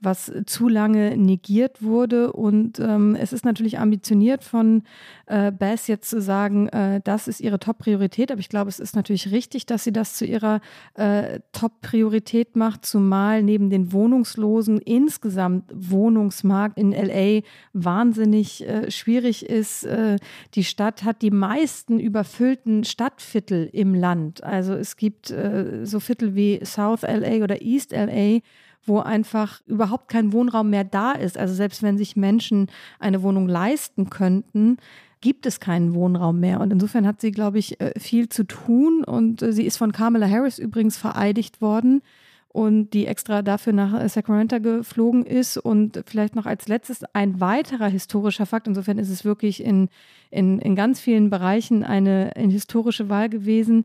was 0.00 0.32
zu 0.46 0.68
lange 0.68 1.16
negiert 1.16 1.82
wurde. 1.82 2.32
Und 2.32 2.78
ähm, 2.80 3.16
es 3.16 3.32
ist 3.32 3.44
natürlich 3.44 3.78
ambitioniert 3.78 4.44
von 4.44 4.82
äh, 5.26 5.50
Bass 5.50 5.86
jetzt 5.86 6.10
zu 6.10 6.20
sagen, 6.20 6.68
äh, 6.68 7.00
das 7.02 7.28
ist 7.28 7.40
ihre 7.40 7.58
Top-Priorität. 7.58 8.30
Aber 8.30 8.40
ich 8.40 8.48
glaube, 8.48 8.68
es 8.68 8.78
ist 8.78 8.94
natürlich 8.94 9.30
richtig, 9.30 9.66
dass 9.66 9.84
sie 9.84 9.92
das 9.92 10.14
zu 10.14 10.26
ihrer 10.26 10.60
äh, 10.94 11.40
Top-Priorität 11.52 12.56
macht, 12.56 12.84
zumal 12.84 13.42
neben 13.42 13.70
den 13.70 13.92
Wohnungslosen 13.92 14.78
insgesamt 14.78 15.70
Wohnungsmarkt 15.74 16.78
in 16.78 16.92
LA 16.92 17.40
wahnsinnig 17.72 18.66
äh, 18.68 18.90
schwierig 18.90 19.46
ist. 19.46 19.84
Äh, 19.84 20.16
die 20.54 20.64
Stadt 20.64 21.04
hat 21.04 21.22
die 21.22 21.30
meisten 21.30 21.98
überfüllten 21.98 22.84
Stadtviertel 22.84 23.68
im 23.72 23.94
Land. 23.94 24.44
Also 24.44 24.74
es 24.74 24.96
gibt 24.96 25.30
äh, 25.30 25.84
so 25.84 26.00
Viertel 26.00 26.34
wie 26.34 26.60
South 26.64 27.02
LA 27.02 27.42
oder 27.42 27.62
East 27.62 27.92
LA, 27.92 28.40
wo 28.86 29.00
einfach 29.00 29.60
überhaupt 29.66 30.08
kein 30.08 30.32
Wohnraum 30.32 30.70
mehr 30.70 30.84
da 30.84 31.12
ist. 31.12 31.36
Also 31.36 31.54
selbst 31.54 31.82
wenn 31.82 31.98
sich 31.98 32.16
Menschen 32.16 32.68
eine 32.98 33.22
Wohnung 33.22 33.48
leisten 33.48 34.10
könnten, 34.10 34.78
gibt 35.20 35.46
es 35.46 35.60
keinen 35.60 35.94
Wohnraum 35.94 36.40
mehr. 36.40 36.60
Und 36.60 36.72
insofern 36.72 37.06
hat 37.06 37.20
sie, 37.20 37.32
glaube 37.32 37.58
ich, 37.58 37.80
äh, 37.80 37.98
viel 37.98 38.28
zu 38.28 38.44
tun. 38.44 39.02
Und 39.04 39.42
äh, 39.42 39.52
sie 39.52 39.64
ist 39.64 39.76
von 39.76 39.92
Kamala 39.92 40.28
Harris 40.28 40.58
übrigens 40.58 40.96
vereidigt 40.96 41.60
worden 41.60 42.02
und 42.48 42.90
die 42.94 43.06
extra 43.06 43.42
dafür 43.42 43.72
nach 43.72 44.00
äh, 44.00 44.08
Sacramento 44.08 44.60
geflogen 44.60 45.26
ist. 45.26 45.56
Und 45.56 46.02
vielleicht 46.06 46.36
noch 46.36 46.46
als 46.46 46.68
letztes 46.68 47.02
ein 47.12 47.40
weiterer 47.40 47.88
historischer 47.88 48.46
Fakt. 48.46 48.66
Insofern 48.66 48.98
ist 48.98 49.10
es 49.10 49.24
wirklich 49.24 49.62
in, 49.62 49.88
in, 50.30 50.58
in 50.58 50.76
ganz 50.76 51.00
vielen 51.00 51.28
Bereichen 51.28 51.82
eine, 51.82 52.32
eine 52.36 52.52
historische 52.52 53.08
Wahl 53.08 53.28
gewesen. 53.28 53.84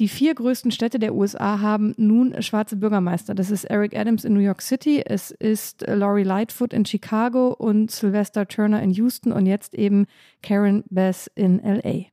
Die 0.00 0.08
vier 0.08 0.34
größten 0.34 0.70
Städte 0.70 0.98
der 0.98 1.14
USA 1.14 1.60
haben 1.60 1.92
nun 1.98 2.40
schwarze 2.40 2.76
Bürgermeister. 2.76 3.34
Das 3.34 3.50
ist 3.50 3.64
Eric 3.64 3.94
Adams 3.94 4.24
in 4.24 4.32
New 4.32 4.40
York 4.40 4.62
City, 4.62 5.02
es 5.04 5.30
ist 5.30 5.86
Laurie 5.86 6.22
Lightfoot 6.22 6.72
in 6.72 6.86
Chicago 6.86 7.48
und 7.48 7.90
Sylvester 7.90 8.48
Turner 8.48 8.82
in 8.82 8.92
Houston 8.92 9.30
und 9.30 9.44
jetzt 9.44 9.74
eben 9.74 10.06
Karen 10.42 10.84
Bass 10.88 11.30
in 11.34 11.60
LA. 11.62 12.06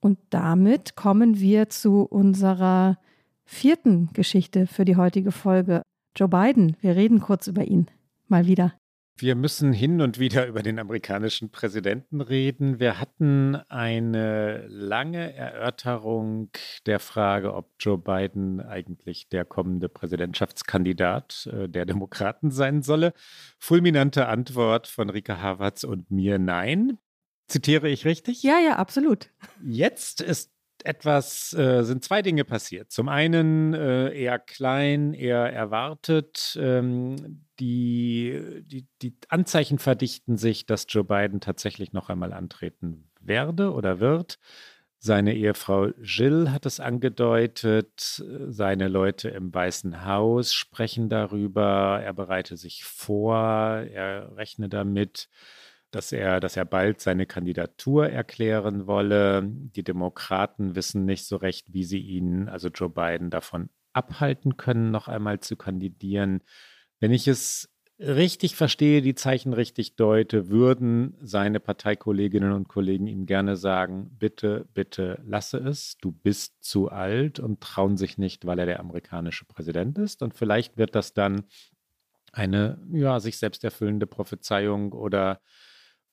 Und 0.00 0.18
damit 0.30 0.96
kommen 0.96 1.38
wir 1.38 1.68
zu 1.68 2.04
unserer 2.04 2.98
vierten 3.44 4.08
Geschichte 4.14 4.66
für 4.66 4.86
die 4.86 4.96
heutige 4.96 5.30
Folge. 5.30 5.82
Joe 6.16 6.28
Biden, 6.28 6.74
wir 6.80 6.96
reden 6.96 7.20
kurz 7.20 7.48
über 7.48 7.64
ihn. 7.64 7.86
Mal 8.28 8.46
wieder. 8.46 8.72
Wir 9.16 9.36
müssen 9.36 9.72
hin 9.72 10.00
und 10.00 10.18
wieder 10.18 10.46
über 10.48 10.62
den 10.62 10.78
amerikanischen 10.78 11.50
Präsidenten 11.50 12.20
reden. 12.20 12.80
Wir 12.80 12.98
hatten 12.98 13.56
eine 13.68 14.66
lange 14.66 15.34
Erörterung 15.34 16.50
der 16.86 16.98
Frage, 16.98 17.54
ob 17.54 17.70
Joe 17.78 17.98
Biden 17.98 18.60
eigentlich 18.60 19.28
der 19.28 19.44
kommende 19.44 19.88
Präsidentschaftskandidat 19.88 21.48
äh, 21.52 21.68
der 21.68 21.86
Demokraten 21.86 22.50
sein 22.50 22.82
solle. 22.82 23.12
Fulminante 23.58 24.26
Antwort 24.26 24.88
von 24.88 25.10
Rika 25.10 25.40
Havertz 25.40 25.84
und 25.84 26.10
mir 26.10 26.38
nein. 26.38 26.98
Zitiere 27.46 27.88
ich 27.88 28.04
richtig? 28.04 28.42
Ja, 28.42 28.58
ja, 28.58 28.76
absolut. 28.76 29.30
Jetzt 29.62 30.22
ist 30.22 30.53
etwas, 30.84 31.52
äh, 31.54 31.82
sind 31.82 32.04
zwei 32.04 32.22
Dinge 32.22 32.44
passiert. 32.44 32.92
Zum 32.92 33.08
einen 33.08 33.74
äh, 33.74 34.10
eher 34.10 34.38
klein, 34.38 35.14
eher 35.14 35.52
erwartet. 35.52 36.58
Ähm, 36.60 37.44
die, 37.58 38.62
die, 38.66 38.86
die 39.00 39.16
Anzeichen 39.28 39.78
verdichten 39.78 40.36
sich, 40.36 40.66
dass 40.66 40.86
Joe 40.88 41.04
Biden 41.04 41.40
tatsächlich 41.40 41.92
noch 41.92 42.10
einmal 42.10 42.32
antreten 42.32 43.10
werde 43.20 43.72
oder 43.72 43.98
wird. 43.98 44.38
Seine 44.98 45.34
Ehefrau 45.34 45.88
Jill 46.00 46.50
hat 46.50 46.64
es 46.64 46.80
angedeutet, 46.80 48.24
seine 48.48 48.88
Leute 48.88 49.28
im 49.28 49.52
Weißen 49.52 50.06
Haus 50.06 50.54
sprechen 50.54 51.10
darüber, 51.10 52.00
er 52.02 52.14
bereite 52.14 52.56
sich 52.56 52.84
vor, 52.84 53.36
er 53.36 54.34
rechne 54.36 54.70
damit, 54.70 55.28
dass 55.94 56.12
er, 56.12 56.40
dass 56.40 56.56
er 56.56 56.64
bald 56.64 57.00
seine 57.00 57.26
Kandidatur 57.26 58.08
erklären 58.08 58.86
wolle. 58.86 59.42
Die 59.44 59.84
Demokraten 59.84 60.74
wissen 60.74 61.04
nicht 61.04 61.26
so 61.26 61.36
recht, 61.36 61.72
wie 61.72 61.84
sie 61.84 62.00
ihn, 62.00 62.48
also 62.48 62.68
Joe 62.68 62.90
Biden, 62.90 63.30
davon 63.30 63.70
abhalten 63.92 64.56
können, 64.56 64.90
noch 64.90 65.08
einmal 65.08 65.40
zu 65.40 65.56
kandidieren. 65.56 66.42
Wenn 67.00 67.12
ich 67.12 67.28
es 67.28 67.70
richtig 67.98 68.56
verstehe, 68.56 69.02
die 69.02 69.14
Zeichen 69.14 69.52
richtig 69.52 69.96
deute, 69.96 70.48
würden 70.48 71.16
seine 71.20 71.60
Parteikolleginnen 71.60 72.52
und 72.52 72.68
Kollegen 72.68 73.06
ihm 73.06 73.26
gerne 73.26 73.56
sagen, 73.56 74.10
bitte, 74.18 74.66
bitte 74.74 75.20
lasse 75.24 75.58
es, 75.58 75.96
du 75.98 76.10
bist 76.10 76.56
zu 76.62 76.90
alt 76.90 77.38
und 77.38 77.60
trauen 77.60 77.96
sich 77.96 78.18
nicht, 78.18 78.46
weil 78.46 78.58
er 78.58 78.66
der 78.66 78.80
amerikanische 78.80 79.44
Präsident 79.44 79.98
ist. 79.98 80.22
Und 80.22 80.34
vielleicht 80.34 80.76
wird 80.76 80.94
das 80.94 81.14
dann 81.14 81.44
eine, 82.32 82.78
ja, 82.92 83.20
sich 83.20 83.38
selbst 83.38 83.62
erfüllende 83.62 84.06
Prophezeiung 84.06 84.92
oder 84.92 85.40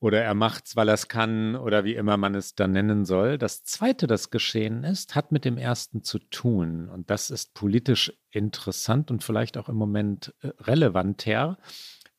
oder 0.02 0.24
er 0.24 0.34
macht's, 0.34 0.76
weil 0.76 0.90
er 0.90 0.96
es 0.96 1.08
kann 1.08 1.56
oder 1.56 1.84
wie 1.86 1.94
immer 1.94 2.18
man 2.18 2.34
es 2.34 2.56
dann 2.56 2.72
nennen 2.72 3.06
soll. 3.06 3.38
Das 3.38 3.64
zweite, 3.64 4.08
das 4.08 4.32
geschehen 4.32 4.84
ist, 4.84 5.14
hat 5.16 5.32
mit 5.32 5.46
dem 5.46 5.58
ersten 5.58 6.04
zu 6.04 6.18
tun. 6.18 6.90
Und 6.90 7.12
das 7.12 7.30
ist 7.30 7.54
politisch 7.54 8.12
interessant 8.32 9.12
und 9.12 9.24
vielleicht 9.24 9.58
auch 9.58 9.70
im 9.70 9.76
Moment 9.76 10.34
äh, 10.42 10.48
relevanter. 10.62 11.60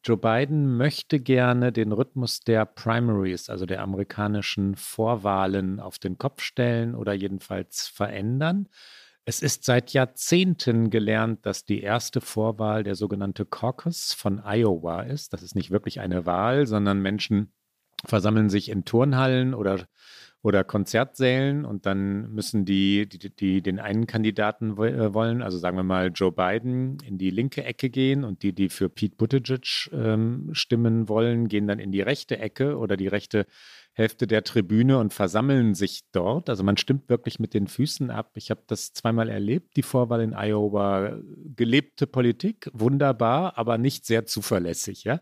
Joe 0.05 0.17
Biden 0.17 0.77
möchte 0.77 1.19
gerne 1.19 1.73
den 1.73 1.91
Rhythmus 1.91 2.41
der 2.41 2.67
Primaries, 2.67 3.51
also 3.51 3.67
der 3.67 3.83
amerikanischen 3.83 4.77
Vorwahlen, 4.77 5.81
auf 5.81 5.99
den 5.99 6.19
Kopf 6.19 6.41
stellen 6.41 6.95
oder 6.95 7.13
jedenfalls 7.13 7.89
verändern. 7.89 8.69
Es 9.25 9.43
ist 9.43 9.65
seit 9.65 9.93
Jahrzehnten 9.93 10.91
gelernt, 10.91 11.47
dass 11.47 11.65
die 11.65 11.81
erste 11.81 12.21
Vorwahl 12.21 12.85
der 12.85 12.95
sogenannte 12.95 13.45
Caucus 13.45 14.13
von 14.13 14.41
Iowa 14.45 15.03
ist. 15.03 15.33
Das 15.33 15.43
ist 15.43 15.57
nicht 15.57 15.71
wirklich 15.73 16.01
eine 16.01 16.27
Wahl, 16.27 16.67
sondern 16.67 17.01
Menschen 17.01 17.53
versammeln 18.05 18.51
sich 18.51 18.69
in 18.69 18.85
Turnhallen 18.85 19.55
oder, 19.55 19.87
oder 20.43 20.65
Konzertsälen 20.65 21.65
und 21.65 21.87
dann 21.87 22.33
müssen 22.33 22.65
die, 22.65 23.09
die, 23.09 23.35
die 23.35 23.63
den 23.63 23.79
einen 23.79 24.07
Kandidaten 24.07 24.73
äh, 24.79 25.15
wollen, 25.15 25.43
also 25.43 25.59
sagen 25.59 25.77
wir 25.77 25.85
mal 25.85 26.11
Joe 26.13 26.33
Biden, 26.33 26.99
in 27.07 27.19
die 27.19 27.31
linke 27.31 27.65
Ecke 27.65 27.91
gehen 27.91 28.25
und 28.25 28.43
die, 28.43 28.53
die 28.53 28.69
für 28.69 28.89
Pete 28.89 29.17
Buttigieg 29.17 29.91
ähm, 29.93 30.51
stimmen 30.53 31.09
wollen, 31.09 31.49
gehen 31.49 31.67
dann 31.67 31.79
in 31.79 31.93
die 31.93 32.01
rechte 32.01 32.39
Ecke 32.39 32.77
oder 32.77 32.97
die 32.97 33.09
rechte 33.09 33.47
Hälfte 33.95 34.27
der 34.27 34.43
Tribüne 34.43 34.99
und 34.99 35.13
versammeln 35.13 35.75
sich 35.75 36.05
dort. 36.13 36.49
Also 36.49 36.65
man 36.65 36.79
stimmt 36.79 37.11
wirklich 37.11 37.39
mit 37.39 37.53
den 37.53 37.67
Füßen 37.67 38.11
ab. 38.11 38.31
Ich 38.37 38.51
habe 38.51 38.63
das 38.67 38.95
zweimal 38.95 39.29
erlebt, 39.29 39.77
die 39.77 39.83
Vorwahl 39.83 40.23
in 40.23 40.33
Iowa. 40.33 41.19
Gelebte 41.55 42.07
Politik, 42.07 42.71
wunderbar, 42.73 43.59
aber 43.59 43.77
nicht 43.77 44.07
sehr 44.07 44.25
zuverlässig. 44.25 45.05
Ja? 45.05 45.21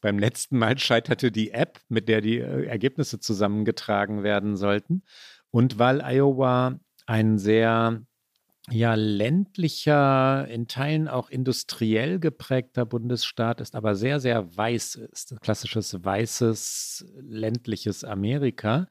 Beim 0.00 0.18
letzten 0.18 0.58
Mal 0.58 0.78
scheiterte 0.78 1.30
die 1.30 1.50
App, 1.50 1.80
mit 1.88 2.08
der 2.08 2.20
die 2.20 2.38
äh, 2.38 2.66
Ergebnisse 2.66 3.20
zusammengetragen 3.20 4.22
werden 4.22 4.56
sollten. 4.56 5.02
Und 5.50 5.78
weil 5.78 6.00
Iowa 6.02 6.78
ein 7.06 7.38
sehr 7.38 8.02
ja, 8.68 8.94
ländlicher, 8.94 10.46
in 10.48 10.68
Teilen 10.68 11.08
auch 11.08 11.30
industriell 11.30 12.20
geprägter 12.20 12.86
Bundesstaat 12.86 13.60
ist, 13.60 13.74
aber 13.74 13.94
sehr, 13.94 14.20
sehr 14.20 14.56
weiß 14.56 14.96
ist, 14.96 15.40
klassisches 15.40 16.04
weißes, 16.04 17.06
ländliches 17.20 18.04
Amerika, 18.04 18.86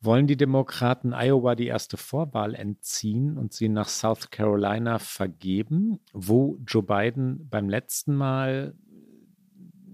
wollen 0.00 0.28
die 0.28 0.36
Demokraten 0.36 1.12
Iowa 1.12 1.56
die 1.56 1.66
erste 1.66 1.96
Vorwahl 1.96 2.54
entziehen 2.54 3.36
und 3.36 3.52
sie 3.52 3.68
nach 3.68 3.88
South 3.88 4.30
Carolina 4.30 4.98
vergeben, 5.00 5.98
wo 6.12 6.56
Joe 6.64 6.84
Biden 6.84 7.48
beim 7.48 7.68
letzten 7.68 8.14
Mal 8.14 8.74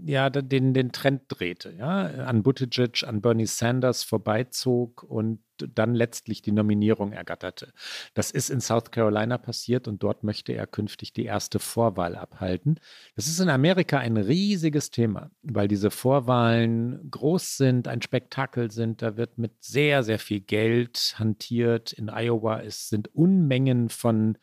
ja 0.04 0.30
den, 0.30 0.74
den 0.74 0.92
Trend 0.92 1.22
drehte, 1.28 1.72
ja, 1.72 2.06
an 2.26 2.42
Buttigieg, 2.42 3.04
an 3.06 3.20
Bernie 3.20 3.46
Sanders 3.46 4.02
vorbeizog 4.02 5.02
und 5.02 5.40
dann 5.56 5.94
letztlich 5.94 6.42
die 6.42 6.52
Nominierung 6.52 7.12
ergatterte. 7.12 7.72
Das 8.14 8.30
ist 8.30 8.50
in 8.50 8.60
South 8.60 8.90
Carolina 8.90 9.38
passiert 9.38 9.86
und 9.88 10.02
dort 10.02 10.24
möchte 10.24 10.52
er 10.52 10.66
künftig 10.66 11.12
die 11.12 11.24
erste 11.24 11.58
Vorwahl 11.58 12.16
abhalten. 12.16 12.80
Das 13.14 13.28
ist 13.28 13.40
in 13.40 13.48
Amerika 13.48 13.98
ein 13.98 14.16
riesiges 14.16 14.90
Thema, 14.90 15.30
weil 15.42 15.68
diese 15.68 15.90
Vorwahlen 15.90 17.08
groß 17.10 17.56
sind, 17.56 17.88
ein 17.88 18.02
Spektakel 18.02 18.70
sind. 18.70 19.00
Da 19.00 19.16
wird 19.16 19.38
mit 19.38 19.62
sehr, 19.62 20.02
sehr 20.02 20.18
viel 20.18 20.40
Geld 20.40 21.14
hantiert. 21.18 21.92
In 21.92 22.08
Iowa 22.08 22.60
es 22.60 22.88
sind 22.88 23.14
Unmengen 23.14 23.88
von 23.88 24.38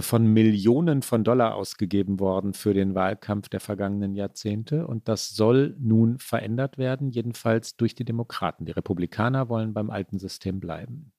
von 0.00 0.26
Millionen 0.26 1.02
von 1.02 1.24
Dollar 1.24 1.56
ausgegeben 1.56 2.20
worden 2.20 2.54
für 2.54 2.72
den 2.72 2.94
Wahlkampf 2.94 3.48
der 3.48 3.60
vergangenen 3.60 4.14
Jahrzehnte. 4.14 4.86
Und 4.86 5.08
das 5.08 5.30
soll 5.30 5.76
nun 5.80 6.18
verändert 6.18 6.78
werden, 6.78 7.10
jedenfalls 7.10 7.76
durch 7.76 7.96
die 7.96 8.04
Demokraten. 8.04 8.64
Die 8.64 8.72
Republikaner 8.72 9.48
wollen 9.48 9.74
beim 9.74 9.90
alten 9.90 10.20
System 10.20 10.60
bleiben. 10.60 11.12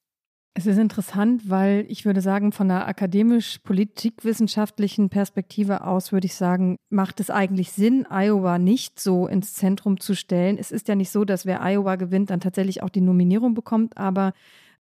Es 0.55 0.67
ist 0.67 0.77
interessant, 0.77 1.49
weil 1.49 1.83
ich 1.89 2.05
würde 2.05 2.21
sagen, 2.21 2.51
von 2.51 2.69
einer 2.69 2.87
akademisch-politikwissenschaftlichen 2.87 5.09
Perspektive 5.09 5.87
aus 5.87 6.11
würde 6.11 6.27
ich 6.27 6.35
sagen, 6.35 6.75
macht 6.91 7.19
es 7.19 7.31
eigentlich 7.31 7.71
Sinn, 7.71 8.05
Iowa 8.07 8.59
nicht 8.59 8.99
so 8.99 9.25
ins 9.25 9.55
Zentrum 9.55 9.99
zu 9.99 10.13
stellen. 10.13 10.59
Es 10.59 10.71
ist 10.71 10.87
ja 10.87 10.93
nicht 10.93 11.09
so, 11.09 11.25
dass 11.25 11.47
wer 11.47 11.63
Iowa 11.63 11.95
gewinnt, 11.95 12.29
dann 12.29 12.39
tatsächlich 12.39 12.83
auch 12.83 12.89
die 12.89 13.01
Nominierung 13.01 13.55
bekommt, 13.55 13.97
aber 13.97 14.33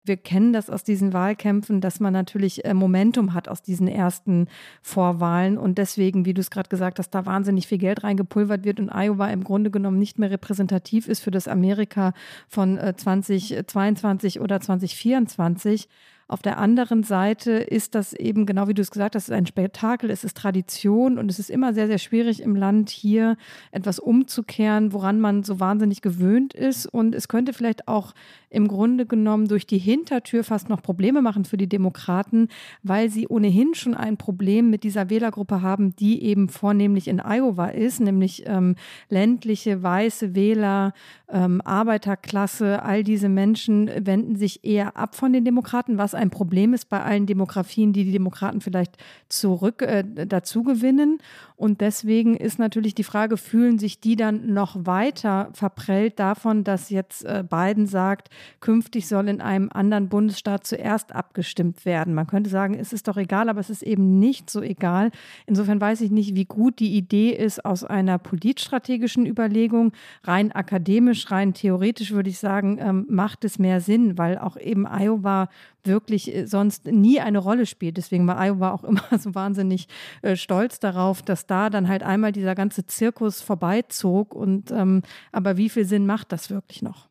wir 0.05 0.17
kennen 0.17 0.53
das 0.53 0.69
aus 0.69 0.83
diesen 0.83 1.13
Wahlkämpfen, 1.13 1.81
dass 1.81 1.99
man 1.99 2.13
natürlich 2.13 2.65
äh, 2.65 2.73
Momentum 2.73 3.33
hat 3.33 3.47
aus 3.47 3.61
diesen 3.61 3.87
ersten 3.87 4.47
Vorwahlen 4.81 5.57
und 5.57 5.77
deswegen, 5.77 6.25
wie 6.25 6.33
du 6.33 6.41
es 6.41 6.51
gerade 6.51 6.69
gesagt 6.69 6.99
hast, 6.99 7.11
da 7.11 7.25
wahnsinnig 7.25 7.67
viel 7.67 7.77
Geld 7.77 8.03
reingepulvert 8.03 8.65
wird 8.65 8.79
und 8.79 8.89
Iowa 8.89 9.27
im 9.27 9.43
Grunde 9.43 9.71
genommen 9.71 9.99
nicht 9.99 10.19
mehr 10.19 10.31
repräsentativ 10.31 11.07
ist 11.07 11.21
für 11.21 11.31
das 11.31 11.47
Amerika 11.47 12.13
von 12.47 12.77
2022 12.77 14.35
äh, 14.35 14.39
oder 14.39 14.59
2024. 14.59 15.87
Auf 16.27 16.41
der 16.41 16.57
anderen 16.57 17.03
Seite 17.03 17.51
ist 17.51 17.95
das 17.95 18.13
eben, 18.13 18.45
genau 18.45 18.67
wie 18.67 18.73
du 18.73 18.81
es 18.81 18.91
gesagt 18.91 19.15
hast, 19.15 19.31
ein 19.31 19.45
Spektakel, 19.45 20.09
es 20.09 20.23
ist 20.23 20.37
Tradition 20.37 21.17
und 21.17 21.29
es 21.29 21.39
ist 21.39 21.49
immer 21.49 21.73
sehr, 21.73 21.87
sehr 21.87 21.97
schwierig 21.97 22.41
im 22.41 22.55
Land 22.55 22.89
hier 22.89 23.37
etwas 23.71 23.99
umzukehren, 23.99 24.93
woran 24.93 25.19
man 25.19 25.43
so 25.43 25.59
wahnsinnig 25.59 26.01
gewöhnt 26.01 26.53
ist. 26.53 26.85
Und 26.85 27.13
es 27.13 27.27
könnte 27.27 27.53
vielleicht 27.53 27.87
auch 27.87 28.13
im 28.49 28.67
Grunde 28.67 29.05
genommen 29.05 29.47
durch 29.47 29.65
die 29.65 29.79
Hintertür 29.79 30.43
fast 30.43 30.69
noch 30.69 30.81
Probleme 30.81 31.21
machen 31.21 31.43
für 31.43 31.57
die 31.57 31.67
Demokraten, 31.67 32.49
weil 32.83 33.09
sie 33.09 33.27
ohnehin 33.27 33.73
schon 33.73 33.95
ein 33.95 34.17
Problem 34.17 34.69
mit 34.69 34.83
dieser 34.83 35.09
Wählergruppe 35.09 35.61
haben, 35.61 35.95
die 35.95 36.23
eben 36.23 36.49
vornehmlich 36.49 37.07
in 37.07 37.19
Iowa 37.19 37.67
ist, 37.67 37.99
nämlich 37.99 38.43
ähm, 38.45 38.75
ländliche, 39.09 39.81
weiße 39.81 40.35
Wähler, 40.35 40.93
ähm, 41.29 41.61
Arbeiterklasse, 41.65 42.83
all 42.83 43.03
diese 43.03 43.27
Menschen 43.27 43.89
wenden 44.05 44.35
sich 44.35 44.63
eher 44.63 44.95
ab 44.97 45.15
von 45.15 45.33
den 45.33 45.45
Demokraten, 45.45 45.97
was 45.97 46.13
Problem 46.29 46.73
ist 46.73 46.89
bei 46.89 47.01
allen 47.01 47.25
Demografien, 47.25 47.93
die 47.93 48.05
die 48.05 48.11
Demokraten 48.11 48.61
vielleicht 48.61 48.97
zurück 49.29 49.81
äh, 49.81 50.03
dazu 50.03 50.63
gewinnen. 50.63 51.19
Und 51.55 51.81
deswegen 51.81 52.35
ist 52.35 52.59
natürlich 52.59 52.93
die 52.95 53.03
Frage, 53.03 53.37
fühlen 53.37 53.79
sich 53.79 53.99
die 53.99 54.15
dann 54.15 54.53
noch 54.53 54.85
weiter 54.85 55.49
verprellt 55.53 56.19
davon, 56.19 56.63
dass 56.63 56.89
jetzt 56.89 57.23
äh, 57.23 57.43
Biden 57.49 57.87
sagt, 57.87 58.29
künftig 58.59 59.07
soll 59.07 59.29
in 59.29 59.41
einem 59.41 59.69
anderen 59.71 60.09
Bundesstaat 60.09 60.65
zuerst 60.65 61.15
abgestimmt 61.15 61.85
werden. 61.85 62.13
Man 62.13 62.27
könnte 62.27 62.49
sagen, 62.49 62.73
es 62.73 62.91
ist 62.91 63.07
doch 63.07 63.17
egal, 63.17 63.49
aber 63.49 63.59
es 63.59 63.69
ist 63.69 63.83
eben 63.83 64.19
nicht 64.19 64.49
so 64.49 64.61
egal. 64.61 65.11
Insofern 65.45 65.79
weiß 65.79 66.01
ich 66.01 66.11
nicht, 66.11 66.35
wie 66.35 66.45
gut 66.45 66.79
die 66.79 66.95
Idee 66.97 67.29
ist 67.31 67.63
aus 67.63 67.83
einer 67.83 68.17
politstrategischen 68.17 69.25
Überlegung. 69.25 69.93
Rein 70.23 70.51
akademisch, 70.51 71.31
rein 71.31 71.53
theoretisch 71.53 72.11
würde 72.11 72.29
ich 72.29 72.39
sagen, 72.39 72.77
ähm, 72.79 73.05
macht 73.09 73.45
es 73.45 73.59
mehr 73.59 73.81
Sinn, 73.81 74.17
weil 74.17 74.37
auch 74.37 74.57
eben 74.57 74.85
Iowa 74.85 75.49
wirklich 75.85 76.33
äh, 76.33 76.45
sonst 76.45 76.85
nie 76.85 77.19
eine 77.19 77.39
Rolle 77.39 77.65
spielt. 77.65 77.97
Deswegen 77.97 78.27
war 78.27 78.39
Iowa 78.39 78.71
auch 78.71 78.83
immer 78.83 79.03
so 79.17 79.35
wahnsinnig 79.35 79.87
äh, 80.21 80.35
stolz 80.35 80.79
darauf, 80.79 81.21
dass 81.21 81.45
da 81.45 81.69
dann 81.69 81.87
halt 81.87 82.03
einmal 82.03 82.31
dieser 82.31 82.55
ganze 82.55 82.85
Zirkus 82.85 83.41
vorbeizog. 83.41 84.35
Und 84.35 84.71
ähm, 84.71 85.01
aber 85.31 85.57
wie 85.57 85.69
viel 85.69 85.85
Sinn 85.85 86.05
macht 86.05 86.31
das 86.31 86.49
wirklich 86.49 86.81
noch? 86.81 87.09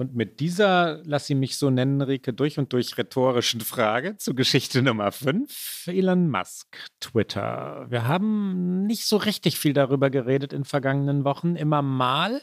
Und 0.00 0.14
mit 0.14 0.40
dieser, 0.40 1.02
lass 1.04 1.26
sie 1.26 1.34
mich 1.34 1.58
so 1.58 1.68
nennen, 1.68 2.00
Rike, 2.00 2.32
durch 2.32 2.58
und 2.58 2.72
durch 2.72 2.96
rhetorischen 2.96 3.60
Frage 3.60 4.16
zu 4.16 4.34
Geschichte 4.34 4.80
Nummer 4.80 5.12
5, 5.12 5.88
Elon 5.88 6.30
Musk, 6.30 6.74
Twitter. 7.00 7.84
Wir 7.90 8.08
haben 8.08 8.86
nicht 8.86 9.04
so 9.04 9.18
richtig 9.18 9.58
viel 9.58 9.74
darüber 9.74 10.08
geredet 10.08 10.54
in 10.54 10.64
vergangenen 10.64 11.24
Wochen, 11.24 11.54
immer 11.54 11.82
mal. 11.82 12.40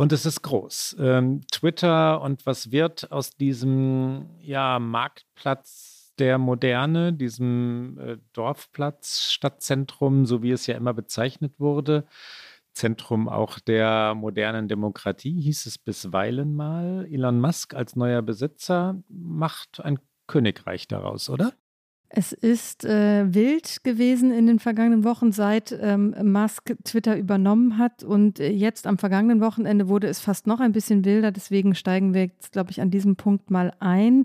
Und 0.00 0.12
es 0.12 0.24
ist 0.24 0.42
groß. 0.42 0.96
Ähm, 1.00 1.40
Twitter 1.50 2.20
und 2.20 2.46
was 2.46 2.70
wird 2.70 3.10
aus 3.10 3.30
diesem 3.30 4.30
ja, 4.38 4.78
Marktplatz 4.78 6.14
der 6.20 6.38
Moderne, 6.38 7.12
diesem 7.12 7.98
äh, 7.98 8.16
Dorfplatz, 8.32 9.32
Stadtzentrum, 9.32 10.24
so 10.24 10.40
wie 10.40 10.52
es 10.52 10.68
ja 10.68 10.76
immer 10.76 10.94
bezeichnet 10.94 11.58
wurde, 11.58 12.06
Zentrum 12.74 13.28
auch 13.28 13.58
der 13.58 14.14
modernen 14.14 14.68
Demokratie, 14.68 15.40
hieß 15.40 15.66
es 15.66 15.78
bisweilen 15.78 16.54
mal. 16.54 17.04
Elon 17.10 17.40
Musk 17.40 17.74
als 17.74 17.96
neuer 17.96 18.22
Besitzer 18.22 19.02
macht 19.08 19.80
ein 19.84 19.98
Königreich 20.28 20.86
daraus, 20.86 21.28
oder? 21.28 21.54
Es 22.10 22.32
ist 22.32 22.86
äh, 22.86 23.32
wild 23.34 23.84
gewesen 23.84 24.32
in 24.32 24.46
den 24.46 24.58
vergangenen 24.58 25.04
Wochen, 25.04 25.30
seit 25.30 25.78
ähm, 25.78 26.14
Musk 26.22 26.74
Twitter 26.82 27.18
übernommen 27.18 27.76
hat. 27.76 28.02
Und 28.02 28.40
äh, 28.40 28.48
jetzt 28.48 28.86
am 28.86 28.96
vergangenen 28.96 29.40
Wochenende 29.40 29.88
wurde 29.88 30.06
es 30.06 30.18
fast 30.18 30.46
noch 30.46 30.60
ein 30.60 30.72
bisschen 30.72 31.04
wilder. 31.04 31.32
Deswegen 31.32 31.74
steigen 31.74 32.14
wir 32.14 32.22
jetzt, 32.22 32.52
glaube 32.52 32.70
ich, 32.70 32.80
an 32.80 32.90
diesem 32.90 33.16
Punkt 33.16 33.50
mal 33.50 33.74
ein. 33.80 34.24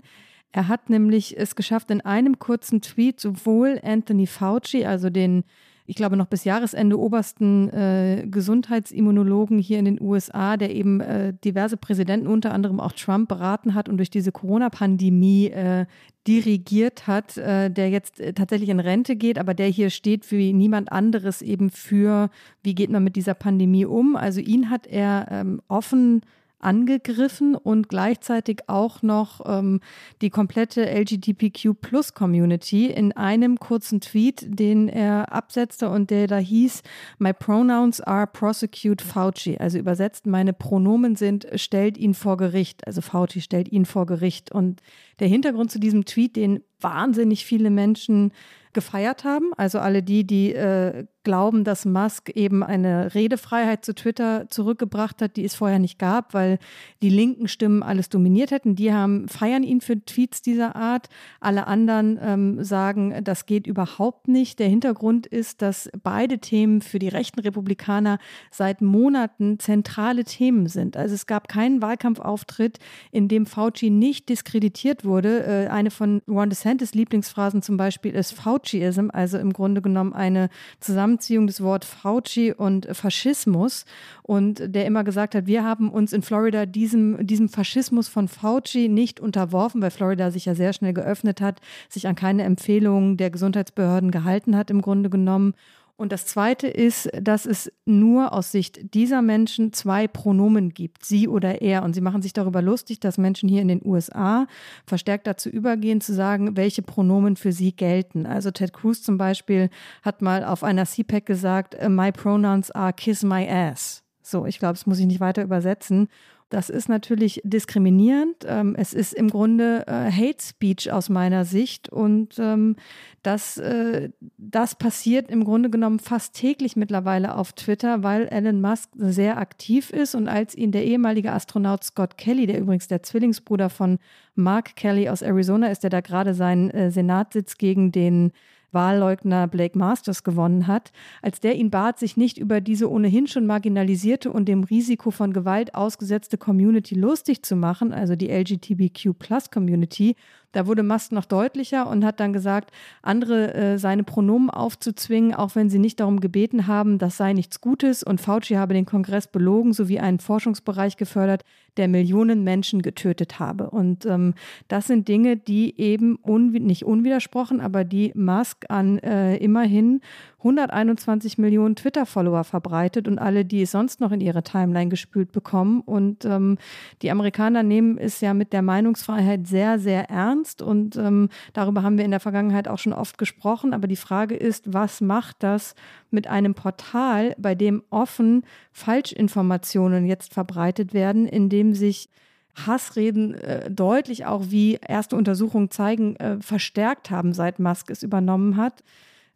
Er 0.50 0.68
hat 0.68 0.88
nämlich 0.88 1.36
es 1.36 1.56
geschafft, 1.56 1.90
in 1.90 2.00
einem 2.00 2.38
kurzen 2.38 2.80
Tweet 2.80 3.20
sowohl 3.20 3.80
Anthony 3.82 4.26
Fauci, 4.26 4.86
also 4.86 5.10
den 5.10 5.44
ich 5.86 5.96
glaube, 5.96 6.16
noch 6.16 6.26
bis 6.26 6.44
Jahresende 6.44 6.98
obersten 6.98 7.68
äh, 7.68 8.26
Gesundheitsimmunologen 8.26 9.58
hier 9.58 9.78
in 9.78 9.84
den 9.84 10.00
USA, 10.00 10.56
der 10.56 10.74
eben 10.74 11.00
äh, 11.00 11.34
diverse 11.44 11.76
Präsidenten, 11.76 12.26
unter 12.26 12.52
anderem 12.52 12.80
auch 12.80 12.92
Trump, 12.92 13.28
beraten 13.28 13.74
hat 13.74 13.90
und 13.90 13.98
durch 13.98 14.08
diese 14.08 14.32
Corona-Pandemie 14.32 15.48
äh, 15.48 15.84
dirigiert 16.26 17.06
hat, 17.06 17.36
äh, 17.36 17.70
der 17.70 17.90
jetzt 17.90 18.18
äh, 18.18 18.32
tatsächlich 18.32 18.70
in 18.70 18.80
Rente 18.80 19.14
geht, 19.14 19.38
aber 19.38 19.52
der 19.52 19.68
hier 19.68 19.90
steht 19.90 20.30
wie 20.30 20.54
niemand 20.54 20.90
anderes 20.90 21.42
eben 21.42 21.68
für, 21.68 22.30
wie 22.62 22.74
geht 22.74 22.90
man 22.90 23.04
mit 23.04 23.14
dieser 23.14 23.34
Pandemie 23.34 23.84
um. 23.84 24.16
Also 24.16 24.40
ihn 24.40 24.70
hat 24.70 24.86
er 24.86 25.28
ähm, 25.30 25.60
offen 25.68 26.22
angegriffen 26.64 27.54
und 27.54 27.88
gleichzeitig 27.88 28.68
auch 28.68 29.02
noch 29.02 29.40
ähm, 29.46 29.80
die 30.22 30.30
komplette 30.30 30.86
LGBTQ-Plus-Community 30.86 32.86
in 32.86 33.12
einem 33.12 33.58
kurzen 33.58 34.00
Tweet, 34.00 34.46
den 34.46 34.88
er 34.88 35.32
absetzte 35.32 35.90
und 35.90 36.10
der 36.10 36.26
da 36.26 36.38
hieß, 36.38 36.82
My 37.18 37.32
pronouns 37.32 38.00
are 38.00 38.26
prosecute 38.26 39.02
Fauci. 39.02 39.58
Also 39.58 39.78
übersetzt, 39.78 40.26
meine 40.26 40.52
Pronomen 40.52 41.16
sind, 41.16 41.46
stellt 41.54 41.98
ihn 41.98 42.14
vor 42.14 42.36
Gericht. 42.36 42.86
Also 42.86 43.00
Fauci 43.00 43.40
stellt 43.40 43.70
ihn 43.70 43.84
vor 43.84 44.06
Gericht. 44.06 44.52
Und 44.52 44.80
der 45.20 45.28
Hintergrund 45.28 45.70
zu 45.70 45.78
diesem 45.78 46.04
Tweet, 46.04 46.36
den 46.36 46.60
wahnsinnig 46.80 47.44
viele 47.44 47.70
Menschen 47.70 48.32
gefeiert 48.74 49.24
haben. 49.24 49.52
Also 49.56 49.78
alle 49.78 50.02
die, 50.02 50.26
die 50.26 50.52
äh, 50.54 51.06
glauben, 51.24 51.64
dass 51.64 51.84
Musk 51.86 52.30
eben 52.30 52.62
eine 52.62 53.14
Redefreiheit 53.14 53.84
zu 53.84 53.94
Twitter 53.94 54.46
zurückgebracht 54.50 55.20
hat, 55.22 55.36
die 55.36 55.44
es 55.44 55.54
vorher 55.54 55.78
nicht 55.78 55.98
gab, 55.98 56.34
weil 56.34 56.58
die 57.02 57.08
linken 57.08 57.48
Stimmen 57.48 57.82
alles 57.82 58.10
dominiert 58.10 58.50
hätten. 58.50 58.76
Die 58.76 58.92
haben, 58.92 59.26
feiern 59.26 59.62
ihn 59.62 59.80
für 59.80 60.04
Tweets 60.04 60.42
dieser 60.42 60.76
Art. 60.76 61.08
Alle 61.40 61.66
anderen 61.66 62.18
ähm, 62.22 62.62
sagen, 62.62 63.24
das 63.24 63.46
geht 63.46 63.66
überhaupt 63.66 64.28
nicht. 64.28 64.58
Der 64.58 64.68
Hintergrund 64.68 65.26
ist, 65.26 65.62
dass 65.62 65.90
beide 66.02 66.38
Themen 66.38 66.82
für 66.82 66.98
die 66.98 67.08
rechten 67.08 67.40
Republikaner 67.40 68.18
seit 68.50 68.82
Monaten 68.82 69.58
zentrale 69.58 70.24
Themen 70.24 70.66
sind. 70.66 70.96
Also 70.96 71.14
es 71.14 71.26
gab 71.26 71.48
keinen 71.48 71.80
Wahlkampfauftritt, 71.80 72.78
in 73.10 73.28
dem 73.28 73.46
Fauci 73.46 73.88
nicht 73.88 74.28
diskreditiert 74.28 75.04
wurde. 75.04 75.44
Äh, 75.44 75.68
eine 75.68 75.90
von 75.90 76.20
Ron 76.28 76.50
DeSantis 76.50 76.94
Lieblingsphrasen 76.94 77.62
zum 77.62 77.78
Beispiel 77.78 78.14
ist 78.14 78.34
Fauciism, 78.64 79.08
also 79.12 79.38
im 79.38 79.52
Grunde 79.52 79.82
genommen 79.82 80.12
eine 80.12 80.48
Zusammenziehung 80.80 81.46
des 81.46 81.62
Wort 81.62 81.84
Fauci 81.84 82.52
und 82.52 82.88
Faschismus. 82.92 83.84
Und 84.22 84.74
der 84.74 84.86
immer 84.86 85.04
gesagt 85.04 85.34
hat, 85.34 85.46
wir 85.46 85.64
haben 85.64 85.90
uns 85.90 86.12
in 86.12 86.22
Florida 86.22 86.66
diesem, 86.66 87.26
diesem 87.26 87.48
Faschismus 87.48 88.08
von 88.08 88.28
Fauci 88.28 88.88
nicht 88.88 89.20
unterworfen, 89.20 89.82
weil 89.82 89.90
Florida 89.90 90.30
sich 90.30 90.46
ja 90.46 90.54
sehr 90.54 90.72
schnell 90.72 90.94
geöffnet 90.94 91.40
hat, 91.40 91.60
sich 91.88 92.08
an 92.08 92.14
keine 92.14 92.44
Empfehlungen 92.44 93.16
der 93.16 93.30
Gesundheitsbehörden 93.30 94.10
gehalten 94.10 94.56
hat 94.56 94.70
im 94.70 94.80
Grunde 94.80 95.10
genommen 95.10 95.54
und 95.96 96.10
das 96.10 96.26
Zweite 96.26 96.66
ist, 96.66 97.08
dass 97.20 97.46
es 97.46 97.70
nur 97.84 98.32
aus 98.32 98.50
Sicht 98.50 98.94
dieser 98.94 99.22
Menschen 99.22 99.72
zwei 99.72 100.08
Pronomen 100.08 100.70
gibt, 100.70 101.04
sie 101.04 101.28
oder 101.28 101.62
er. 101.62 101.84
Und 101.84 101.94
sie 101.94 102.00
machen 102.00 102.20
sich 102.20 102.32
darüber 102.32 102.62
lustig, 102.62 102.98
dass 102.98 103.16
Menschen 103.16 103.48
hier 103.48 103.62
in 103.62 103.68
den 103.68 103.80
USA 103.84 104.48
verstärkt 104.86 105.28
dazu 105.28 105.48
übergehen, 105.48 106.00
zu 106.00 106.12
sagen, 106.12 106.56
welche 106.56 106.82
Pronomen 106.82 107.36
für 107.36 107.52
sie 107.52 107.76
gelten. 107.76 108.26
Also 108.26 108.50
Ted 108.50 108.72
Cruz 108.72 109.02
zum 109.02 109.18
Beispiel 109.18 109.70
hat 110.02 110.20
mal 110.20 110.44
auf 110.44 110.64
einer 110.64 110.84
CPAC 110.84 111.26
gesagt, 111.26 111.76
My 111.88 112.10
pronouns 112.10 112.72
are 112.72 112.92
kiss 112.92 113.22
my 113.22 113.48
ass. 113.48 114.02
So, 114.20 114.46
ich 114.46 114.58
glaube, 114.58 114.74
das 114.74 114.86
muss 114.86 114.98
ich 114.98 115.06
nicht 115.06 115.20
weiter 115.20 115.44
übersetzen. 115.44 116.08
Das 116.50 116.70
ist 116.70 116.88
natürlich 116.88 117.40
diskriminierend. 117.44 118.36
Ähm, 118.46 118.76
es 118.78 118.94
ist 118.94 119.12
im 119.12 119.28
Grunde 119.28 119.84
äh, 119.86 120.10
Hate 120.10 120.42
Speech 120.42 120.92
aus 120.92 121.08
meiner 121.08 121.44
Sicht 121.44 121.88
und 121.88 122.38
ähm, 122.38 122.76
das, 123.22 123.56
äh, 123.56 124.10
das 124.36 124.74
passiert 124.74 125.30
im 125.30 125.44
Grunde 125.44 125.70
genommen 125.70 125.98
fast 125.98 126.34
täglich 126.34 126.76
mittlerweile 126.76 127.36
auf 127.36 127.54
Twitter, 127.54 128.02
weil 128.02 128.28
Elon 128.28 128.60
Musk 128.60 128.90
sehr 128.94 129.38
aktiv 129.38 129.90
ist 129.90 130.14
und 130.14 130.28
als 130.28 130.54
ihn 130.54 130.70
der 130.70 130.84
ehemalige 130.84 131.32
Astronaut 131.32 131.82
Scott 131.82 132.18
Kelly, 132.18 132.46
der 132.46 132.60
übrigens 132.60 132.88
der 132.88 133.02
Zwillingsbruder 133.02 133.70
von 133.70 133.98
Mark 134.34 134.76
Kelly 134.76 135.08
aus 135.08 135.22
Arizona 135.22 135.68
ist, 135.68 135.82
der 135.82 135.90
da 135.90 136.00
gerade 136.00 136.34
seinen 136.34 136.70
äh, 136.70 136.90
Senatssitz 136.90 137.56
gegen 137.56 137.90
den 137.90 138.32
Wahlleugner 138.74 139.46
Blake 139.46 139.78
Masters 139.78 140.24
gewonnen 140.24 140.66
hat, 140.66 140.92
als 141.22 141.40
der 141.40 141.54
ihn 141.54 141.70
bat, 141.70 141.98
sich 141.98 142.16
nicht 142.16 142.36
über 142.36 142.60
diese 142.60 142.90
ohnehin 142.90 143.26
schon 143.26 143.46
marginalisierte 143.46 144.30
und 144.32 144.46
dem 144.46 144.64
Risiko 144.64 145.10
von 145.10 145.32
Gewalt 145.32 145.74
ausgesetzte 145.74 146.36
Community 146.36 146.94
lustig 146.94 147.44
zu 147.44 147.56
machen, 147.56 147.92
also 147.92 148.16
die 148.16 148.28
LGBTQ-Plus-Community, 148.28 150.16
da 150.54 150.66
wurde 150.66 150.82
Musk 150.82 151.12
noch 151.12 151.24
deutlicher 151.24 151.88
und 151.88 152.04
hat 152.04 152.20
dann 152.20 152.32
gesagt, 152.32 152.70
andere 153.02 153.54
äh, 153.54 153.78
seine 153.78 154.04
Pronomen 154.04 154.50
aufzuzwingen, 154.50 155.34
auch 155.34 155.54
wenn 155.54 155.68
sie 155.68 155.78
nicht 155.78 156.00
darum 156.00 156.20
gebeten 156.20 156.66
haben, 156.66 156.98
das 156.98 157.16
sei 157.16 157.32
nichts 157.32 157.60
Gutes 157.60 158.02
und 158.02 158.20
Fauci 158.20 158.54
habe 158.54 158.72
den 158.72 158.86
Kongress 158.86 159.26
belogen 159.26 159.72
sowie 159.72 159.98
einen 159.98 160.20
Forschungsbereich 160.20 160.96
gefördert, 160.96 161.44
der 161.76 161.88
Millionen 161.88 162.44
Menschen 162.44 162.82
getötet 162.82 163.40
habe. 163.40 163.70
Und 163.70 164.06
ähm, 164.06 164.34
das 164.68 164.86
sind 164.86 165.08
Dinge, 165.08 165.36
die 165.36 165.78
eben 165.78 166.16
unwi 166.16 166.60
nicht 166.60 166.84
unwidersprochen, 166.84 167.60
aber 167.60 167.84
die 167.84 168.12
Musk 168.14 168.64
an 168.68 168.98
äh, 168.98 169.36
immerhin 169.36 170.00
121 170.44 171.38
Millionen 171.38 171.74
Twitter-Follower 171.74 172.44
verbreitet 172.44 173.08
und 173.08 173.18
alle, 173.18 173.46
die 173.46 173.62
es 173.62 173.70
sonst 173.70 174.00
noch 174.00 174.12
in 174.12 174.20
ihre 174.20 174.42
Timeline 174.42 174.90
gespült 174.90 175.32
bekommen. 175.32 175.80
Und 175.80 176.26
ähm, 176.26 176.58
die 177.00 177.10
Amerikaner 177.10 177.62
nehmen 177.62 177.96
es 177.96 178.20
ja 178.20 178.34
mit 178.34 178.52
der 178.52 178.60
Meinungsfreiheit 178.60 179.46
sehr, 179.46 179.78
sehr 179.78 180.10
ernst. 180.10 180.60
Und 180.60 180.96
ähm, 180.96 181.30
darüber 181.54 181.82
haben 181.82 181.96
wir 181.96 182.04
in 182.04 182.10
der 182.10 182.20
Vergangenheit 182.20 182.68
auch 182.68 182.78
schon 182.78 182.92
oft 182.92 183.16
gesprochen. 183.16 183.72
Aber 183.72 183.88
die 183.88 183.96
Frage 183.96 184.36
ist, 184.36 184.74
was 184.74 185.00
macht 185.00 185.36
das 185.42 185.74
mit 186.10 186.26
einem 186.26 186.54
Portal, 186.54 187.34
bei 187.38 187.54
dem 187.54 187.82
offen 187.88 188.44
Falschinformationen 188.72 190.04
jetzt 190.04 190.34
verbreitet 190.34 190.92
werden, 190.92 191.26
in 191.26 191.48
dem 191.48 191.74
sich 191.74 192.10
Hassreden 192.54 193.34
äh, 193.34 193.70
deutlich 193.70 194.26
auch, 194.26 194.44
wie 194.50 194.78
erste 194.86 195.16
Untersuchungen 195.16 195.70
zeigen, 195.70 196.16
äh, 196.16 196.36
verstärkt 196.40 197.10
haben, 197.10 197.32
seit 197.32 197.58
Musk 197.58 197.90
es 197.90 198.02
übernommen 198.02 198.56
hat. 198.58 198.84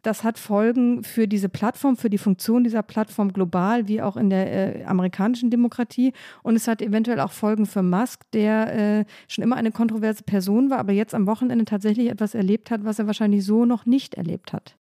Das 0.09 0.25
hat 0.25 0.39
Folgen 0.39 1.05
für 1.05 1.29
diese 1.29 1.51
Plattform, 1.51 1.99
für 1.99 2.09
die 2.09 2.17
Funktion 2.17 2.65
dieser 2.65 2.83
Plattform 2.83 3.31
global, 3.31 3.89
wie 3.89 4.01
auch 4.01 4.17
in 4.17 4.31
der 4.31 4.81
äh, 4.81 4.85
amerikanischen 4.85 5.51
Demokratie. 5.51 6.15
Und 6.43 6.57
es 6.57 6.67
hat 6.67 6.81
eventuell 6.81 7.21
auch 7.21 7.31
Folgen 7.31 7.67
für 7.67 7.83
Musk, 7.83 8.23
der 8.33 9.01
äh, 9.01 9.05
schon 9.27 9.45
immer 9.45 9.57
eine 9.57 9.71
kontroverse 9.71 10.23
Person 10.23 10.71
war, 10.71 10.79
aber 10.79 10.93
jetzt 10.93 11.13
am 11.13 11.27
Wochenende 11.27 11.67
tatsächlich 11.67 12.09
etwas 12.09 12.35
erlebt 12.35 12.71
hat, 12.71 12.87
was 12.87 12.99
er 12.99 13.07
wahrscheinlich 13.07 13.45
so 13.45 13.67
noch 13.67 13.85
nicht 13.85 14.15
erlebt 14.15 14.55
hat. 14.55 14.79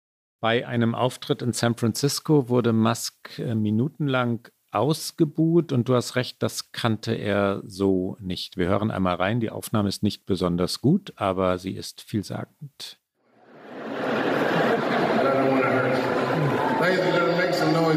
Bei 0.41 0.67
einem 0.67 0.95
Auftritt 0.95 1.43
in 1.43 1.53
San 1.53 1.75
Francisco 1.75 2.49
wurde 2.49 2.73
Musk 2.73 3.39
äh, 3.39 3.55
minutenlang 3.55 4.49
ausgebuht 4.71 5.71
und 5.73 5.87
du 5.91 5.97
hast 5.97 6.17
recht, 6.17 6.43
das 6.43 6.73
kannte 6.73 7.13
er 7.13 7.61
so 7.67 8.17
nicht. 8.21 8.57
Wir 8.57 8.69
hören 8.69 8.91
einmal 8.91 9.17
rein, 9.17 9.41
die 9.41 9.51
Aufnahme 9.51 9.91
ist 9.91 10.03
nicht 10.03 10.25
besonders 10.25 10.81
gut, 10.81 11.13
aber 11.17 11.59
sie 11.59 11.73
ist 11.73 12.01
vielsagend. 12.01 13.00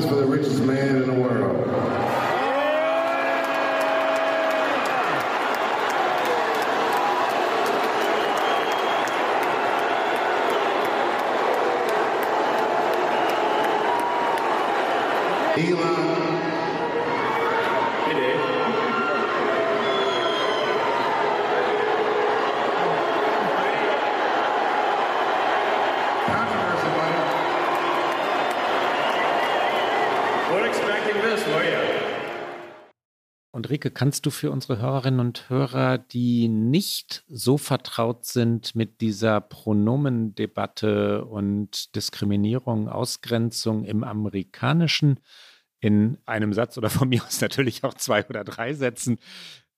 For 0.08 0.16
the 0.16 0.26
richest 0.26 0.62
man 0.64 0.98
in 0.98 1.08
the 1.08 1.14
world. 1.14 1.68
Elon. 15.56 15.93
Und 33.56 33.70
Rike, 33.70 33.92
kannst 33.92 34.26
du 34.26 34.32
für 34.32 34.50
unsere 34.50 34.80
Hörerinnen 34.80 35.20
und 35.20 35.48
Hörer, 35.48 36.00
die 36.00 36.48
nicht 36.48 37.24
so 37.30 37.60
vertraut 37.60 38.26
sind 38.26 38.74
mit 38.74 39.00
dieser 39.00 39.42
Pronomendebatte 39.42 41.24
und 41.24 41.96
Diskriminierung, 41.96 42.90
Ausgrenzung 42.90 43.86
im 43.86 44.04
amerikanischen, 44.04 45.20
in 45.80 46.18
einem 46.26 46.52
Satz 46.52 46.80
oder 46.80 46.90
von 46.90 47.10
mir 47.10 47.24
aus 47.24 47.42
natürlich 47.42 47.84
auch 47.84 47.94
zwei 47.94 48.26
oder 48.28 48.44
drei 48.44 48.74
Sätzen, 48.74 49.20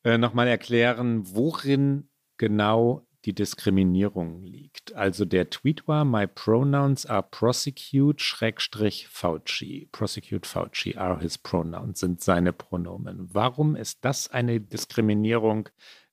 äh, 0.06 0.18
nochmal 0.18 0.48
erklären, 0.48 1.24
worin 1.36 2.10
genau 2.38 3.06
die 3.26 3.34
Diskriminierung 3.34 4.44
liegt. 4.44 4.94
Also 4.94 5.26
der 5.26 5.50
Tweet 5.50 5.88
war, 5.88 6.06
my 6.06 6.28
pronouns 6.28 7.06
are 7.06 7.24
prosecute 7.24 8.22
Schrägstrich 8.22 9.08
Fauci. 9.08 9.90
Prosecute 9.92 10.46
Fauci 10.46 10.96
are 10.96 11.20
his 11.20 11.38
pronouns, 11.38 12.00
sind 12.00 12.22
seine 12.22 12.54
Pronomen. 12.54 13.30
Warum 13.34 13.76
ist 13.76 14.06
das 14.06 14.30
eine 14.30 14.62
Diskriminierung 14.62 15.70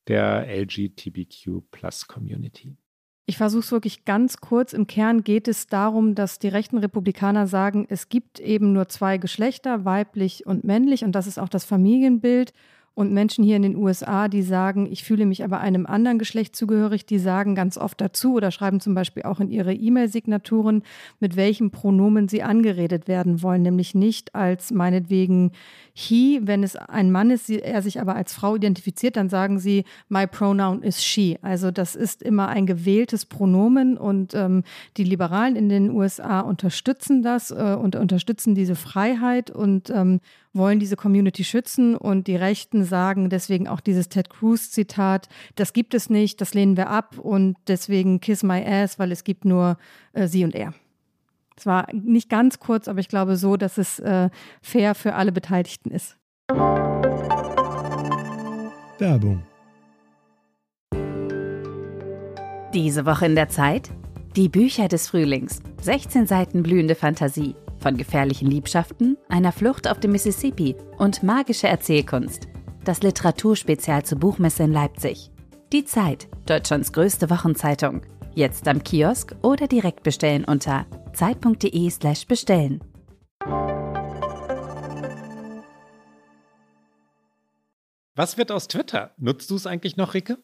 der 0.09 0.47
LGBTQ 0.49 1.71
Plus 1.71 2.07
Community? 2.07 2.77
Ich 3.27 3.37
versuche 3.37 3.61
es 3.61 3.73
wirklich 3.73 4.05
ganz 4.05 4.39
kurz. 4.39 4.73
Im 4.73 4.87
Kern 4.87 5.23
geht 5.23 5.47
es 5.47 5.67
darum, 5.67 6.15
dass 6.15 6.39
die 6.39 6.49
rechten 6.49 6.79
Republikaner 6.79 7.47
sagen, 7.47 7.87
es 7.89 8.09
gibt 8.09 8.41
eben 8.41 8.73
nur 8.73 8.89
zwei 8.89 9.17
Geschlechter, 9.19 9.85
weiblich 9.85 10.47
und 10.47 10.65
männlich, 10.65 11.05
und 11.05 11.13
das 11.13 11.27
ist 11.27 11.39
auch 11.39 11.49
das 11.49 11.65
Familienbild. 11.65 12.53
Und 12.95 13.13
Menschen 13.13 13.43
hier 13.43 13.57
in 13.57 13.63
den 13.63 13.77
USA, 13.77 14.29
die 14.29 14.43
sagen, 14.43 14.87
ich 14.91 15.03
fühle 15.03 15.25
mich 15.25 15.45
aber 15.45 15.61
einem 15.61 15.87
anderen 15.87 16.19
Geschlecht 16.19 16.55
zugehörig, 16.55 17.07
die 17.07 17.19
sagen 17.19 17.55
ganz 17.55 17.79
oft 17.79 17.99
dazu 18.01 18.35
oder 18.35 18.51
schreiben 18.51 18.81
zum 18.81 18.95
Beispiel 18.95 19.23
auch 19.23 19.41
in 19.41 19.51
ihre 19.51 19.73
E-Mail-Signaturen, 19.73 20.83
mit 21.19 21.37
welchem 21.37 21.71
Pronomen 21.71 22.29
sie 22.29 22.43
angeredet 22.43 23.09
werden 23.09 23.43
wollen, 23.43 23.63
nämlich 23.63 23.95
nicht 23.95 24.35
als 24.35 24.73
meinetwegen 24.73 25.53
he, 25.95 26.41
wenn 26.43 26.63
es 26.63 26.77
ein 26.77 27.11
Mann 27.11 27.31
ist, 27.31 27.49
er 27.49 27.83
sich 27.83 28.01
aber 28.01 28.15
als 28.15 28.35
Frau 28.35 28.57
identifiziert, 28.57 29.17
dann 29.17 29.29
sagen 29.29 29.59
sie, 29.59 29.85
my 30.09 30.27
pronoun 30.27 30.83
is 30.83 31.03
she. 31.03 31.39
Also 31.43 31.71
das 31.71 31.95
ist 31.95 32.23
immer 32.23 32.49
ein 32.49 32.67
gewähltes 32.67 33.27
Pronomen 33.27 33.97
und 33.97 34.35
ähm, 34.35 34.65
die 34.97 35.05
Liberalen 35.05 35.57
in 35.57 35.69
den 35.69 35.91
USA 35.91 36.41
unterstützen 36.41 37.23
das 37.23 37.51
äh, 37.51 37.77
und 37.79 37.97
unterstützen 37.97 38.55
diese 38.55 38.75
Freiheit 38.75 39.51
und 39.51 39.91
ähm, 39.91 40.21
wollen 40.55 40.79
diese 40.79 40.97
Community 40.97 41.45
schützen 41.45 41.97
und 41.97 42.27
die 42.27 42.37
Rechten 42.37 42.85
sagen 42.85 43.31
deswegen 43.31 43.69
auch 43.69 43.81
dieses 43.81 44.09
Ted 44.09 44.31
Cruz-Zitat, 44.31 45.29
das 45.55 45.73
gibt 45.73 45.95
es 45.95 46.11
nicht, 46.11 46.41
das 46.41 46.55
lehnen 46.55 46.77
wir 46.77 46.91
ab 46.91 47.19
und 47.19 47.57
deswegen 47.69 48.21
kiss 48.21 48.43
my 48.43 48.65
ass, 48.65 48.99
weil 48.99 49.13
es 49.13 49.25
gibt 49.25 49.45
nur 49.45 49.77
äh, 50.13 50.27
sie 50.27 50.45
und 50.45 50.55
er. 50.55 50.75
Es 51.57 51.67
war 51.67 51.87
nicht 51.93 52.29
ganz 52.29 52.59
kurz, 52.59 52.89
aber 52.89 53.01
ich 53.01 53.09
glaube 53.09 53.37
so, 53.37 53.57
dass 53.57 53.79
es 53.79 53.99
äh, 53.99 54.31
fair 54.63 54.95
für 54.95 55.15
alle 55.15 55.33
Beteiligten 55.33 55.91
ist. 55.91 56.17
Werbung. 58.99 59.43
Diese 62.75 63.05
Woche 63.05 63.27
in 63.27 63.35
der 63.35 63.49
Zeit? 63.49 63.91
Die 64.37 64.49
Bücher 64.49 64.89
des 64.89 65.09
Frühlings. 65.09 65.61
16 65.83 66.27
Seiten 66.27 66.63
blühende 66.63 66.95
Fantasie. 66.95 67.55
Von 67.83 67.97
gefährlichen 67.97 68.49
Liebschaften, 68.49 69.19
einer 69.29 69.51
Flucht 69.51 69.89
auf 69.89 69.99
dem 69.99 70.13
Mississippi 70.13 70.77
und 70.99 71.25
magische 71.25 71.67
Erzählkunst. 71.67 72.47
Das 72.85 73.03
Literaturspezial 73.03 74.05
zur 74.05 74.21
Buchmesse 74.21 74.63
in 74.63 74.73
Leipzig. 74.73 75.33
Die 75.73 75.85
Zeit, 75.85 76.29
Deutschlands 76.47 76.93
größte 76.93 77.29
Wochenzeitung. 77.29 78.03
Jetzt 78.35 78.69
am 78.69 78.85
Kiosk 78.85 79.35
oder 79.43 79.67
direkt 79.67 80.05
bestellen 80.05 80.45
unter 80.45 80.87
zeit.de/slash 81.13 82.29
bestellen. 82.29 82.81
Was 88.15 88.39
wird 88.39 88.53
aus 88.53 88.69
Twitter? 88.69 89.13
Nutzt 89.19 89.51
du 89.51 89.57
es 89.57 89.67
eigentlich 89.67 89.97
noch, 89.97 90.15
Ricke? 90.15 90.39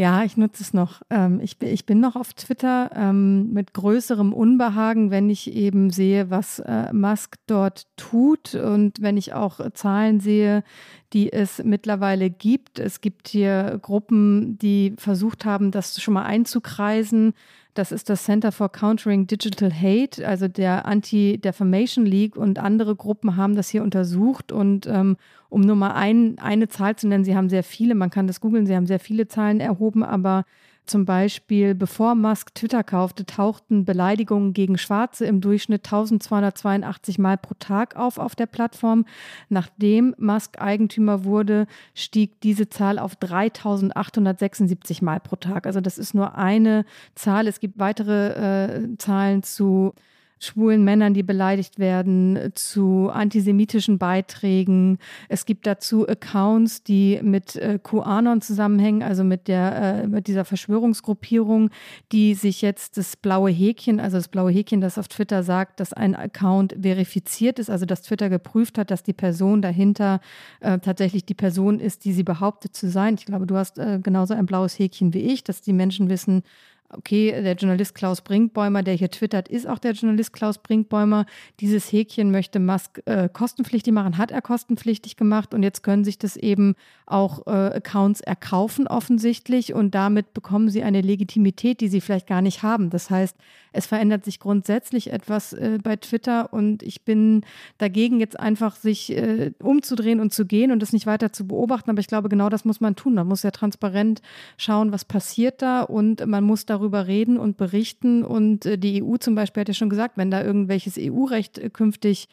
Ja, 0.00 0.24
ich 0.24 0.38
nutze 0.38 0.62
es 0.62 0.72
noch. 0.72 1.02
Ähm, 1.10 1.40
ich, 1.42 1.60
ich, 1.60 1.84
bin 1.84 2.00
noch 2.00 2.16
auf 2.16 2.32
Twitter 2.32 2.90
ähm, 2.94 3.52
mit 3.52 3.74
größerem 3.74 4.32
Unbehagen, 4.32 5.10
wenn 5.10 5.28
ich 5.28 5.52
eben 5.52 5.90
sehe, 5.90 6.30
was 6.30 6.58
äh, 6.60 6.90
Musk 6.90 7.36
dort 7.46 7.86
tut 7.98 8.54
und 8.54 9.02
wenn 9.02 9.18
ich 9.18 9.34
auch 9.34 9.60
Zahlen 9.74 10.18
sehe, 10.18 10.64
die 11.12 11.30
es 11.30 11.62
mittlerweile 11.62 12.30
gibt. 12.30 12.78
Es 12.78 13.02
gibt 13.02 13.28
hier 13.28 13.78
Gruppen, 13.82 14.56
die 14.56 14.94
versucht 14.96 15.44
haben, 15.44 15.70
das 15.70 16.00
schon 16.00 16.14
mal 16.14 16.24
einzukreisen. 16.24 17.34
Das 17.74 17.92
ist 17.92 18.10
das 18.10 18.24
Center 18.24 18.52
for 18.52 18.70
Countering 18.70 19.26
Digital 19.26 19.72
Hate, 19.72 20.26
also 20.26 20.48
der 20.48 20.86
Anti-Defamation 20.86 22.04
League. 22.04 22.36
Und 22.36 22.58
andere 22.58 22.96
Gruppen 22.96 23.36
haben 23.36 23.54
das 23.54 23.68
hier 23.68 23.82
untersucht. 23.82 24.52
Und 24.52 24.86
ähm, 24.86 25.16
um 25.48 25.60
nur 25.60 25.76
mal 25.76 25.92
ein, 25.92 26.38
eine 26.38 26.68
Zahl 26.68 26.96
zu 26.96 27.06
nennen, 27.08 27.24
sie 27.24 27.36
haben 27.36 27.48
sehr 27.48 27.62
viele, 27.62 27.94
man 27.94 28.10
kann 28.10 28.26
das 28.26 28.40
googeln, 28.40 28.66
sie 28.66 28.74
haben 28.74 28.86
sehr 28.86 29.00
viele 29.00 29.28
Zahlen 29.28 29.60
erhoben, 29.60 30.02
aber 30.02 30.44
zum 30.90 31.04
Beispiel, 31.04 31.74
bevor 31.74 32.14
Musk 32.14 32.54
Twitter 32.54 32.82
kaufte, 32.82 33.24
tauchten 33.24 33.84
Beleidigungen 33.84 34.52
gegen 34.52 34.76
Schwarze 34.76 35.24
im 35.24 35.40
Durchschnitt 35.40 35.86
1282 35.86 37.18
Mal 37.18 37.38
pro 37.38 37.54
Tag 37.58 37.96
auf 37.96 38.18
auf 38.18 38.34
der 38.34 38.46
Plattform. 38.46 39.06
Nachdem 39.48 40.14
Musk 40.18 40.60
Eigentümer 40.60 41.24
wurde, 41.24 41.66
stieg 41.94 42.40
diese 42.40 42.68
Zahl 42.68 42.98
auf 42.98 43.14
3876 43.16 45.00
Mal 45.00 45.20
pro 45.20 45.36
Tag. 45.36 45.66
Also 45.66 45.80
das 45.80 45.96
ist 45.96 46.12
nur 46.12 46.36
eine 46.36 46.84
Zahl. 47.14 47.46
Es 47.46 47.60
gibt 47.60 47.78
weitere 47.78 48.82
äh, 48.82 48.98
Zahlen 48.98 49.42
zu 49.44 49.94
schwulen 50.40 50.82
Männern, 50.82 51.12
die 51.12 51.22
beleidigt 51.22 51.78
werden, 51.78 52.38
zu 52.54 53.10
antisemitischen 53.12 53.98
Beiträgen. 53.98 54.98
Es 55.28 55.44
gibt 55.44 55.66
dazu 55.66 56.08
Accounts, 56.08 56.82
die 56.82 57.20
mit 57.22 57.56
äh, 57.56 57.78
QAnon 57.80 58.40
zusammenhängen, 58.40 59.02
also 59.02 59.22
mit 59.22 59.48
der 59.48 60.02
äh, 60.02 60.08
mit 60.08 60.26
dieser 60.26 60.46
Verschwörungsgruppierung, 60.46 61.70
die 62.10 62.34
sich 62.34 62.62
jetzt 62.62 62.96
das 62.96 63.16
blaue 63.16 63.50
Häkchen, 63.50 64.00
also 64.00 64.16
das 64.16 64.28
blaue 64.28 64.50
Häkchen, 64.50 64.80
das 64.80 64.96
auf 64.96 65.08
Twitter 65.08 65.42
sagt, 65.42 65.78
dass 65.78 65.92
ein 65.92 66.16
Account 66.16 66.74
verifiziert 66.80 67.58
ist, 67.58 67.68
also 67.68 67.84
dass 67.84 68.02
Twitter 68.02 68.30
geprüft 68.30 68.78
hat, 68.78 68.90
dass 68.90 69.02
die 69.02 69.12
Person 69.12 69.60
dahinter 69.60 70.20
äh, 70.60 70.78
tatsächlich 70.78 71.26
die 71.26 71.34
Person 71.34 71.80
ist, 71.80 72.06
die 72.06 72.14
sie 72.14 72.24
behauptet 72.24 72.74
zu 72.74 72.88
sein. 72.88 73.16
Ich 73.18 73.26
glaube, 73.26 73.46
du 73.46 73.56
hast 73.56 73.78
äh, 73.78 74.00
genauso 74.02 74.32
ein 74.32 74.46
blaues 74.46 74.78
Häkchen 74.78 75.12
wie 75.12 75.20
ich, 75.20 75.44
dass 75.44 75.60
die 75.60 75.74
Menschen 75.74 76.08
wissen, 76.08 76.42
okay, 76.92 77.30
der 77.30 77.54
Journalist 77.54 77.94
Klaus 77.94 78.20
Brinkbäumer, 78.20 78.82
der 78.82 78.94
hier 78.94 79.10
twittert, 79.10 79.48
ist 79.48 79.66
auch 79.66 79.78
der 79.78 79.92
Journalist 79.92 80.32
Klaus 80.32 80.58
Brinkbäumer. 80.58 81.26
Dieses 81.60 81.90
Häkchen 81.92 82.30
möchte 82.30 82.58
Musk 82.58 83.00
äh, 83.06 83.28
kostenpflichtig 83.32 83.92
machen, 83.92 84.18
hat 84.18 84.30
er 84.30 84.42
kostenpflichtig 84.42 85.16
gemacht 85.16 85.54
und 85.54 85.62
jetzt 85.62 85.82
können 85.82 86.04
sich 86.04 86.18
das 86.18 86.36
eben 86.36 86.74
auch 87.06 87.46
äh, 87.46 87.50
Accounts 87.50 88.20
erkaufen 88.20 88.86
offensichtlich 88.86 89.72
und 89.72 89.94
damit 89.94 90.34
bekommen 90.34 90.68
sie 90.68 90.82
eine 90.82 91.00
Legitimität, 91.00 91.80
die 91.80 91.88
sie 91.88 92.00
vielleicht 92.00 92.26
gar 92.26 92.42
nicht 92.42 92.62
haben. 92.62 92.90
Das 92.90 93.10
heißt, 93.10 93.36
es 93.72 93.86
verändert 93.86 94.24
sich 94.24 94.40
grundsätzlich 94.40 95.12
etwas 95.12 95.52
äh, 95.52 95.78
bei 95.82 95.96
Twitter 95.96 96.52
und 96.52 96.82
ich 96.82 97.04
bin 97.04 97.44
dagegen 97.78 98.20
jetzt 98.20 98.38
einfach 98.38 98.76
sich 98.76 99.16
äh, 99.16 99.52
umzudrehen 99.62 100.20
und 100.20 100.34
zu 100.34 100.44
gehen 100.44 100.72
und 100.72 100.80
das 100.80 100.92
nicht 100.92 101.06
weiter 101.06 101.32
zu 101.32 101.46
beobachten, 101.46 101.90
aber 101.90 102.00
ich 102.00 102.08
glaube, 102.08 102.28
genau 102.28 102.48
das 102.48 102.64
muss 102.64 102.80
man 102.80 102.96
tun. 102.96 103.14
Man 103.14 103.28
muss 103.28 103.42
ja 103.42 103.50
transparent 103.50 104.22
schauen, 104.56 104.92
was 104.92 105.04
passiert 105.04 105.62
da 105.62 105.82
und 105.82 106.26
man 106.26 106.44
muss 106.44 106.66
darüber 106.66 106.79
darüber 106.80 107.06
reden 107.06 107.38
und 107.38 107.56
berichten. 107.56 108.24
Und 108.24 108.66
äh, 108.66 108.78
die 108.78 109.02
EU 109.02 109.16
zum 109.16 109.34
Beispiel 109.34 109.60
hat 109.62 109.68
ja 109.68 109.74
schon 109.74 109.90
gesagt, 109.90 110.16
wenn 110.16 110.30
da 110.30 110.42
irgendwelches 110.42 110.96
EU-Recht 110.98 111.58
äh, 111.58 111.70
künftig 111.70 112.28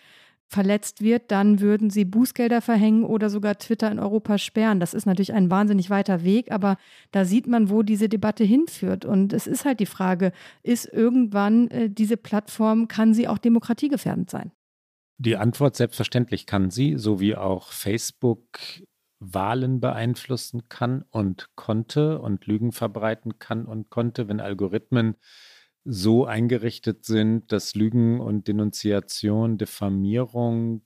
verletzt 0.50 1.02
wird, 1.02 1.30
dann 1.30 1.60
würden 1.60 1.90
sie 1.90 2.06
Bußgelder 2.06 2.62
verhängen 2.62 3.04
oder 3.04 3.30
sogar 3.30 3.58
Twitter 3.58 3.92
in 3.92 4.00
Europa 4.00 4.38
sperren. 4.38 4.80
Das 4.80 4.94
ist 4.94 5.06
natürlich 5.06 5.34
ein 5.34 5.52
wahnsinnig 5.52 5.90
weiter 5.90 6.24
Weg, 6.24 6.52
aber 6.52 6.78
da 7.12 7.26
sieht 7.26 7.48
man, 7.48 7.70
wo 7.70 7.84
diese 7.84 8.08
Debatte 8.08 8.46
hinführt. 8.46 9.04
Und 9.04 9.34
es 9.34 9.46
ist 9.46 9.66
halt 9.66 9.82
die 9.82 9.86
Frage, 9.86 10.32
ist 10.64 10.86
irgendwann 10.86 11.70
äh, 11.70 11.90
diese 11.90 12.16
Plattform, 12.16 12.88
kann 12.88 13.14
sie 13.14 13.28
auch 13.28 13.38
demokratiegefährdend 13.38 14.30
sein? 14.30 14.52
Die 15.20 15.36
Antwort 15.36 15.76
selbstverständlich 15.76 16.46
kann 16.46 16.70
sie, 16.70 16.96
so 16.98 17.20
wie 17.20 17.36
auch 17.36 17.72
Facebook 17.72 18.60
Wahlen 19.20 19.80
beeinflussen 19.80 20.70
kann 20.70 21.04
und 21.10 21.50
konnte 21.56 22.20
und 22.20 22.46
Lügen 22.46 22.72
verbreiten 22.72 23.40
kann 23.40 23.66
und 23.66 23.90
konnte, 23.90 24.28
wenn 24.28 24.40
Algorithmen 24.40 25.16
so 25.84 26.26
eingerichtet 26.26 27.06
sind, 27.06 27.52
dass 27.52 27.74
Lügen 27.74 28.20
und 28.20 28.48
Denunziation, 28.48 29.58
Diffamierung 29.58 30.82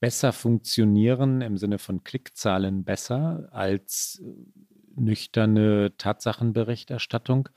besser 0.00 0.32
funktionieren 0.32 1.40
im 1.42 1.56
Sinne 1.58 1.78
von 1.78 2.04
Klickzahlen 2.04 2.84
besser 2.84 3.48
als 3.52 4.22
nüchterne 4.94 5.92
Tatsachenberichterstattung, 5.98 7.48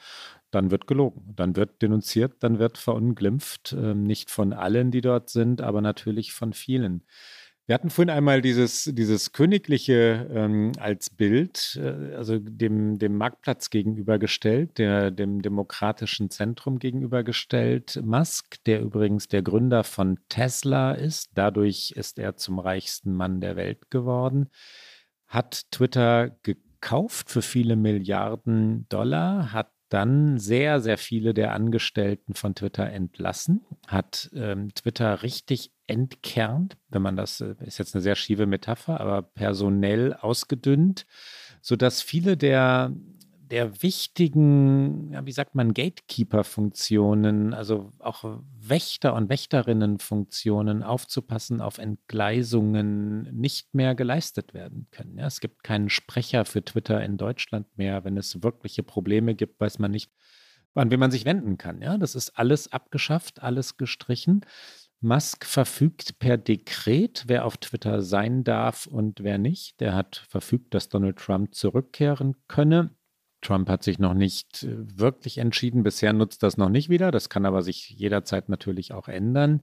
dann 0.51 0.71
wird 0.71 0.87
gelogen, 0.87 1.33
dann 1.35 1.55
wird 1.55 1.81
denunziert, 1.81 2.43
dann 2.43 2.59
wird 2.59 2.77
verunglimpft, 2.77 3.73
äh, 3.73 3.93
nicht 3.93 4.29
von 4.29 4.51
allen, 4.53 4.91
die 4.91 5.01
dort 5.01 5.29
sind, 5.29 5.61
aber 5.61 5.81
natürlich 5.81 6.33
von 6.33 6.53
vielen. 6.53 7.03
Wir 7.69 7.75
hatten 7.75 7.91
vorhin 7.91 8.09
einmal 8.09 8.41
dieses, 8.41 8.85
dieses 8.85 9.31
Königliche 9.31 10.27
ähm, 10.33 10.71
als 10.79 11.11
Bild, 11.11 11.79
äh, 11.79 12.15
also 12.15 12.39
dem, 12.39 12.97
dem 12.97 13.15
Marktplatz 13.15 13.69
gegenübergestellt, 13.69 14.79
der, 14.79 15.11
dem 15.11 15.43
demokratischen 15.43 16.31
Zentrum 16.31 16.79
gegenübergestellt. 16.79 18.01
Musk, 18.03 18.55
der 18.63 18.81
übrigens 18.81 19.27
der 19.27 19.43
Gründer 19.43 19.83
von 19.83 20.17
Tesla 20.29 20.93
ist, 20.93 21.29
dadurch 21.35 21.93
ist 21.95 22.17
er 22.17 22.37
zum 22.37 22.57
reichsten 22.57 23.13
Mann 23.13 23.39
der 23.39 23.55
Welt 23.55 23.91
geworden, 23.91 24.49
hat 25.27 25.69
Twitter 25.69 26.31
gekauft 26.41 27.29
für 27.29 27.43
viele 27.43 27.75
Milliarden 27.75 28.89
Dollar, 28.89 29.53
hat 29.53 29.69
dann 29.89 30.39
sehr, 30.39 30.79
sehr 30.79 30.97
viele 30.97 31.35
der 31.35 31.53
Angestellten 31.53 32.33
von 32.33 32.55
Twitter 32.55 32.89
entlassen, 32.89 33.63
hat 33.85 34.31
ähm, 34.33 34.73
Twitter 34.73 35.21
richtig 35.21 35.71
entkernt, 35.89 36.77
wenn 36.89 37.01
man 37.01 37.15
das, 37.15 37.41
äh, 37.41 37.55
ist 37.61 37.77
jetzt 37.77 37.95
eine 37.95 38.01
sehr 38.01 38.15
schiefe 38.15 38.45
Metapher, 38.45 38.99
aber 38.99 39.21
personell 39.21 40.13
ausgedünnt, 40.13 41.05
sodass 41.61 42.01
viele 42.01 42.37
der 42.37 42.93
der 43.51 43.81
wichtigen, 43.81 45.11
ja, 45.11 45.25
wie 45.25 45.31
sagt 45.31 45.55
man, 45.55 45.73
Gatekeeper-Funktionen, 45.73 47.53
also 47.53 47.91
auch 47.97 48.39
Wächter- 48.59 49.15
und 49.15 49.29
Wächterinnen-Funktionen 49.29 50.83
aufzupassen 50.83 51.59
auf 51.59 51.79
Entgleisungen 51.79 53.23
nicht 53.35 53.73
mehr 53.73 53.95
geleistet 53.95 54.53
werden 54.53 54.87
können. 54.91 55.17
Ja, 55.17 55.25
es 55.25 55.39
gibt 55.39 55.63
keinen 55.63 55.89
Sprecher 55.89 56.45
für 56.45 56.63
Twitter 56.63 57.03
in 57.03 57.17
Deutschland 57.17 57.65
mehr. 57.75 58.03
Wenn 58.03 58.17
es 58.17 58.43
wirkliche 58.43 58.83
Probleme 58.83 59.33
gibt, 59.33 59.59
weiß 59.59 59.79
man 59.79 59.91
nicht, 59.91 60.11
an 60.75 60.91
wen 60.91 60.99
man 60.99 61.11
sich 61.11 61.25
wenden 61.25 61.57
kann. 61.57 61.81
Ja, 61.81 61.97
das 61.97 62.15
ist 62.15 62.37
alles 62.37 62.71
abgeschafft, 62.71 63.41
alles 63.41 63.77
gestrichen. 63.77 64.41
Musk 65.01 65.45
verfügt 65.45 66.19
per 66.19 66.37
Dekret, 66.37 67.23
wer 67.27 67.45
auf 67.45 67.57
Twitter 67.57 68.01
sein 68.01 68.43
darf 68.43 68.85
und 68.85 69.23
wer 69.23 69.37
nicht. 69.37 69.79
Der 69.79 69.95
hat 69.95 70.25
verfügt, 70.27 70.73
dass 70.73 70.89
Donald 70.89 71.17
Trump 71.17 71.55
zurückkehren 71.55 72.35
könne. 72.47 72.95
Trump 73.41 73.69
hat 73.69 73.83
sich 73.83 73.99
noch 73.99 74.13
nicht 74.13 74.63
äh, 74.63 74.99
wirklich 74.99 75.37
entschieden. 75.37 75.83
Bisher 75.83 76.11
nutzt 76.11 76.43
das 76.43 76.57
noch 76.57 76.69
nicht 76.69 76.89
wieder. 76.89 77.11
Das 77.11 77.29
kann 77.29 77.45
aber 77.45 77.61
sich 77.61 77.89
jederzeit 77.89 78.49
natürlich 78.49 78.93
auch 78.93 79.07
ändern. 79.07 79.61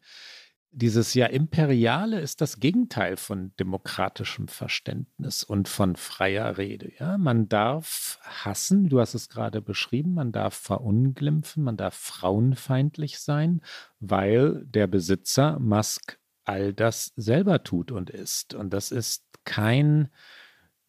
Dieses 0.78 1.14
ja 1.14 1.24
Imperiale 1.24 2.20
ist 2.20 2.42
das 2.42 2.60
Gegenteil 2.60 3.16
von 3.16 3.50
demokratischem 3.58 4.46
Verständnis 4.46 5.42
und 5.42 5.70
von 5.70 5.96
freier 5.96 6.58
Rede. 6.58 6.92
Ja, 6.98 7.16
man 7.16 7.48
darf 7.48 8.18
hassen, 8.22 8.90
du 8.90 9.00
hast 9.00 9.14
es 9.14 9.30
gerade 9.30 9.62
beschrieben, 9.62 10.12
man 10.12 10.32
darf 10.32 10.52
verunglimpfen, 10.52 11.64
man 11.64 11.78
darf 11.78 11.94
frauenfeindlich 11.94 13.20
sein, 13.20 13.62
weil 14.00 14.66
der 14.66 14.86
Besitzer 14.86 15.58
Musk 15.60 16.18
all 16.44 16.74
das 16.74 17.14
selber 17.16 17.62
tut 17.62 17.90
und 17.90 18.10
ist. 18.10 18.52
Und 18.52 18.74
das 18.74 18.90
ist 18.90 19.24
kein 19.44 20.10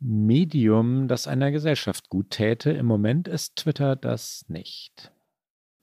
Medium, 0.01 1.07
das 1.07 1.27
einer 1.27 1.49
Gesellschaft 1.49 2.09
gut 2.09 2.31
täte. 2.31 2.71
Im 2.71 2.87
Moment 2.87 3.29
ist 3.29 3.55
Twitter 3.55 3.95
das 3.95 4.43
nicht. 4.49 5.13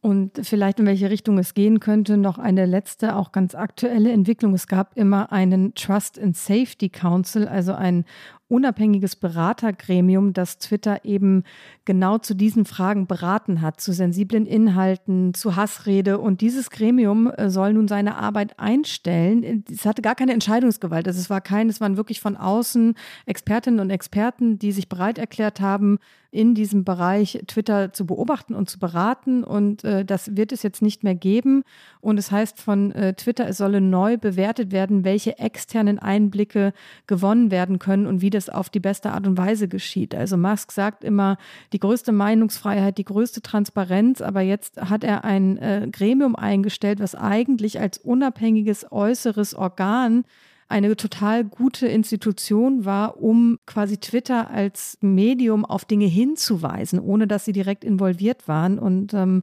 Und 0.05 0.39
vielleicht 0.43 0.81
in 0.81 0.85
welche 0.85 1.09
Richtung 1.09 1.39
es 1.39 1.55
gehen 1.55 1.81
könnte, 1.81 2.19
noch 2.19 2.37
eine 2.37 2.67
letzte, 2.67 3.17
auch 3.17 3.33
ganz 3.33 3.55
aktuelle 3.55 4.13
Entwicklung. 4.13 4.53
Es 4.53 4.67
gab 4.67 4.95
immer 4.99 5.33
einen 5.33 5.75
Trust 5.75 6.21
and 6.21 6.37
Safety 6.37 6.91
Council, 6.91 7.49
also 7.49 7.73
ein 7.73 8.05
unabhängiges 8.49 9.17
Beratergremium, 9.17 10.33
das 10.33 10.59
Twitter 10.59 11.05
eben 11.05 11.45
genau 11.85 12.19
zu 12.19 12.35
diesen 12.35 12.67
Fragen 12.67 13.07
beraten 13.07 13.63
hat, 13.63 13.81
zu 13.81 13.93
sensiblen 13.93 14.47
Inhalten, 14.47 15.33
zu 15.35 15.57
Hassrede. 15.57 16.19
Und 16.19 16.41
dieses 16.41 16.71
Gremium 16.71 17.31
äh, 17.31 17.49
soll 17.49 17.73
nun 17.73 17.89
seine 17.89 18.17
Arbeit 18.17 18.59
einstellen. 18.59 19.65
Es 19.71 19.87
hatte 19.87 20.03
gar 20.03 20.15
keine 20.15 20.33
Entscheidungsgewalt. 20.33 21.09
Also 21.09 21.21
es 21.21 21.31
war 21.31 21.41
kein, 21.41 21.69
es 21.69 21.81
waren 21.81 21.97
wirklich 21.97 22.21
von 22.21 22.37
außen 22.37 22.95
Expertinnen 23.27 23.81
und 23.81 23.91
Experten, 23.91 24.59
die 24.59 24.73
sich 24.73 24.89
bereit 24.89 25.19
erklärt 25.19 25.61
haben, 25.61 25.99
in 26.35 26.57
diesem 26.57 26.85
Bereich 26.85 27.39
Twitter 27.47 27.93
zu 27.93 28.07
beobachten 28.07 28.55
und 28.57 28.69
zu 28.69 28.81
beraten. 28.81 29.45
Und 29.45 29.85
äh, 29.85 30.05
das 30.05 30.37
wird 30.37 30.51
es 30.51 30.65
jetzt 30.65 30.83
nicht 30.83 31.05
mehr 31.05 31.15
geben. 31.15 31.63
Und 32.01 32.19
es 32.19 32.33
heißt 32.33 32.61
von 32.61 32.91
äh, 32.91 33.15
Twitter, 33.15 33.47
es 33.47 33.59
solle 33.59 33.81
neu 33.81 34.17
bewertet 34.17 34.73
werden, 34.73 35.05
welche 35.05 35.39
externen 35.39 36.01
Einblicke 36.01 36.73
gewonnen 37.07 37.53
werden 37.53 37.79
können 37.79 38.07
und 38.07 38.21
wie 38.21 38.31
das 38.35 38.49
auf 38.49 38.69
die 38.69 38.81
beste 38.81 39.13
Art 39.13 39.27
und 39.27 39.39
Weise 39.39 39.69
geschieht. 39.69 40.15
Also 40.15 40.37
Musk 40.37 40.73
sagt 40.73 41.05
immer, 41.05 41.39
die 41.73 41.79
größte 41.79 42.13
Meinungsfreiheit, 42.13 42.99
die 42.99 43.05
größte 43.05 43.43
Transparenz, 43.43 44.21
aber 44.21 44.41
jetzt 44.41 44.81
hat 44.81 45.05
er 45.05 45.25
ein 45.25 45.57
äh, 45.59 45.89
Gremium 45.91 46.37
eingestellt, 46.37 47.01
was 47.01 47.15
eigentlich 47.15 47.81
als 47.81 47.99
unabhängiges 47.99 48.91
äußeres 48.91 49.55
Organ 49.55 50.25
eine 50.69 50.97
total 50.97 51.45
gute 51.45 51.87
Institution 51.87 52.85
war, 52.85 53.23
um 53.23 53.59
quasi 53.67 53.99
Twitter 53.99 54.51
als 54.51 54.99
Medium 55.01 55.65
auf 55.65 55.85
Dinge 55.85 56.07
hinzuweisen, 56.07 56.99
ohne 56.99 57.27
dass 57.27 57.45
sie 57.45 57.53
direkt 57.53 57.85
involviert 57.85 58.49
waren. 58.49 58.79
Und 58.79 59.15
ähm, 59.15 59.43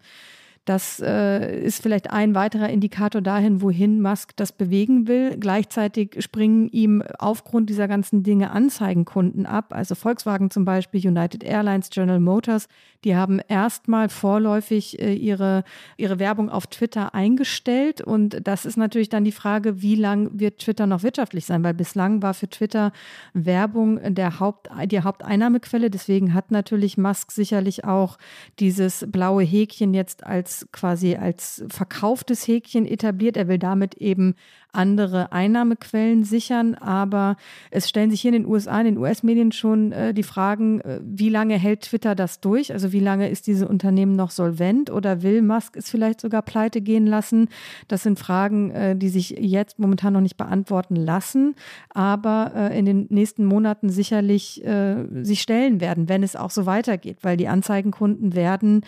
das 0.66 1.00
äh, 1.00 1.60
ist 1.60 1.82
vielleicht 1.82 2.12
ein 2.12 2.36
weiterer 2.36 2.70
Indikator 2.70 3.22
dahin, 3.22 3.62
wohin 3.62 4.00
Musk 4.00 4.36
das 4.36 4.52
bewegen 4.52 5.08
will. 5.08 5.38
Gleichzeitig 5.40 6.18
springen 6.24 6.70
ihm 6.70 7.02
aufgrund 7.18 7.70
dieser 7.72 7.88
ganzen 7.88 8.22
Dinge 8.22 8.52
Anzeigenkunden 8.52 9.48
ab. 9.48 9.74
Also 9.74 9.96
Volkswagen 9.96 10.52
zum 10.52 10.64
Beispiel, 10.64 11.06
United 11.06 11.44
Airlines, 11.44 11.90
General 11.90 12.20
Motors, 12.20 12.68
die 13.04 13.16
haben 13.16 13.42
erstmal 13.48 14.10
vorläufig 14.10 15.00
äh, 15.02 15.14
ihre, 15.16 15.64
ihre 15.98 16.20
Werbung 16.20 16.50
auf 16.50 16.68
Twitter 16.68 17.16
eingestellt. 17.16 18.02
Und 18.02 18.48
das 18.48 18.66
ist 18.66 18.78
natürlich 18.78 19.10
dann 19.10 19.24
die 19.24 19.32
Frage, 19.32 19.82
wie 19.82 19.96
lang 19.96 20.30
wird 20.34 20.60
Twitter 20.60 20.86
noch 20.86 21.02
wirtschaftlich 21.02 21.48
sein? 21.48 21.64
Weil 21.64 21.74
bislang 21.74 22.22
war 22.22 22.36
für 22.36 22.50
Twitter 22.50 22.92
Werbung 23.34 24.00
der 24.14 24.40
Haupt, 24.40 24.70
die 24.86 25.02
Haupteinnahmequelle. 25.02 25.90
Deswegen 25.90 26.36
hat 26.36 26.52
natürlich 26.52 27.00
Musk 27.00 27.32
sicherlich 27.32 27.84
auch 27.84 28.20
dieses 28.60 29.08
blaue 29.10 29.44
Häkchen 29.44 29.96
jetzt 29.96 30.24
als 30.24 30.61
quasi 30.72 31.16
als 31.16 31.64
verkauftes 31.70 32.48
Häkchen 32.48 32.86
etabliert. 32.86 33.38
Er 33.38 33.48
will 33.48 33.60
damit 33.60 33.96
eben 33.96 34.36
andere 34.74 35.32
Einnahmequellen 35.32 36.24
sichern. 36.24 36.76
Aber 36.76 37.36
es 37.70 37.90
stellen 37.90 38.12
sich 38.12 38.22
hier 38.22 38.34
in 38.34 38.44
den 38.44 38.52
USA, 38.52 38.80
in 38.80 38.86
den 38.86 38.98
US-Medien 38.98 39.52
schon 39.52 39.92
äh, 39.92 40.14
die 40.14 40.24
Fragen, 40.24 40.82
äh, 40.82 41.00
wie 41.04 41.30
lange 41.30 41.58
hält 41.58 41.82
Twitter 41.82 42.16
das 42.16 42.40
durch? 42.40 42.72
Also 42.72 42.92
wie 42.92 43.00
lange 43.00 43.30
ist 43.30 43.48
dieses 43.48 43.68
Unternehmen 43.68 44.16
noch 44.16 44.32
solvent 44.32 44.90
oder 44.90 45.22
will 45.22 45.42
Musk 45.42 45.76
es 45.76 45.90
vielleicht 45.90 46.22
sogar 46.22 46.42
pleite 46.42 46.82
gehen 46.82 47.06
lassen? 47.06 47.50
Das 47.88 48.04
sind 48.04 48.20
Fragen, 48.20 48.72
äh, 48.72 48.96
die 48.96 49.10
sich 49.10 49.32
jetzt 49.32 49.80
momentan 49.80 50.14
noch 50.14 50.22
nicht 50.22 50.38
beantworten 50.38 50.96
lassen, 50.96 51.56
aber 51.90 52.52
äh, 52.56 52.78
in 52.80 52.86
den 52.86 53.08
nächsten 53.10 53.46
Monaten 53.46 53.90
sicherlich 53.90 54.64
äh, 54.66 55.06
sich 55.24 55.42
stellen 55.42 55.82
werden, 55.82 56.10
wenn 56.10 56.24
es 56.24 56.36
auch 56.36 56.52
so 56.52 56.66
weitergeht, 56.66 57.18
weil 57.22 57.38
die 57.38 57.48
Anzeigenkunden 57.48 58.36
werden 58.36 58.84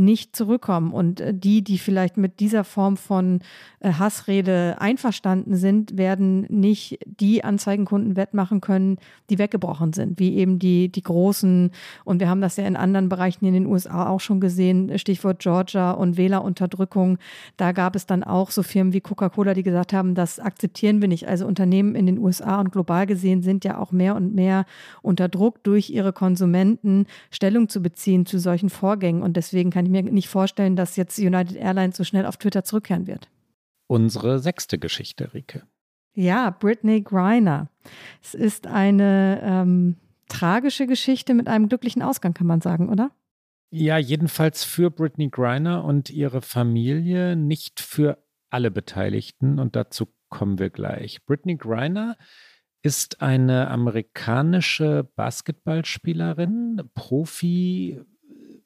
nicht 0.00 0.34
zurückkommen. 0.34 0.92
Und 0.92 1.20
äh, 1.20 1.32
die, 1.32 1.62
die 1.62 1.78
vielleicht 1.78 2.16
mit 2.16 2.40
dieser 2.40 2.64
Form 2.64 2.96
von 2.96 3.40
äh, 3.80 3.92
Hassrede 3.92 4.76
einverstanden 4.80 5.54
sind, 5.56 5.96
werden 5.96 6.46
nicht 6.48 6.98
die 7.04 7.44
Anzeigenkunden 7.44 8.16
wettmachen 8.16 8.60
können, 8.60 8.98
die 9.28 9.38
weggebrochen 9.38 9.92
sind, 9.92 10.18
wie 10.18 10.36
eben 10.36 10.58
die, 10.58 10.88
die 10.88 11.02
großen. 11.02 11.70
Und 12.04 12.20
wir 12.20 12.28
haben 12.28 12.40
das 12.40 12.56
ja 12.56 12.64
in 12.64 12.76
anderen 12.76 13.08
Bereichen 13.08 13.44
in 13.44 13.54
den 13.54 13.66
USA 13.66 14.08
auch 14.08 14.20
schon 14.20 14.40
gesehen, 14.40 14.98
Stichwort 14.98 15.40
Georgia 15.40 15.92
und 15.92 16.16
Wählerunterdrückung. 16.16 17.18
Da 17.56 17.72
gab 17.72 17.94
es 17.94 18.06
dann 18.06 18.24
auch 18.24 18.50
so 18.50 18.62
Firmen 18.62 18.92
wie 18.92 19.00
Coca-Cola, 19.00 19.54
die 19.54 19.62
gesagt 19.62 19.92
haben, 19.92 20.14
das 20.14 20.40
akzeptieren 20.40 21.00
wir 21.00 21.08
nicht. 21.08 21.28
Also 21.28 21.46
Unternehmen 21.46 21.94
in 21.94 22.06
den 22.06 22.18
USA 22.18 22.58
und 22.60 22.72
global 22.72 23.06
gesehen 23.06 23.42
sind 23.42 23.64
ja 23.64 23.78
auch 23.78 23.92
mehr 23.92 24.16
und 24.16 24.34
mehr 24.34 24.64
unter 25.02 25.28
Druck 25.28 25.62
durch 25.62 25.90
ihre 25.90 26.12
Konsumenten 26.12 27.06
Stellung 27.30 27.68
zu 27.68 27.82
beziehen 27.82 28.24
zu 28.26 28.38
solchen 28.38 28.70
Vorgängen. 28.70 29.22
Und 29.22 29.36
deswegen 29.36 29.70
kann 29.70 29.84
ich 29.84 29.89
mir 29.90 30.02
nicht 30.02 30.28
vorstellen, 30.28 30.76
dass 30.76 30.96
jetzt 30.96 31.18
United 31.18 31.56
Airlines 31.56 31.96
so 31.96 32.04
schnell 32.04 32.26
auf 32.26 32.36
Twitter 32.36 32.64
zurückkehren 32.64 33.06
wird. 33.06 33.28
Unsere 33.86 34.38
sechste 34.38 34.78
Geschichte, 34.78 35.34
Rike. 35.34 35.66
Ja, 36.14 36.50
Britney 36.50 37.02
Griner. 37.02 37.68
Es 38.22 38.34
ist 38.34 38.66
eine 38.66 39.40
ähm, 39.42 39.96
tragische 40.28 40.86
Geschichte 40.86 41.34
mit 41.34 41.48
einem 41.48 41.68
glücklichen 41.68 42.02
Ausgang, 42.02 42.34
kann 42.34 42.46
man 42.46 42.60
sagen, 42.60 42.88
oder? 42.88 43.10
Ja, 43.70 43.98
jedenfalls 43.98 44.64
für 44.64 44.90
Britney 44.90 45.28
Griner 45.28 45.84
und 45.84 46.10
ihre 46.10 46.42
Familie, 46.42 47.36
nicht 47.36 47.80
für 47.80 48.18
alle 48.50 48.70
Beteiligten. 48.70 49.60
Und 49.60 49.76
dazu 49.76 50.08
kommen 50.28 50.58
wir 50.58 50.70
gleich. 50.70 51.24
Britney 51.24 51.56
Griner 51.56 52.16
ist 52.82 53.22
eine 53.22 53.68
amerikanische 53.68 55.08
Basketballspielerin, 55.14 56.82
Profi, 56.94 58.00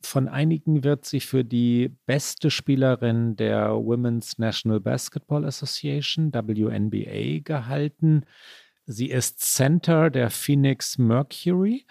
von 0.06 0.28
einigen 0.28 0.84
wird 0.84 1.04
sie 1.04 1.20
für 1.20 1.44
die 1.44 1.96
beste 2.06 2.50
Spielerin 2.50 3.36
der 3.36 3.70
Women's 3.70 4.38
National 4.38 4.80
Basketball 4.80 5.44
Association, 5.44 6.32
WNBA, 6.32 7.40
gehalten. 7.42 8.24
Sie 8.86 9.10
ist 9.10 9.40
Center 9.40 10.10
der 10.10 10.30
Phoenix 10.30 10.98
Mercury, 10.98 11.86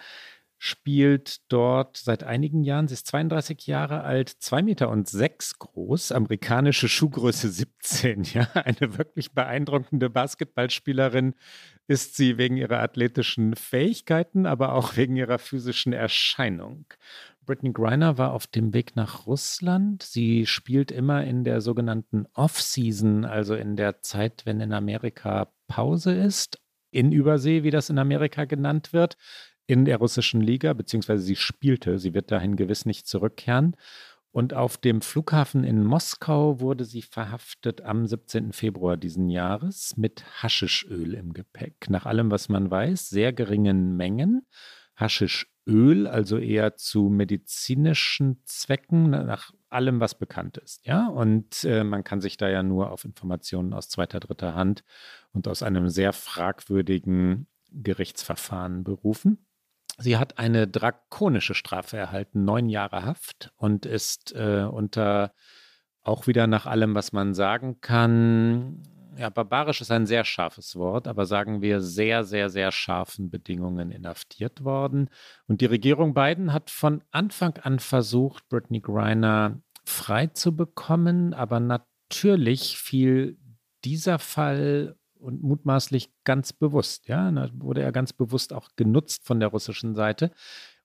spielt 0.57 1.51
dort 1.51 1.97
seit 1.97 2.23
einigen 2.23 2.63
Jahren. 2.63 2.87
Sie 2.87 2.93
ist 2.93 3.07
32 3.07 3.67
Jahre 3.67 4.03
alt, 4.03 4.29
2 4.29 4.61
Meter 4.61 4.89
und 4.89 5.09
6 5.09 5.59
groß, 5.59 6.13
amerikanische 6.13 6.87
Schuhgröße 6.87 7.49
17. 7.49 8.23
Ja, 8.33 8.47
eine 8.53 8.97
wirklich 8.97 9.33
beeindruckende 9.33 10.09
Basketballspielerin 10.09 11.35
ist 11.87 12.15
sie 12.15 12.37
wegen 12.37 12.55
ihrer 12.55 12.79
athletischen 12.79 13.55
Fähigkeiten, 13.55 14.45
aber 14.45 14.73
auch 14.73 14.95
wegen 14.95 15.17
ihrer 15.17 15.37
physischen 15.37 15.91
Erscheinung. 15.91 16.85
Brittany 17.45 17.73
Griner 17.73 18.17
war 18.17 18.33
auf 18.33 18.47
dem 18.47 18.73
Weg 18.73 18.95
nach 18.95 19.27
Russland. 19.27 20.03
Sie 20.03 20.45
spielt 20.45 20.91
immer 20.91 21.23
in 21.23 21.43
der 21.43 21.61
sogenannten 21.61 22.25
Off-Season, 22.33 23.25
also 23.25 23.55
in 23.55 23.75
der 23.75 24.01
Zeit, 24.01 24.45
wenn 24.45 24.59
in 24.61 24.73
Amerika 24.73 25.51
Pause 25.67 26.13
ist, 26.13 26.61
in 26.91 27.11
Übersee, 27.11 27.63
wie 27.63 27.71
das 27.71 27.89
in 27.89 27.99
Amerika 27.99 28.45
genannt 28.45 28.93
wird, 28.93 29.17
in 29.65 29.85
der 29.85 29.97
russischen 29.97 30.41
Liga, 30.41 30.73
beziehungsweise 30.73 31.23
sie 31.23 31.35
spielte. 31.35 31.99
Sie 31.99 32.13
wird 32.13 32.31
dahin 32.31 32.55
gewiss 32.55 32.85
nicht 32.85 33.07
zurückkehren. 33.07 33.75
Und 34.31 34.53
auf 34.53 34.77
dem 34.77 35.01
Flughafen 35.01 35.63
in 35.63 35.83
Moskau 35.83 36.59
wurde 36.59 36.85
sie 36.85 37.03
verhaftet 37.03 37.81
am 37.81 38.07
17. 38.07 38.51
Februar 38.51 38.97
diesen 38.97 39.29
Jahres 39.29 39.95
mit 39.95 40.23
Haschischöl 40.41 41.13
im 41.13 41.33
Gepäck. 41.33 41.89
Nach 41.89 42.05
allem, 42.07 42.31
was 42.31 42.49
man 42.49 42.71
weiß, 42.71 43.09
sehr 43.09 43.31
geringen 43.31 43.95
Mengen. 43.95 44.47
Haschischöl 44.95 45.52
Öl, 45.67 46.07
also 46.07 46.37
eher 46.37 46.75
zu 46.75 47.09
medizinischen 47.09 48.41
Zwecken, 48.45 49.09
nach 49.09 49.53
allem, 49.69 49.99
was 49.99 50.15
bekannt 50.15 50.57
ist. 50.57 50.85
Ja, 50.85 51.07
und 51.07 51.63
äh, 51.63 51.83
man 51.83 52.03
kann 52.03 52.21
sich 52.21 52.37
da 52.37 52.49
ja 52.49 52.63
nur 52.63 52.91
auf 52.91 53.05
Informationen 53.05 53.73
aus 53.73 53.89
zweiter, 53.89 54.19
dritter 54.19 54.55
Hand 54.55 54.83
und 55.31 55.47
aus 55.47 55.63
einem 55.63 55.89
sehr 55.89 56.13
fragwürdigen 56.13 57.47
Gerichtsverfahren 57.71 58.83
berufen. 58.83 59.45
Sie 59.97 60.17
hat 60.17 60.37
eine 60.37 60.67
drakonische 60.67 61.53
Strafe 61.53 61.97
erhalten, 61.97 62.45
neun 62.45 62.69
Jahre 62.69 63.05
Haft 63.05 63.53
und 63.57 63.85
ist 63.85 64.33
äh, 64.35 64.67
unter 64.69 65.33
auch 66.01 66.27
wieder 66.27 66.47
nach 66.47 66.65
allem, 66.65 66.95
was 66.95 67.13
man 67.13 67.33
sagen 67.33 67.79
kann, 67.79 68.83
ja, 69.17 69.29
barbarisch 69.29 69.81
ist 69.81 69.91
ein 69.91 70.05
sehr 70.05 70.23
scharfes 70.23 70.75
Wort, 70.75 71.07
aber 71.07 71.25
sagen 71.25 71.61
wir 71.61 71.81
sehr, 71.81 72.23
sehr, 72.23 72.49
sehr 72.49 72.71
scharfen 72.71 73.29
Bedingungen 73.29 73.91
inhaftiert 73.91 74.63
worden. 74.63 75.09
Und 75.47 75.61
die 75.61 75.65
Regierung 75.65 76.13
Biden 76.13 76.53
hat 76.53 76.69
von 76.69 77.03
Anfang 77.11 77.57
an 77.57 77.79
versucht, 77.79 78.47
Brittany 78.49 78.81
Griner 78.81 79.61
frei 79.85 80.27
zu 80.27 80.55
bekommen, 80.55 81.33
aber 81.33 81.59
natürlich 81.59 82.77
fiel 82.77 83.37
dieser 83.83 84.19
Fall 84.19 84.95
und 85.23 85.41
mutmaßlich 85.41 86.11
ganz 86.25 86.51
bewusst, 86.53 87.07
ja, 87.07 87.31
wurde 87.53 87.81
er 87.81 87.91
ganz 87.91 88.13
bewusst 88.13 88.53
auch 88.53 88.69
genutzt 88.75 89.25
von 89.25 89.39
der 89.39 89.49
russischen 89.49 89.95
Seite. 89.95 90.31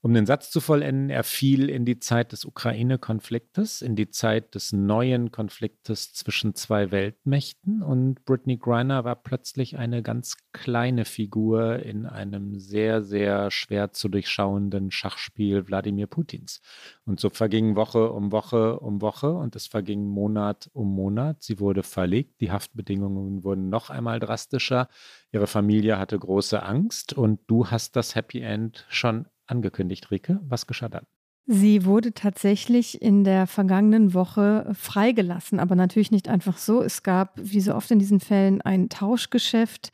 Um 0.00 0.14
den 0.14 0.26
Satz 0.26 0.52
zu 0.52 0.60
vollenden, 0.60 1.10
er 1.10 1.24
fiel 1.24 1.68
in 1.68 1.84
die 1.84 1.98
Zeit 1.98 2.30
des 2.30 2.44
Ukraine-Konfliktes, 2.44 3.82
in 3.82 3.96
die 3.96 4.10
Zeit 4.10 4.54
des 4.54 4.72
neuen 4.72 5.32
Konfliktes 5.32 6.12
zwischen 6.12 6.54
zwei 6.54 6.92
Weltmächten 6.92 7.82
und 7.82 8.24
Brittany 8.24 8.58
Griner 8.58 9.02
war 9.02 9.16
plötzlich 9.16 9.76
eine 9.76 10.04
ganz 10.04 10.36
kleine 10.52 11.04
Figur 11.04 11.80
in 11.80 12.06
einem 12.06 12.60
sehr, 12.60 13.02
sehr 13.02 13.50
schwer 13.50 13.90
zu 13.90 14.08
durchschauenden 14.08 14.92
Schachspiel 14.92 15.66
Wladimir 15.66 16.06
Putins. 16.06 16.60
Und 17.04 17.18
so 17.18 17.28
verging 17.28 17.74
Woche 17.74 18.12
um 18.12 18.30
Woche 18.30 18.78
um 18.78 19.00
Woche 19.00 19.32
und 19.32 19.56
es 19.56 19.66
verging 19.66 20.06
Monat 20.06 20.70
um 20.74 20.94
Monat. 20.94 21.42
Sie 21.42 21.58
wurde 21.58 21.82
verlegt, 21.82 22.40
die 22.40 22.52
Haftbedingungen 22.52 23.42
wurden 23.42 23.68
noch 23.68 23.90
einmal 23.90 24.20
drastischer. 24.20 24.86
Ihre 25.32 25.48
Familie 25.48 25.98
hatte 25.98 26.16
große 26.16 26.62
Angst 26.62 27.14
und 27.14 27.40
du 27.48 27.66
hast 27.66 27.96
das 27.96 28.14
Happy 28.14 28.40
End 28.42 28.86
schon 28.90 29.26
angekündigt, 29.50 30.10
Rike. 30.10 30.40
Was 30.42 30.66
geschah 30.66 30.88
dann? 30.88 31.04
Sie 31.50 31.86
wurde 31.86 32.12
tatsächlich 32.12 33.00
in 33.00 33.24
der 33.24 33.46
vergangenen 33.46 34.12
Woche 34.12 34.70
freigelassen, 34.74 35.60
aber 35.60 35.76
natürlich 35.76 36.10
nicht 36.10 36.28
einfach 36.28 36.58
so. 36.58 36.82
Es 36.82 37.02
gab, 37.02 37.38
wie 37.42 37.62
so 37.62 37.74
oft 37.74 37.90
in 37.90 37.98
diesen 37.98 38.20
Fällen, 38.20 38.60
ein 38.60 38.90
Tauschgeschäft. 38.90 39.90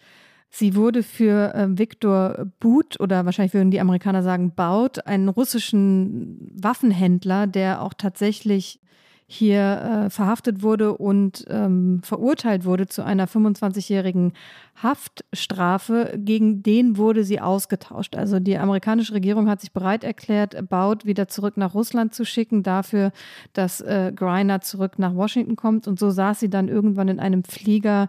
Sie 0.51 0.75
wurde 0.75 1.05
für 1.05 1.55
äh, 1.55 1.67
Viktor 1.79 2.47
But 2.59 2.99
oder 2.99 3.25
wahrscheinlich 3.25 3.55
würden 3.55 3.71
die 3.71 3.81
Amerikaner 3.81 4.25
sagen 4.25 4.55
Baut, 4.57 5.07
einen 5.07 5.29
russischen 5.29 6.51
Waffenhändler, 6.61 7.47
der 7.47 7.83
auch 7.83 7.95
tatsächlich 7.95 8.81
hier 9.35 10.07
äh, 10.07 10.11
verhaftet 10.11 10.63
wurde 10.63 10.97
und 10.97 11.45
ähm, 11.49 12.01
verurteilt 12.03 12.65
wurde 12.65 12.87
zu 12.87 13.05
einer 13.05 13.27
25-jährigen 13.27 14.33
Haftstrafe. 14.83 16.15
Gegen 16.17 16.63
den 16.63 16.97
wurde 16.97 17.25
sie 17.25 17.41
ausgetauscht. 17.41 18.17
Also 18.17 18.39
die 18.39 18.57
amerikanische 18.57 19.15
Regierung 19.15 19.49
hat 19.49 19.61
sich 19.61 19.73
bereit 19.73 20.05
erklärt, 20.05 20.69
Baut 20.69 21.05
wieder 21.05 21.29
zurück 21.29 21.57
nach 21.57 21.75
Russland 21.75 22.15
zu 22.15 22.25
schicken, 22.25 22.63
dafür, 22.63 23.13
dass 23.53 23.81
äh, 23.81 24.13
Griner 24.15 24.61
zurück 24.61 24.99
nach 24.99 25.15
Washington 25.15 25.57
kommt. 25.57 25.89
Und 25.89 25.99
so 25.99 26.11
saß 26.11 26.41
sie 26.41 26.51
dann 26.51 26.69
irgendwann 26.69 27.09
in 27.09 27.21
einem 27.21 27.45
Flieger 27.45 28.09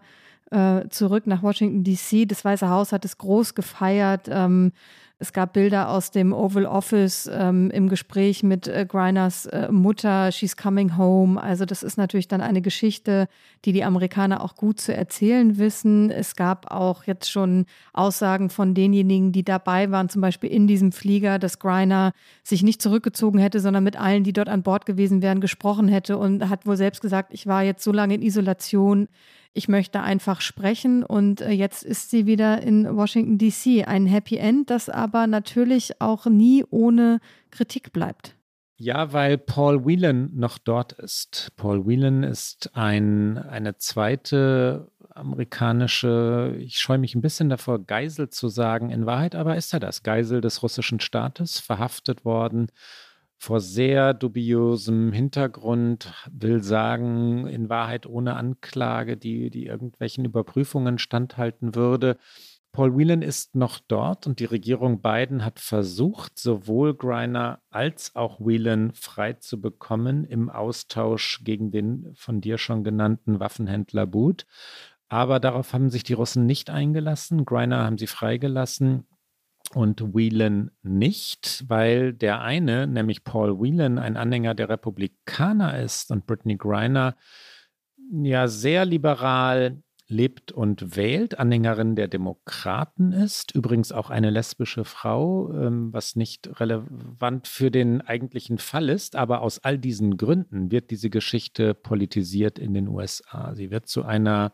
äh, 0.55 0.89
zurück 0.89 1.27
nach 1.27 1.43
Washington, 1.43 1.83
DC. 1.83 2.27
Das 2.27 2.45
Weiße 2.45 2.69
Haus 2.69 2.91
hat 2.91 3.03
es 3.03 3.17
groß 3.17 3.55
gefeiert. 3.55 4.27
Ähm, 4.31 4.71
es 5.17 5.31
gab 5.31 5.53
Bilder 5.53 5.89
aus 5.89 6.11
dem 6.11 6.33
Oval 6.33 6.65
Office 6.65 7.29
ähm, 7.31 7.71
im 7.71 7.87
Gespräch 7.87 8.43
mit 8.43 8.67
äh, 8.67 8.85
Griners 8.85 9.45
äh, 9.45 9.71
Mutter, 9.71 10.29
She's 10.33 10.57
Coming 10.57 10.97
Home. 10.97 11.41
Also 11.41 11.63
das 11.63 11.83
ist 11.83 11.97
natürlich 11.97 12.27
dann 12.27 12.41
eine 12.41 12.61
Geschichte, 12.61 13.27
die 13.63 13.71
die 13.71 13.85
Amerikaner 13.85 14.43
auch 14.43 14.55
gut 14.55 14.81
zu 14.81 14.93
erzählen 14.93 15.57
wissen. 15.57 16.11
Es 16.11 16.35
gab 16.35 16.69
auch 16.69 17.05
jetzt 17.05 17.31
schon 17.31 17.65
Aussagen 17.93 18.49
von 18.49 18.73
denjenigen, 18.73 19.31
die 19.31 19.43
dabei 19.43 19.89
waren, 19.89 20.09
zum 20.09 20.21
Beispiel 20.21 20.49
in 20.49 20.67
diesem 20.67 20.91
Flieger, 20.91 21.39
dass 21.39 21.59
Griner 21.59 22.11
sich 22.43 22.61
nicht 22.61 22.81
zurückgezogen 22.81 23.39
hätte, 23.39 23.61
sondern 23.61 23.85
mit 23.85 23.97
allen, 23.97 24.25
die 24.25 24.33
dort 24.33 24.49
an 24.49 24.63
Bord 24.63 24.85
gewesen 24.85 25.21
wären, 25.21 25.39
gesprochen 25.39 25.87
hätte 25.87 26.17
und 26.17 26.49
hat 26.49 26.65
wohl 26.65 26.75
selbst 26.75 27.01
gesagt, 27.01 27.33
ich 27.33 27.47
war 27.47 27.63
jetzt 27.63 27.85
so 27.85 27.93
lange 27.93 28.15
in 28.15 28.21
Isolation, 28.21 29.07
ich 29.55 29.69
möchte 29.69 30.01
einfach 30.01 30.41
sprechen 30.41 31.03
und 31.03 31.39
äh, 31.39 31.51
jetzt 31.51 31.83
ist 31.83 32.11
sie 32.11 32.25
wieder 32.25 32.61
in 32.61 32.95
Washington 32.95 33.37
DC. 33.37 33.87
Ein 33.87 34.05
Happy 34.05 34.35
End, 34.35 34.69
das 34.69 34.89
aber 34.89 35.27
natürlich 35.27 36.01
auch 36.01 36.25
nie 36.25 36.65
ohne 36.69 37.19
Kritik 37.51 37.93
bleibt. 37.93 38.35
Ja, 38.77 39.13
weil 39.13 39.37
Paul 39.37 39.85
Whelan 39.85 40.31
noch 40.35 40.57
dort 40.57 40.91
ist. 40.91 41.53
Paul 41.55 41.87
Whelan 41.87 42.23
ist 42.23 42.75
ein, 42.75 43.37
eine 43.37 43.77
zweite 43.77 44.91
amerikanische, 45.11 46.57
ich 46.59 46.77
scheue 46.77 46.97
mich 46.97 47.15
ein 47.15 47.21
bisschen 47.21 47.47
davor, 47.47 47.79
Geisel 47.79 48.29
zu 48.29 48.49
sagen. 48.49 48.89
In 48.89 49.05
Wahrheit 49.05 49.35
aber 49.35 49.55
ist 49.55 49.73
er 49.73 49.79
das, 49.79 50.03
Geisel 50.03 50.41
des 50.41 50.61
russischen 50.63 50.99
Staates, 50.99 51.59
verhaftet 51.59 52.25
worden 52.25 52.67
vor 53.45 53.59
sehr 53.59 54.15
dubiosem 54.15 55.13
Hintergrund, 55.13 56.11
will 56.31 56.63
sagen, 56.63 57.45
in 57.45 57.69
Wahrheit 57.69 58.07
ohne 58.07 58.37
Anklage, 58.37 59.17
die, 59.17 59.51
die 59.51 59.67
irgendwelchen 59.67 60.25
Überprüfungen 60.25 60.97
standhalten 60.97 61.75
würde. 61.75 62.17
Paul 62.71 62.97
Whelan 62.97 63.21
ist 63.21 63.53
noch 63.53 63.79
dort 63.87 64.25
und 64.25 64.39
die 64.39 64.45
Regierung 64.45 64.99
Biden 64.99 65.45
hat 65.45 65.59
versucht, 65.59 66.39
sowohl 66.39 66.95
Greiner 66.95 67.59
als 67.69 68.15
auch 68.15 68.39
Whelan 68.39 68.95
frei 68.95 69.33
zu 69.33 69.61
bekommen 69.61 70.23
im 70.23 70.49
Austausch 70.49 71.41
gegen 71.43 71.69
den 71.69 72.13
von 72.15 72.41
dir 72.41 72.57
schon 72.57 72.83
genannten 72.83 73.39
Waffenhändler 73.39 74.07
Boot. 74.07 74.47
Aber 75.07 75.39
darauf 75.39 75.71
haben 75.71 75.91
sich 75.91 76.01
die 76.03 76.13
Russen 76.13 76.47
nicht 76.47 76.71
eingelassen. 76.71 77.45
Greiner 77.45 77.85
haben 77.85 77.99
sie 77.99 78.07
freigelassen 78.07 79.05
und 79.75 80.15
Whelan 80.15 80.71
nicht, 80.83 81.65
weil 81.67 82.13
der 82.13 82.41
eine, 82.41 82.87
nämlich 82.87 83.25
Paul 83.25 83.59
Whelan, 83.59 83.99
ein 83.99 84.15
Anhänger 84.15 84.55
der 84.55 84.69
Republikaner 84.69 85.77
ist 85.79 86.11
und 86.11 86.25
Brittany 86.25 86.55
Griner 86.55 87.15
ja 88.09 88.47
sehr 88.47 88.85
liberal 88.85 89.83
lebt 90.07 90.51
und 90.53 90.95
wählt, 90.95 91.39
Anhängerin 91.39 91.95
der 91.95 92.07
Demokraten 92.07 93.11
ist, 93.11 93.53
übrigens 93.53 93.91
auch 93.91 94.09
eine 94.09 94.29
lesbische 94.29 94.85
Frau, 94.85 95.51
ähm, 95.51 95.91
was 95.91 96.15
nicht 96.15 96.59
relevant 96.59 97.47
für 97.47 97.69
den 97.69 98.01
eigentlichen 98.01 98.59
Fall 98.59 98.87
ist, 98.87 99.17
aber 99.17 99.41
aus 99.41 99.59
all 99.59 99.77
diesen 99.77 100.15
Gründen 100.15 100.71
wird 100.71 100.89
diese 100.89 101.09
Geschichte 101.09 101.73
politisiert 101.73 102.59
in 102.59 102.73
den 102.73 102.87
USA. 102.87 103.55
Sie 103.55 103.71
wird 103.71 103.87
zu 103.87 104.03
einer 104.03 104.53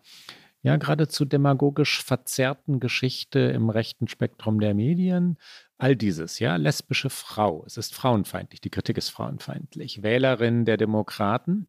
ja 0.63 0.77
geradezu 0.77 1.25
demagogisch 1.25 2.03
verzerrten 2.03 2.79
Geschichte 2.79 3.39
im 3.39 3.69
rechten 3.69 4.07
Spektrum 4.07 4.59
der 4.59 4.73
Medien. 4.73 5.37
All 5.77 5.95
dieses, 5.95 6.39
ja, 6.39 6.55
lesbische 6.55 7.09
Frau, 7.09 7.63
es 7.65 7.77
ist 7.77 7.95
frauenfeindlich, 7.95 8.61
die 8.61 8.69
Kritik 8.69 8.97
ist 8.97 9.09
frauenfeindlich. 9.09 10.03
Wählerin 10.03 10.65
der 10.65 10.77
Demokraten 10.77 11.67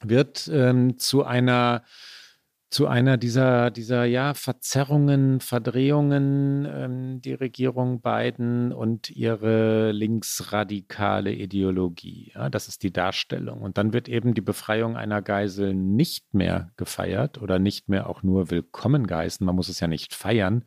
wird 0.00 0.48
ähm, 0.52 0.98
zu 0.98 1.24
einer 1.24 1.84
zu 2.70 2.86
einer 2.86 3.16
dieser, 3.16 3.70
dieser 3.70 4.04
ja, 4.04 4.34
Verzerrungen, 4.34 5.40
Verdrehungen, 5.40 6.66
ähm, 6.70 7.20
die 7.22 7.32
Regierung 7.32 8.02
Biden 8.02 8.72
und 8.72 9.08
ihre 9.10 9.92
linksradikale 9.92 11.32
Ideologie. 11.32 12.32
Ja, 12.34 12.50
das 12.50 12.68
ist 12.68 12.82
die 12.82 12.92
Darstellung. 12.92 13.62
Und 13.62 13.78
dann 13.78 13.94
wird 13.94 14.08
eben 14.08 14.34
die 14.34 14.42
Befreiung 14.42 14.98
einer 14.98 15.22
Geisel 15.22 15.74
nicht 15.74 16.34
mehr 16.34 16.70
gefeiert 16.76 17.40
oder 17.40 17.58
nicht 17.58 17.88
mehr 17.88 18.08
auch 18.08 18.22
nur 18.22 18.50
willkommen 18.50 19.06
geheißen. 19.06 19.46
Man 19.46 19.56
muss 19.56 19.70
es 19.70 19.80
ja 19.80 19.88
nicht 19.88 20.14
feiern, 20.14 20.66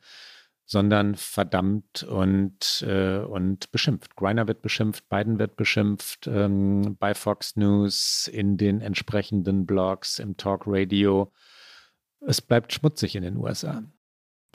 sondern 0.65 1.13
verdammt 1.13 2.01
und, 2.01 2.83
äh, 2.87 3.19
und 3.19 3.71
beschimpft. 3.71 4.15
Griner 4.15 4.47
wird 4.47 4.63
beschimpft, 4.63 5.07
Biden 5.07 5.37
wird 5.37 5.55
beschimpft, 5.55 6.25
ähm, 6.25 6.95
bei 6.97 7.13
Fox 7.13 7.57
News, 7.57 8.27
in 8.31 8.57
den 8.57 8.81
entsprechenden 8.81 9.67
Blogs, 9.67 10.17
im 10.17 10.35
Talk 10.37 10.63
Radio 10.65 11.31
es 12.26 12.41
bleibt 12.41 12.74
schmutzig 12.74 13.15
in 13.15 13.24
den 13.24 13.38
USA. 13.38 13.84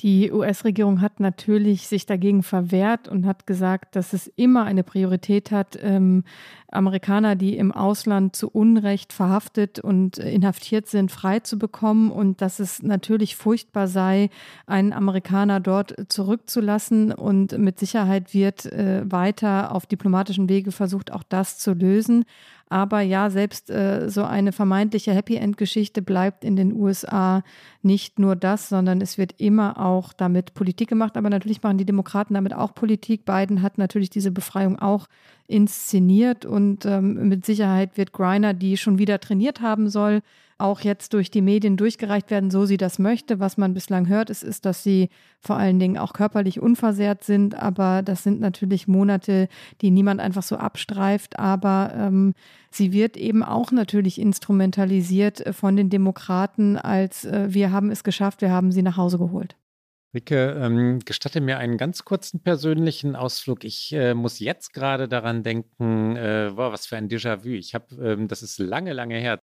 Die 0.01 0.31
US-Regierung 0.31 1.01
hat 1.01 1.21
natürlich 1.21 1.89
sich 1.89 2.05
dagegen 2.05 2.43
verwehrt 2.43 3.09
und 3.09 3.25
hat 3.25 3.47
gesagt, 3.47 3.97
dass 3.97 4.13
es 4.13 4.27
immer 4.27 4.65
eine 4.65 4.83
Priorität 4.83 5.51
hat, 5.51 5.79
ähm, 5.81 6.25
Amerikaner, 6.69 7.35
die 7.35 7.57
im 7.57 7.73
Ausland 7.73 8.37
zu 8.37 8.51
Unrecht 8.51 9.15
verhaftet 9.15 9.79
und 9.79 10.19
inhaftiert 10.19 10.87
sind, 10.87 11.11
frei 11.11 11.41
zu 11.41 11.59
bekommen 11.59 12.11
und 12.11 12.43
dass 12.43 12.59
es 12.59 12.83
natürlich 12.83 13.37
furchtbar 13.37 13.89
sei, 13.89 14.29
einen 14.67 14.93
Amerikaner 14.93 15.61
dort 15.61 15.95
zurückzulassen. 16.13 17.11
Und 17.13 17.57
mit 17.57 17.79
Sicherheit 17.79 18.35
wird 18.35 18.67
äh, 18.67 19.11
weiter 19.11 19.75
auf 19.75 19.87
diplomatischen 19.87 20.51
Wege 20.51 20.73
versucht, 20.73 21.11
auch 21.11 21.23
das 21.23 21.57
zu 21.57 21.73
lösen. 21.73 22.27
Aber 22.69 23.01
ja, 23.01 23.31
selbst 23.31 23.71
äh, 23.71 24.11
so 24.11 24.25
eine 24.25 24.51
vermeintliche 24.51 25.13
Happy 25.13 25.37
End-Geschichte 25.37 26.03
bleibt 26.03 26.45
in 26.45 26.57
den 26.57 26.73
USA 26.73 27.45
nicht 27.83 28.19
nur 28.19 28.35
das, 28.35 28.69
sondern 28.69 29.01
es 29.01 29.19
wird 29.19 29.35
immer 29.41 29.79
auch 29.79 30.13
damit 30.13 30.55
Politik 30.55 30.89
gemacht. 30.89 31.17
Aber 31.17 31.31
natürlich 31.31 31.63
machen 31.63 31.79
die 31.79 31.85
Demokraten 31.85 32.35
damit 32.35 32.55
auch 32.55 32.75
Politik. 32.75 33.25
Biden 33.25 33.63
hat 33.63 33.79
natürlich 33.79 34.11
diese 34.11 34.33
Befreiung 34.33 34.79
auch 34.81 35.07
inszeniert 35.49 36.45
und 36.45 36.85
ähm, 36.87 37.29
mit 37.29 37.47
Sicherheit 37.47 37.97
wird 37.97 38.13
Griner 38.13 38.55
die 38.55 38.77
schon 38.77 38.99
wieder 38.99 39.21
trainiert 39.21 39.61
haben 39.61 39.89
soll, 39.89 40.23
auch 40.59 40.81
jetzt 40.81 41.13
durch 41.13 41.31
die 41.31 41.43
Medien 41.43 41.77
durchgereicht 41.77 42.31
werden, 42.31 42.51
so 42.51 42.65
sie 42.65 42.79
das 42.79 42.99
möchte. 42.99 43.41
Was 43.41 43.59
man 43.59 43.75
bislang 43.75 44.09
hört, 44.09 44.31
ist, 44.31 44.43
ist, 44.43 44.65
dass 44.65 44.83
sie 44.83 45.11
vor 45.41 45.57
allen 45.57 45.79
Dingen 45.79 45.99
auch 45.99 46.15
körperlich 46.15 46.61
unversehrt 46.61 47.25
sind. 47.25 47.55
Aber 47.55 48.03
das 48.03 48.23
sind 48.23 48.41
natürlich 48.41 48.89
Monate, 48.89 49.49
die 49.83 49.91
niemand 49.91 50.21
einfach 50.21 50.43
so 50.43 50.57
abstreift. 50.57 51.39
Aber 51.39 51.93
ähm, 51.95 52.33
sie 52.71 52.93
wird 52.93 53.17
eben 53.19 53.43
auch 53.43 53.71
natürlich 53.71 54.19
instrumentalisiert 54.19 55.45
von 55.55 55.77
den 55.77 55.91
Demokraten 55.91 56.79
als 56.79 57.27
äh, 57.27 57.49
wir 57.51 57.71
haben 57.71 57.91
es 57.91 58.03
geschafft, 58.03 58.41
wir 58.41 58.51
haben 58.51 58.73
sie 58.73 58.83
nach 58.83 58.97
Hause 58.97 59.19
geholt. 59.19 59.57
Ricke, 60.17 60.59
ähm, 60.61 61.01
gestatte 61.05 61.41
mir 61.41 61.59
einen 61.59 61.77
ganz 61.77 62.05
kurzen 62.05 62.43
persönlichen 62.43 63.15
Ausflug. 63.17 63.65
Ich 63.65 63.93
äh, 63.93 64.15
muss 64.15 64.41
jetzt 64.41 64.73
gerade 64.73 65.09
daran 65.09 65.43
denken, 65.43 66.17
äh, 66.17 66.53
boah, 66.57 66.73
was 66.73 66.87
für 66.87 66.97
ein 66.97 67.09
Déjà-vu. 67.09 67.51
Ich 67.51 67.75
habe, 67.75 67.95
ähm, 68.03 68.27
das 68.27 68.43
ist 68.43 68.59
lange, 68.59 68.95
lange 68.95 69.17
her, 69.19 69.41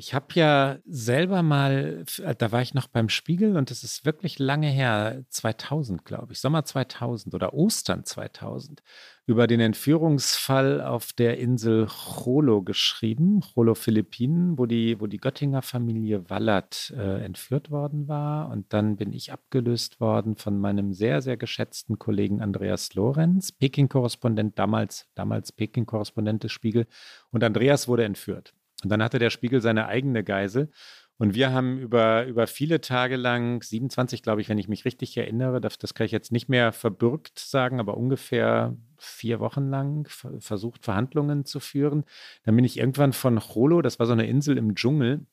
ich 0.00 0.14
habe 0.14 0.28
ja 0.32 0.78
selber 0.86 1.42
mal, 1.42 2.04
äh, 2.24 2.34
da 2.34 2.50
war 2.52 2.62
ich 2.62 2.72
noch 2.72 2.88
beim 2.88 3.10
Spiegel 3.10 3.58
und 3.58 3.70
das 3.70 3.84
ist 3.84 4.06
wirklich 4.06 4.38
lange 4.38 4.68
her, 4.68 5.22
2000, 5.28 6.06
glaube 6.06 6.32
ich, 6.32 6.40
Sommer 6.40 6.64
2000 6.64 7.34
oder 7.34 7.52
Ostern 7.52 8.06
2000, 8.06 8.82
über 9.26 9.46
den 9.46 9.60
Entführungsfall 9.60 10.80
auf 10.80 11.12
der 11.12 11.36
Insel 11.36 11.86
Cholo 11.86 12.62
geschrieben, 12.62 13.42
Cholo 13.42 13.74
Philippinen, 13.74 14.58
wo 14.58 14.64
die, 14.64 14.98
wo 15.00 15.06
die 15.06 15.18
Göttinger 15.18 15.60
Familie 15.60 16.30
Wallert 16.30 16.94
äh, 16.96 17.22
entführt 17.22 17.70
worden 17.70 18.08
war. 18.08 18.48
Und 18.48 18.72
dann 18.72 18.96
bin 18.96 19.12
ich 19.12 19.32
abgelöst 19.32 20.00
worden 20.00 20.36
von 20.36 20.58
meinem 20.58 20.94
sehr, 20.94 21.20
sehr 21.20 21.36
geschätzten 21.36 21.98
Kollegen 21.98 22.40
Andreas 22.40 22.94
Lorenz, 22.94 23.52
Peking-Korrespondent, 23.52 24.58
damals, 24.58 25.06
damals 25.14 25.52
Peking-Korrespondent 25.52 26.42
des 26.42 26.52
Spiegel. 26.52 26.86
Und 27.30 27.44
Andreas 27.44 27.86
wurde 27.86 28.04
entführt. 28.04 28.54
Und 28.82 28.90
dann 28.90 29.02
hatte 29.02 29.18
der 29.18 29.30
Spiegel 29.30 29.60
seine 29.60 29.86
eigene 29.86 30.24
Geisel. 30.24 30.70
Und 31.18 31.34
wir 31.34 31.52
haben 31.52 31.78
über, 31.78 32.24
über 32.24 32.46
viele 32.46 32.80
Tage 32.80 33.16
lang, 33.16 33.62
27, 33.62 34.22
glaube 34.22 34.40
ich, 34.40 34.48
wenn 34.48 34.56
ich 34.56 34.68
mich 34.68 34.86
richtig 34.86 35.14
erinnere, 35.18 35.60
das, 35.60 35.76
das 35.76 35.92
kann 35.92 36.06
ich 36.06 36.12
jetzt 36.12 36.32
nicht 36.32 36.48
mehr 36.48 36.72
verbürgt 36.72 37.38
sagen, 37.38 37.78
aber 37.78 37.98
ungefähr 37.98 38.74
vier 38.96 39.38
Wochen 39.38 39.68
lang 39.68 40.08
versucht, 40.08 40.82
Verhandlungen 40.82 41.44
zu 41.44 41.60
führen. 41.60 42.04
Dann 42.44 42.56
bin 42.56 42.64
ich 42.64 42.78
irgendwann 42.78 43.12
von 43.12 43.38
Cholo, 43.38 43.82
das 43.82 43.98
war 43.98 44.06
so 44.06 44.14
eine 44.14 44.26
Insel 44.26 44.56
im 44.56 44.74
Dschungel, 44.74 45.26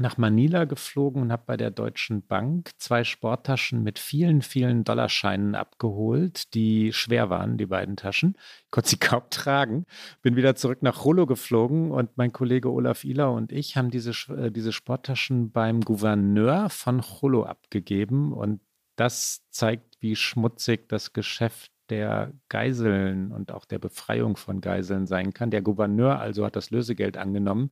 nach 0.00 0.18
Manila 0.18 0.64
geflogen 0.64 1.22
und 1.22 1.32
habe 1.32 1.44
bei 1.46 1.56
der 1.56 1.70
Deutschen 1.70 2.26
Bank 2.26 2.70
zwei 2.78 3.04
Sporttaschen 3.04 3.82
mit 3.82 3.98
vielen, 3.98 4.42
vielen 4.42 4.84
Dollarscheinen 4.84 5.54
abgeholt, 5.54 6.54
die 6.54 6.92
schwer 6.92 7.30
waren, 7.30 7.58
die 7.58 7.66
beiden 7.66 7.96
Taschen. 7.96 8.36
Ich 8.64 8.70
konnte 8.70 8.90
sie 8.90 8.96
kaum 8.98 9.22
tragen. 9.30 9.86
Bin 10.22 10.36
wieder 10.36 10.54
zurück 10.54 10.82
nach 10.82 11.02
Cholo 11.02 11.26
geflogen 11.26 11.90
und 11.90 12.16
mein 12.16 12.32
Kollege 12.32 12.70
Olaf 12.72 13.04
Ilau 13.04 13.36
und 13.36 13.52
ich 13.52 13.76
haben 13.76 13.90
diese, 13.90 14.12
äh, 14.32 14.50
diese 14.50 14.72
Sporttaschen 14.72 15.50
beim 15.50 15.80
Gouverneur 15.80 16.70
von 16.70 17.00
Cholo 17.00 17.44
abgegeben 17.44 18.32
und 18.32 18.60
das 18.96 19.46
zeigt, 19.50 19.96
wie 20.00 20.16
schmutzig 20.16 20.88
das 20.88 21.12
Geschäft 21.12 21.70
der 21.90 22.32
Geiseln 22.48 23.32
und 23.32 23.52
auch 23.52 23.64
der 23.64 23.78
Befreiung 23.78 24.36
von 24.36 24.60
Geiseln 24.60 25.06
sein 25.06 25.32
kann. 25.32 25.50
Der 25.50 25.62
Gouverneur 25.62 26.18
also 26.18 26.44
hat 26.44 26.56
das 26.56 26.70
Lösegeld 26.70 27.16
angenommen 27.16 27.70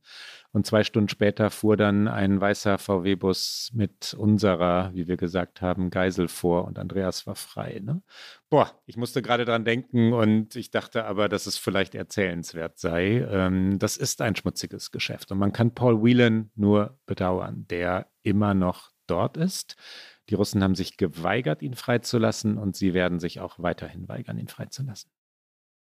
und 0.51 0.65
zwei 0.65 0.83
Stunden 0.83 1.09
später 1.09 1.49
fuhr 1.49 1.77
dann 1.77 2.07
ein 2.07 2.41
weißer 2.41 2.77
VW-Bus 2.77 3.71
mit 3.73 4.13
unserer, 4.13 4.91
wie 4.93 5.07
wir 5.07 5.17
gesagt 5.17 5.61
haben, 5.61 5.89
Geisel 5.89 6.27
vor 6.27 6.65
und 6.65 6.79
Andreas 6.79 7.27
war 7.27 7.35
frei. 7.35 7.81
Ne? 7.83 8.01
Boah, 8.49 8.71
ich 8.85 8.97
musste 8.97 9.21
gerade 9.21 9.45
dran 9.45 9.65
denken 9.65 10.13
und 10.13 10.55
ich 10.55 10.71
dachte 10.71 11.05
aber, 11.05 11.29
dass 11.29 11.45
es 11.47 11.57
vielleicht 11.57 11.95
erzählenswert 11.95 12.79
sei. 12.79 13.27
Ähm, 13.29 13.79
das 13.79 13.97
ist 13.97 14.21
ein 14.21 14.35
schmutziges 14.35 14.91
Geschäft 14.91 15.31
und 15.31 15.37
man 15.37 15.53
kann 15.53 15.73
Paul 15.73 16.03
Whelan 16.03 16.51
nur 16.55 16.97
bedauern, 17.05 17.65
der 17.69 18.07
immer 18.23 18.53
noch 18.53 18.91
dort 19.07 19.37
ist 19.37 19.75
die 20.29 20.35
Russen 20.35 20.63
haben 20.63 20.75
sich 20.75 20.97
geweigert, 20.97 21.61
ihn 21.61 21.73
freizulassen 21.73 22.57
und 22.57 22.75
sie 22.75 22.93
werden 22.93 23.19
sich 23.19 23.39
auch 23.39 23.59
weiterhin 23.59 24.07
weigern, 24.07 24.37
ihn 24.37 24.47
freizulassen. 24.47 25.09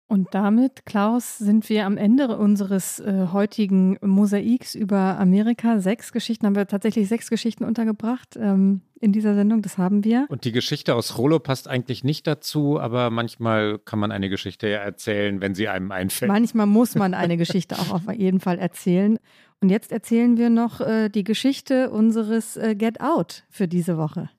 Und 0.09 0.29
damit, 0.35 0.87
Klaus, 0.87 1.37
sind 1.39 1.69
wir 1.69 1.85
am 1.85 1.97
Ende 1.97 2.39
unseres 2.39 3.01
äh, 3.01 3.27
heutigen 3.33 3.99
Mosaiks 4.01 4.77
über 4.77 5.19
Amerika. 5.19 5.81
Sechs 5.81 6.13
Geschichten 6.13 6.47
haben 6.47 6.55
wir 6.55 6.69
tatsächlich 6.69 7.09
sechs 7.09 7.29
Geschichten 7.29 7.65
untergebracht 7.65 8.37
ähm, 8.37 8.83
in 9.01 9.11
dieser 9.11 9.35
Sendung. 9.35 9.63
Das 9.63 9.79
haben 9.79 10.05
wir. 10.05 10.27
Und 10.29 10.45
die 10.45 10.53
Geschichte 10.53 10.95
aus 10.95 11.19
Rolo 11.19 11.41
passt 11.41 11.67
eigentlich 11.67 12.05
nicht 12.05 12.25
dazu, 12.29 12.79
aber 12.79 13.11
manchmal 13.11 13.81
kann 13.81 13.99
man 13.99 14.13
eine 14.13 14.29
Geschichte 14.29 14.69
ja 14.69 14.79
erzählen, 14.79 15.41
wenn 15.41 15.57
sie 15.57 15.67
einem 15.67 15.91
einfällt. 15.91 16.31
Manchmal 16.31 16.67
muss 16.67 16.95
man 16.95 17.13
eine 17.13 17.37
Geschichte 17.37 17.77
auch 17.77 17.91
auf 17.91 18.15
jeden 18.15 18.39
Fall 18.39 18.61
erzählen. 18.61 19.19
Und 19.61 19.71
jetzt 19.71 19.91
erzählen 19.91 20.37
wir 20.37 20.51
noch 20.51 20.81
äh, 20.81 21.09
die 21.09 21.25
Geschichte 21.25 21.91
unseres 21.91 22.57
äh, 22.57 22.77
Get 22.77 23.01
Out 23.01 23.43
für 23.51 23.67
diese 23.67 23.97
Woche. 23.97 24.31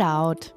Get 0.00 0.06
Out. 0.06 0.54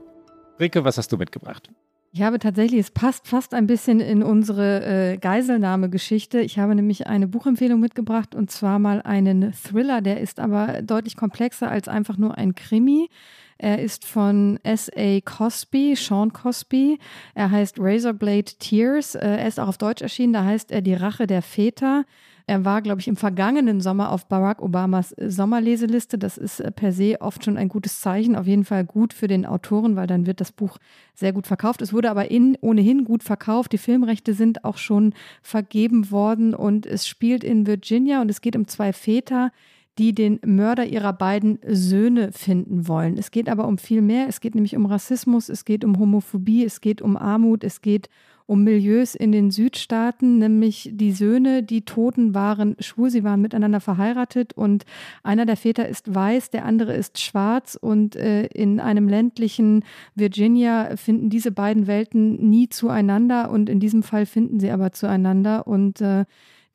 Rike, 0.58 0.86
was 0.86 0.98
hast 0.98 1.12
du 1.12 1.18
mitgebracht? 1.18 1.70
Ich 2.14 2.22
habe 2.22 2.40
tatsächlich, 2.40 2.80
es 2.80 2.92
passt 2.92 3.28
fast 3.28 3.54
ein 3.54 3.68
bisschen 3.68 4.00
in 4.00 4.24
unsere 4.24 4.86
äh, 4.86 5.18
Geiselnahme-Geschichte. 5.18 6.40
Ich 6.40 6.60
habe 6.60 6.76
nämlich 6.76 7.08
eine 7.08 7.28
Buchempfehlung 7.28 7.82
mitgebracht 7.82 8.36
und 8.36 8.52
zwar 8.52 8.80
mal 8.80 9.02
einen 9.02 9.52
Thriller, 9.52 10.00
der 10.00 10.22
ist 10.22 10.40
aber 10.40 10.82
deutlich 10.82 11.18
komplexer 11.18 11.70
als 11.70 11.90
einfach 11.90 12.18
nur 12.18 12.38
ein 12.38 12.56
Krimi. 12.56 13.10
Er 13.58 13.80
ist 13.80 14.06
von 14.06 14.60
S.A. 14.64 15.20
Cosby, 15.20 15.96
Sean 15.98 16.32
Cosby. 16.32 17.00
Er 17.36 17.52
heißt 17.52 17.76
Razorblade 17.80 18.54
Tears. 18.60 19.16
Äh, 19.16 19.28
er 19.28 19.48
ist 19.48 19.60
auch 19.60 19.68
auf 19.68 19.78
Deutsch 19.78 20.02
erschienen, 20.02 20.32
da 20.32 20.46
heißt 20.46 20.72
er 20.72 20.82
Die 20.82 20.94
Rache 20.94 21.28
der 21.28 21.42
Väter. 21.42 22.06
Er 22.46 22.66
war, 22.66 22.82
glaube 22.82 23.00
ich, 23.00 23.08
im 23.08 23.16
vergangenen 23.16 23.80
Sommer 23.80 24.12
auf 24.12 24.28
Barack 24.28 24.62
Obamas 24.62 25.16
Sommerleseliste. 25.18 26.18
Das 26.18 26.38
ist 26.38 26.60
äh, 26.60 26.72
per 26.72 26.92
se 26.92 27.22
oft 27.22 27.46
schon 27.46 27.58
ein 27.58 27.70
gutes 27.70 28.02
Zeichen. 28.02 28.36
Auf 28.36 28.48
jeden 28.48 28.66
Fall 28.66 28.84
gut 28.84 29.14
für 29.14 29.28
den 29.28 29.46
Autoren, 29.46 29.96
weil 29.96 30.08
dann 30.08 30.26
wird 30.26 30.42
das 30.42 30.52
Buch 30.52 30.78
sehr 31.14 31.32
gut 31.32 31.48
verkauft. 31.48 31.82
Es 31.82 31.94
wurde 31.94 32.10
aber 32.12 32.32
in, 32.32 32.58
ohnehin 32.60 33.06
gut 33.06 33.24
verkauft. 33.24 33.72
Die 33.72 33.78
Filmrechte 33.78 34.34
sind 34.34 34.66
auch 34.66 34.78
schon 34.78 35.14
vergeben 35.42 36.12
worden 36.12 36.54
und 36.54 36.86
es 36.86 37.08
spielt 37.08 37.44
in 37.44 37.66
Virginia 37.66 38.22
und 38.22 38.30
es 38.30 38.42
geht 38.42 38.56
um 38.56 38.68
zwei 38.68 38.92
Väter, 38.92 39.52
die 39.98 40.14
den 40.14 40.40
Mörder 40.44 40.86
ihrer 40.86 41.14
beiden 41.14 41.60
Söhne 41.68 42.32
finden 42.32 42.88
wollen. 42.88 43.18
Es 43.18 43.32
geht 43.32 43.48
aber 43.48 43.68
um 43.68 43.78
viel 43.78 44.02
mehr. 44.02 44.28
Es 44.28 44.42
geht 44.42 44.56
nämlich 44.56 44.76
um 44.76 44.86
Rassismus, 44.86 45.50
es 45.50 45.66
geht 45.66 45.86
um 45.86 46.00
Homophobie, 46.00 46.66
es 46.66 46.82
geht 46.82 47.02
um 47.02 47.16
Armut, 47.16 47.64
es 47.64 47.82
geht 47.82 48.08
um 48.08 48.14
um 48.46 48.64
Milieus 48.64 49.16
in 49.16 49.32
den 49.32 49.52
Südstaaten, 49.52 50.38
nämlich 50.38 50.90
die 50.94 51.12
Söhne, 51.12 51.64
die 51.64 51.84
Toten 51.84 52.34
waren 52.34 52.76
schwul, 52.80 53.10
sie 53.10 53.24
waren 53.24 53.42
miteinander 53.42 53.80
verheiratet 53.80 54.54
und 54.54 54.86
einer 55.24 55.46
der 55.46 55.58
Väter 55.58 55.88
ist 55.88 56.14
weiß, 56.14 56.50
der 56.50 56.66
andere 56.66 56.94
ist 56.94 57.20
schwarz 57.20 57.78
und 57.80 58.16
äh, 58.16 58.46
in 58.48 58.80
einem 58.80 59.08
ländlichen 59.08 59.84
Virginia 60.16 60.96
finden 60.98 61.30
diese 61.30 61.52
beiden 61.52 61.88
Welten 61.88 62.50
nie 62.50 62.70
zueinander 62.70 63.50
und 63.50 63.70
in 63.70 63.80
diesem 63.80 64.04
Fall 64.04 64.26
finden 64.26 64.60
sie 64.60 64.72
aber 64.72 64.92
zueinander 64.92 65.68
und 65.68 66.02
äh, 66.02 66.26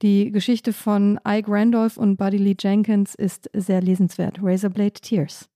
die 0.03 0.31
Geschichte 0.31 0.73
von 0.73 1.19
Ike 1.27 1.51
Randolph 1.51 1.97
und 1.97 2.17
Buddy 2.17 2.37
Lee 2.37 2.57
Jenkins 2.59 3.17
ist 3.17 3.51
sehr 3.53 3.83
lesenswert. 3.83 4.39
Razorblade 4.41 4.93
Tears. 4.93 5.49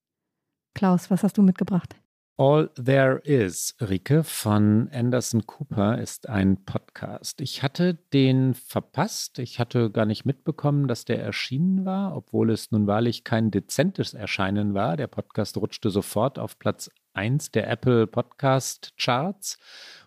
Klaus, 0.75 1.11
was 1.11 1.23
hast 1.23 1.39
du 1.39 1.43
mitgebracht? 1.43 2.02
All 2.39 2.71
There 2.83 3.19
Is, 3.25 3.77
Rike, 3.79 4.25
von 4.25 4.89
Anderson 4.91 5.47
Cooper 5.47 5.99
ist 5.99 6.31
ein 6.31 6.65
Podcast. 6.65 7.43
Ich 7.43 7.63
hatte 7.63 7.99
den 8.15 8.55
verpasst. 8.55 9.39
Ich 9.39 9.59
hatte 9.59 9.91
gar 9.91 10.07
nicht 10.07 10.25
mitbekommen, 10.25 10.89
dass 10.89 11.05
der 11.05 11.23
erschienen 11.23 11.85
war, 11.85 12.17
obwohl 12.17 12.51
es 12.51 12.71
nun 12.71 12.87
wahrlich 12.87 13.25
kein 13.25 13.51
dezentes 13.51 14.15
Erscheinen 14.15 14.73
war. 14.73 14.97
Der 14.97 15.09
Podcast 15.09 15.59
rutschte 15.59 15.91
sofort 15.91 16.39
auf 16.39 16.59
Platz 16.59 16.91
1 17.13 17.51
der 17.51 17.69
Apple 17.69 18.07
Podcast 18.07 18.95
Charts 18.97 19.59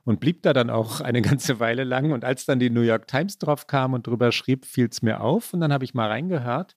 und 0.03 0.19
blieb 0.19 0.41
da 0.41 0.53
dann 0.53 0.71
auch 0.71 1.01
eine 1.01 1.21
ganze 1.21 1.59
Weile 1.59 1.83
lang. 1.83 2.11
Und 2.11 2.25
als 2.25 2.45
dann 2.45 2.57
die 2.57 2.71
New 2.71 2.81
York 2.81 3.05
Times 3.07 3.37
drauf 3.37 3.67
kam 3.67 3.93
und 3.93 4.07
drüber 4.07 4.31
schrieb, 4.31 4.65
fiel 4.65 4.87
es 4.91 5.03
mir 5.03 5.21
auf. 5.21 5.53
Und 5.53 5.59
dann 5.59 5.71
habe 5.71 5.85
ich 5.85 5.93
mal 5.93 6.09
reingehört. 6.09 6.75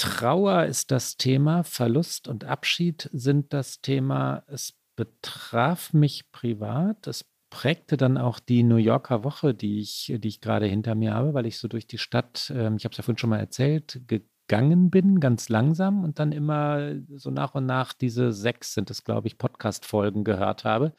Trauer 0.00 0.64
ist 0.64 0.90
das 0.92 1.18
Thema, 1.18 1.62
Verlust 1.62 2.26
und 2.26 2.46
Abschied 2.46 3.10
sind 3.12 3.52
das 3.52 3.82
Thema. 3.82 4.44
Es 4.46 4.72
betraf 4.96 5.92
mich 5.92 6.32
privat. 6.32 7.06
Es 7.06 7.26
prägte 7.50 7.98
dann 7.98 8.16
auch 8.16 8.38
die 8.38 8.62
New 8.62 8.76
Yorker 8.76 9.24
Woche, 9.24 9.52
die 9.52 9.78
ich, 9.80 10.10
die 10.16 10.28
ich 10.28 10.40
gerade 10.40 10.64
hinter 10.64 10.94
mir 10.94 11.12
habe, 11.12 11.34
weil 11.34 11.44
ich 11.44 11.58
so 11.58 11.68
durch 11.68 11.86
die 11.86 11.98
Stadt, 11.98 12.50
ähm, 12.56 12.76
ich 12.76 12.84
habe 12.84 12.92
es 12.92 12.96
ja 12.96 13.02
vorhin 13.02 13.18
schon 13.18 13.28
mal 13.28 13.40
erzählt, 13.40 14.00
gegangen 14.06 14.88
bin, 14.90 15.20
ganz 15.20 15.50
langsam 15.50 16.02
und 16.02 16.18
dann 16.18 16.32
immer 16.32 16.94
so 17.14 17.30
nach 17.30 17.54
und 17.54 17.66
nach 17.66 17.92
diese 17.92 18.32
sechs 18.32 18.72
sind 18.72 18.90
es, 18.90 19.04
glaube 19.04 19.28
ich, 19.28 19.36
Podcast-Folgen 19.36 20.24
gehört 20.24 20.64
habe. 20.64 20.94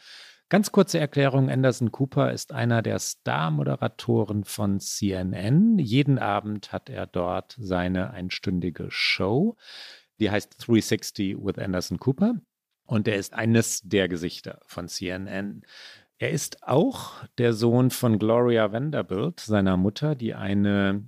Ganz 0.52 0.74
kurze 0.74 1.00
Erklärung: 1.00 1.50
Anderson 1.50 1.94
Cooper 1.94 2.34
ist 2.34 2.52
einer 2.52 2.82
der 2.82 3.00
Star-Moderatoren 3.00 4.44
von 4.44 4.82
CNN. 4.82 5.80
Jeden 5.80 6.20
Abend 6.20 6.74
hat 6.74 6.90
er 6.90 7.08
dort 7.08 7.56
seine 7.58 8.12
einstündige 8.12 8.88
Show. 8.90 9.56
Die 10.20 10.30
heißt 10.30 10.56
360 10.58 11.38
with 11.38 11.58
Anderson 11.58 12.00
Cooper. 12.00 12.34
Und 12.86 13.08
er 13.08 13.16
ist 13.16 13.34
eines 13.34 13.80
der 13.84 14.10
Gesichter 14.10 14.60
von 14.66 14.90
CNN. 14.90 15.62
Er 16.18 16.32
ist 16.32 16.68
auch 16.68 17.14
der 17.38 17.54
Sohn 17.54 17.90
von 17.90 18.20
Gloria 18.20 18.74
Vanderbilt, 18.74 19.40
seiner 19.40 19.78
Mutter, 19.78 20.16
die 20.16 20.34
eine 20.34 21.06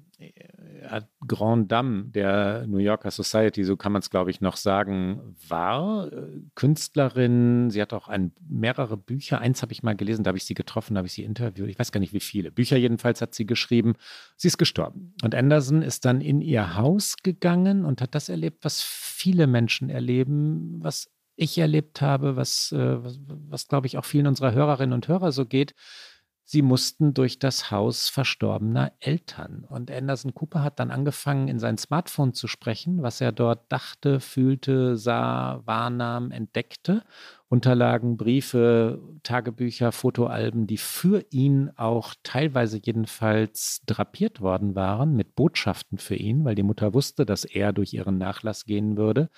Grand 1.28 1.72
Dame 1.72 2.06
der 2.06 2.66
New 2.68 2.78
Yorker 2.78 3.12
Society, 3.12 3.64
so 3.64 3.78
kann 3.78 3.92
man 3.92 4.02
es, 4.02 4.10
glaube 4.10 4.32
ich, 4.32 4.42
noch 4.42 4.58
sagen, 4.58 5.36
war. 5.48 6.12
Äh, 6.12 6.42
Künstlerin, 6.56 7.70
sie 7.70 7.82
hat 7.82 7.94
auch 7.94 8.08
ein, 8.08 8.34
mehrere 8.48 8.98
Bücher. 8.98 9.40
Eins 9.40 9.62
habe 9.62 9.72
ich 9.72 9.84
mal 9.84 9.96
gelesen, 9.96 10.24
da 10.24 10.30
habe 10.30 10.38
ich 10.38 10.46
sie 10.46 10.54
getroffen, 10.54 10.96
da 10.96 11.00
habe 11.00 11.08
ich 11.08 11.14
sie 11.14 11.24
interviewt. 11.24 11.70
Ich 11.70 11.80
weiß 11.80 11.92
gar 11.92 12.00
nicht, 12.00 12.14
wie 12.14 12.20
viele. 12.20 12.52
Bücher 12.52 12.78
jedenfalls 12.78 13.22
hat 13.22 13.34
sie 13.34 13.46
geschrieben. 13.46 13.94
Sie 14.36 14.48
ist 14.48 14.58
gestorben. 14.58 15.16
Und 15.24 15.36
Anderson 15.36 15.82
ist 15.82 16.06
dann 16.06 16.22
in 16.22 16.42
ihr 16.42 16.76
Haus 16.76 17.16
gegangen 17.24 17.86
und 17.86 18.02
hat 18.02 18.16
das 18.16 18.30
erlebt, 18.30 18.64
was 18.64 18.82
viele 18.82 19.48
Menschen 19.48 19.90
erleben, 19.90 20.80
was 20.84 21.10
ich 21.36 21.58
erlebt 21.58 22.02
habe, 22.02 22.36
was, 22.36 22.72
äh, 22.72 23.04
was, 23.04 23.20
was 23.28 23.68
glaube 23.68 23.88
ich 23.88 23.98
auch 23.98 24.06
vielen 24.06 24.28
unserer 24.28 24.54
Hörerinnen 24.54 24.94
und 24.94 25.08
Hörer 25.08 25.32
so 25.32 25.46
geht. 25.46 25.74
Sie 26.46 26.62
mussten 26.62 27.14
durch 27.14 27.40
das 27.40 27.72
Haus 27.72 28.10
verstorbener 28.10 28.92
Eltern. 29.00 29.66
Und 29.68 29.90
Anderson 29.90 30.34
Cooper 30.34 30.62
hat 30.62 30.80
dann 30.80 30.92
angefangen, 30.92 31.48
in 31.48 31.58
sein 31.58 31.78
Smartphone 31.78 32.34
zu 32.34 32.48
sprechen, 32.48 33.02
was 33.02 33.22
er 33.22 33.32
dort 33.32 33.72
dachte, 33.72 34.20
fühlte, 34.20 34.98
sah, 34.98 35.62
wahrnahm, 35.66 36.32
entdeckte. 36.32 37.04
Unterlagen, 37.48 38.18
Briefe, 38.18 39.00
Tagebücher, 39.22 39.92
Fotoalben, 39.92 40.68
die 40.68 40.78
für 40.78 41.24
ihn 41.30 41.72
auch 41.78 42.16
teilweise 42.24 42.80
jedenfalls 42.84 43.82
drapiert 43.86 44.42
worden 44.42 44.76
waren 44.76 45.16
mit 45.16 45.36
Botschaften 45.36 45.98
für 45.98 46.16
ihn, 46.16 46.44
weil 46.46 46.56
die 46.56 46.64
Mutter 46.64 46.94
wusste, 46.94 47.26
dass 47.26 47.46
er 47.46 47.72
durch 47.72 47.94
ihren 47.94 48.18
Nachlass 48.18 48.66
gehen 48.66 48.98
würde. 48.98 49.30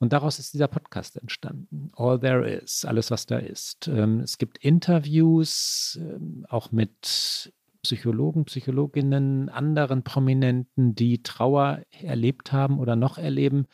Und 0.00 0.12
daraus 0.12 0.38
ist 0.38 0.54
dieser 0.54 0.68
Podcast 0.68 1.16
entstanden. 1.16 1.90
All 1.94 2.20
There 2.20 2.48
Is, 2.48 2.84
alles, 2.84 3.10
was 3.10 3.26
da 3.26 3.38
ist. 3.38 3.88
Ähm, 3.88 4.20
es 4.20 4.38
gibt 4.38 4.58
Interviews, 4.58 5.98
ähm, 6.00 6.46
auch 6.48 6.70
mit 6.70 7.52
Psychologen, 7.82 8.44
Psychologinnen, 8.44 9.48
anderen 9.48 10.02
Prominenten, 10.02 10.94
die 10.94 11.22
Trauer 11.22 11.82
erlebt 11.90 12.52
haben 12.52 12.78
oder 12.78 12.96
noch 12.96 13.18
erleben. 13.18 13.66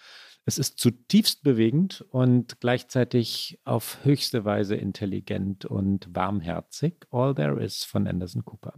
Es 0.46 0.58
ist 0.58 0.78
zutiefst 0.78 1.42
bewegend 1.42 2.04
und 2.10 2.60
gleichzeitig 2.60 3.58
auf 3.64 4.04
höchste 4.04 4.44
Weise 4.44 4.76
intelligent 4.76 5.64
und 5.64 6.08
warmherzig. 6.14 7.06
All 7.10 7.34
There 7.34 7.62
Is 7.62 7.84
von 7.84 8.06
Anderson 8.06 8.44
Cooper. 8.44 8.74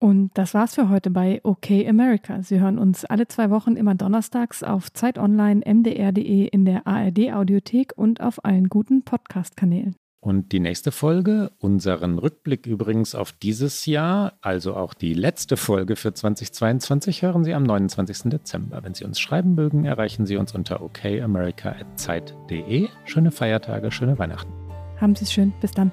Und 0.00 0.30
das 0.34 0.54
war's 0.54 0.76
für 0.76 0.88
heute 0.88 1.10
bei 1.10 1.40
OK 1.42 1.72
America. 1.86 2.40
Sie 2.42 2.60
hören 2.60 2.78
uns 2.78 3.04
alle 3.04 3.26
zwei 3.26 3.50
Wochen 3.50 3.74
immer 3.76 3.96
donnerstags 3.96 4.62
auf 4.62 4.92
Zeit 4.92 5.18
Online, 5.18 5.62
mdr.de, 5.66 6.46
in 6.46 6.64
der 6.64 6.86
ARD 6.86 7.32
Audiothek 7.32 7.94
und 7.96 8.20
auf 8.20 8.44
allen 8.44 8.68
guten 8.68 9.02
Podcast-Kanälen. 9.02 9.96
Und 10.20 10.52
die 10.52 10.60
nächste 10.60 10.90
Folge, 10.90 11.52
unseren 11.58 12.18
Rückblick 12.18 12.66
übrigens 12.66 13.14
auf 13.14 13.30
dieses 13.32 13.86
Jahr, 13.86 14.32
also 14.40 14.74
auch 14.74 14.92
die 14.94 15.14
letzte 15.14 15.56
Folge 15.56 15.94
für 15.94 16.12
2022, 16.12 17.22
hören 17.22 17.44
Sie 17.44 17.54
am 17.54 17.62
29. 17.62 18.30
Dezember. 18.30 18.82
Wenn 18.82 18.94
Sie 18.94 19.04
uns 19.04 19.20
schreiben 19.20 19.54
mögen, 19.54 19.84
erreichen 19.84 20.26
Sie 20.26 20.36
uns 20.36 20.52
unter 20.54 20.82
okamerica.zeit.de. 20.82 22.88
Schöne 23.04 23.30
Feiertage, 23.30 23.92
schöne 23.92 24.18
Weihnachten. 24.18 24.52
Haben 25.00 25.14
Sie 25.14 25.24
es 25.24 25.32
schön. 25.32 25.52
Bis 25.60 25.70
dann. 25.70 25.92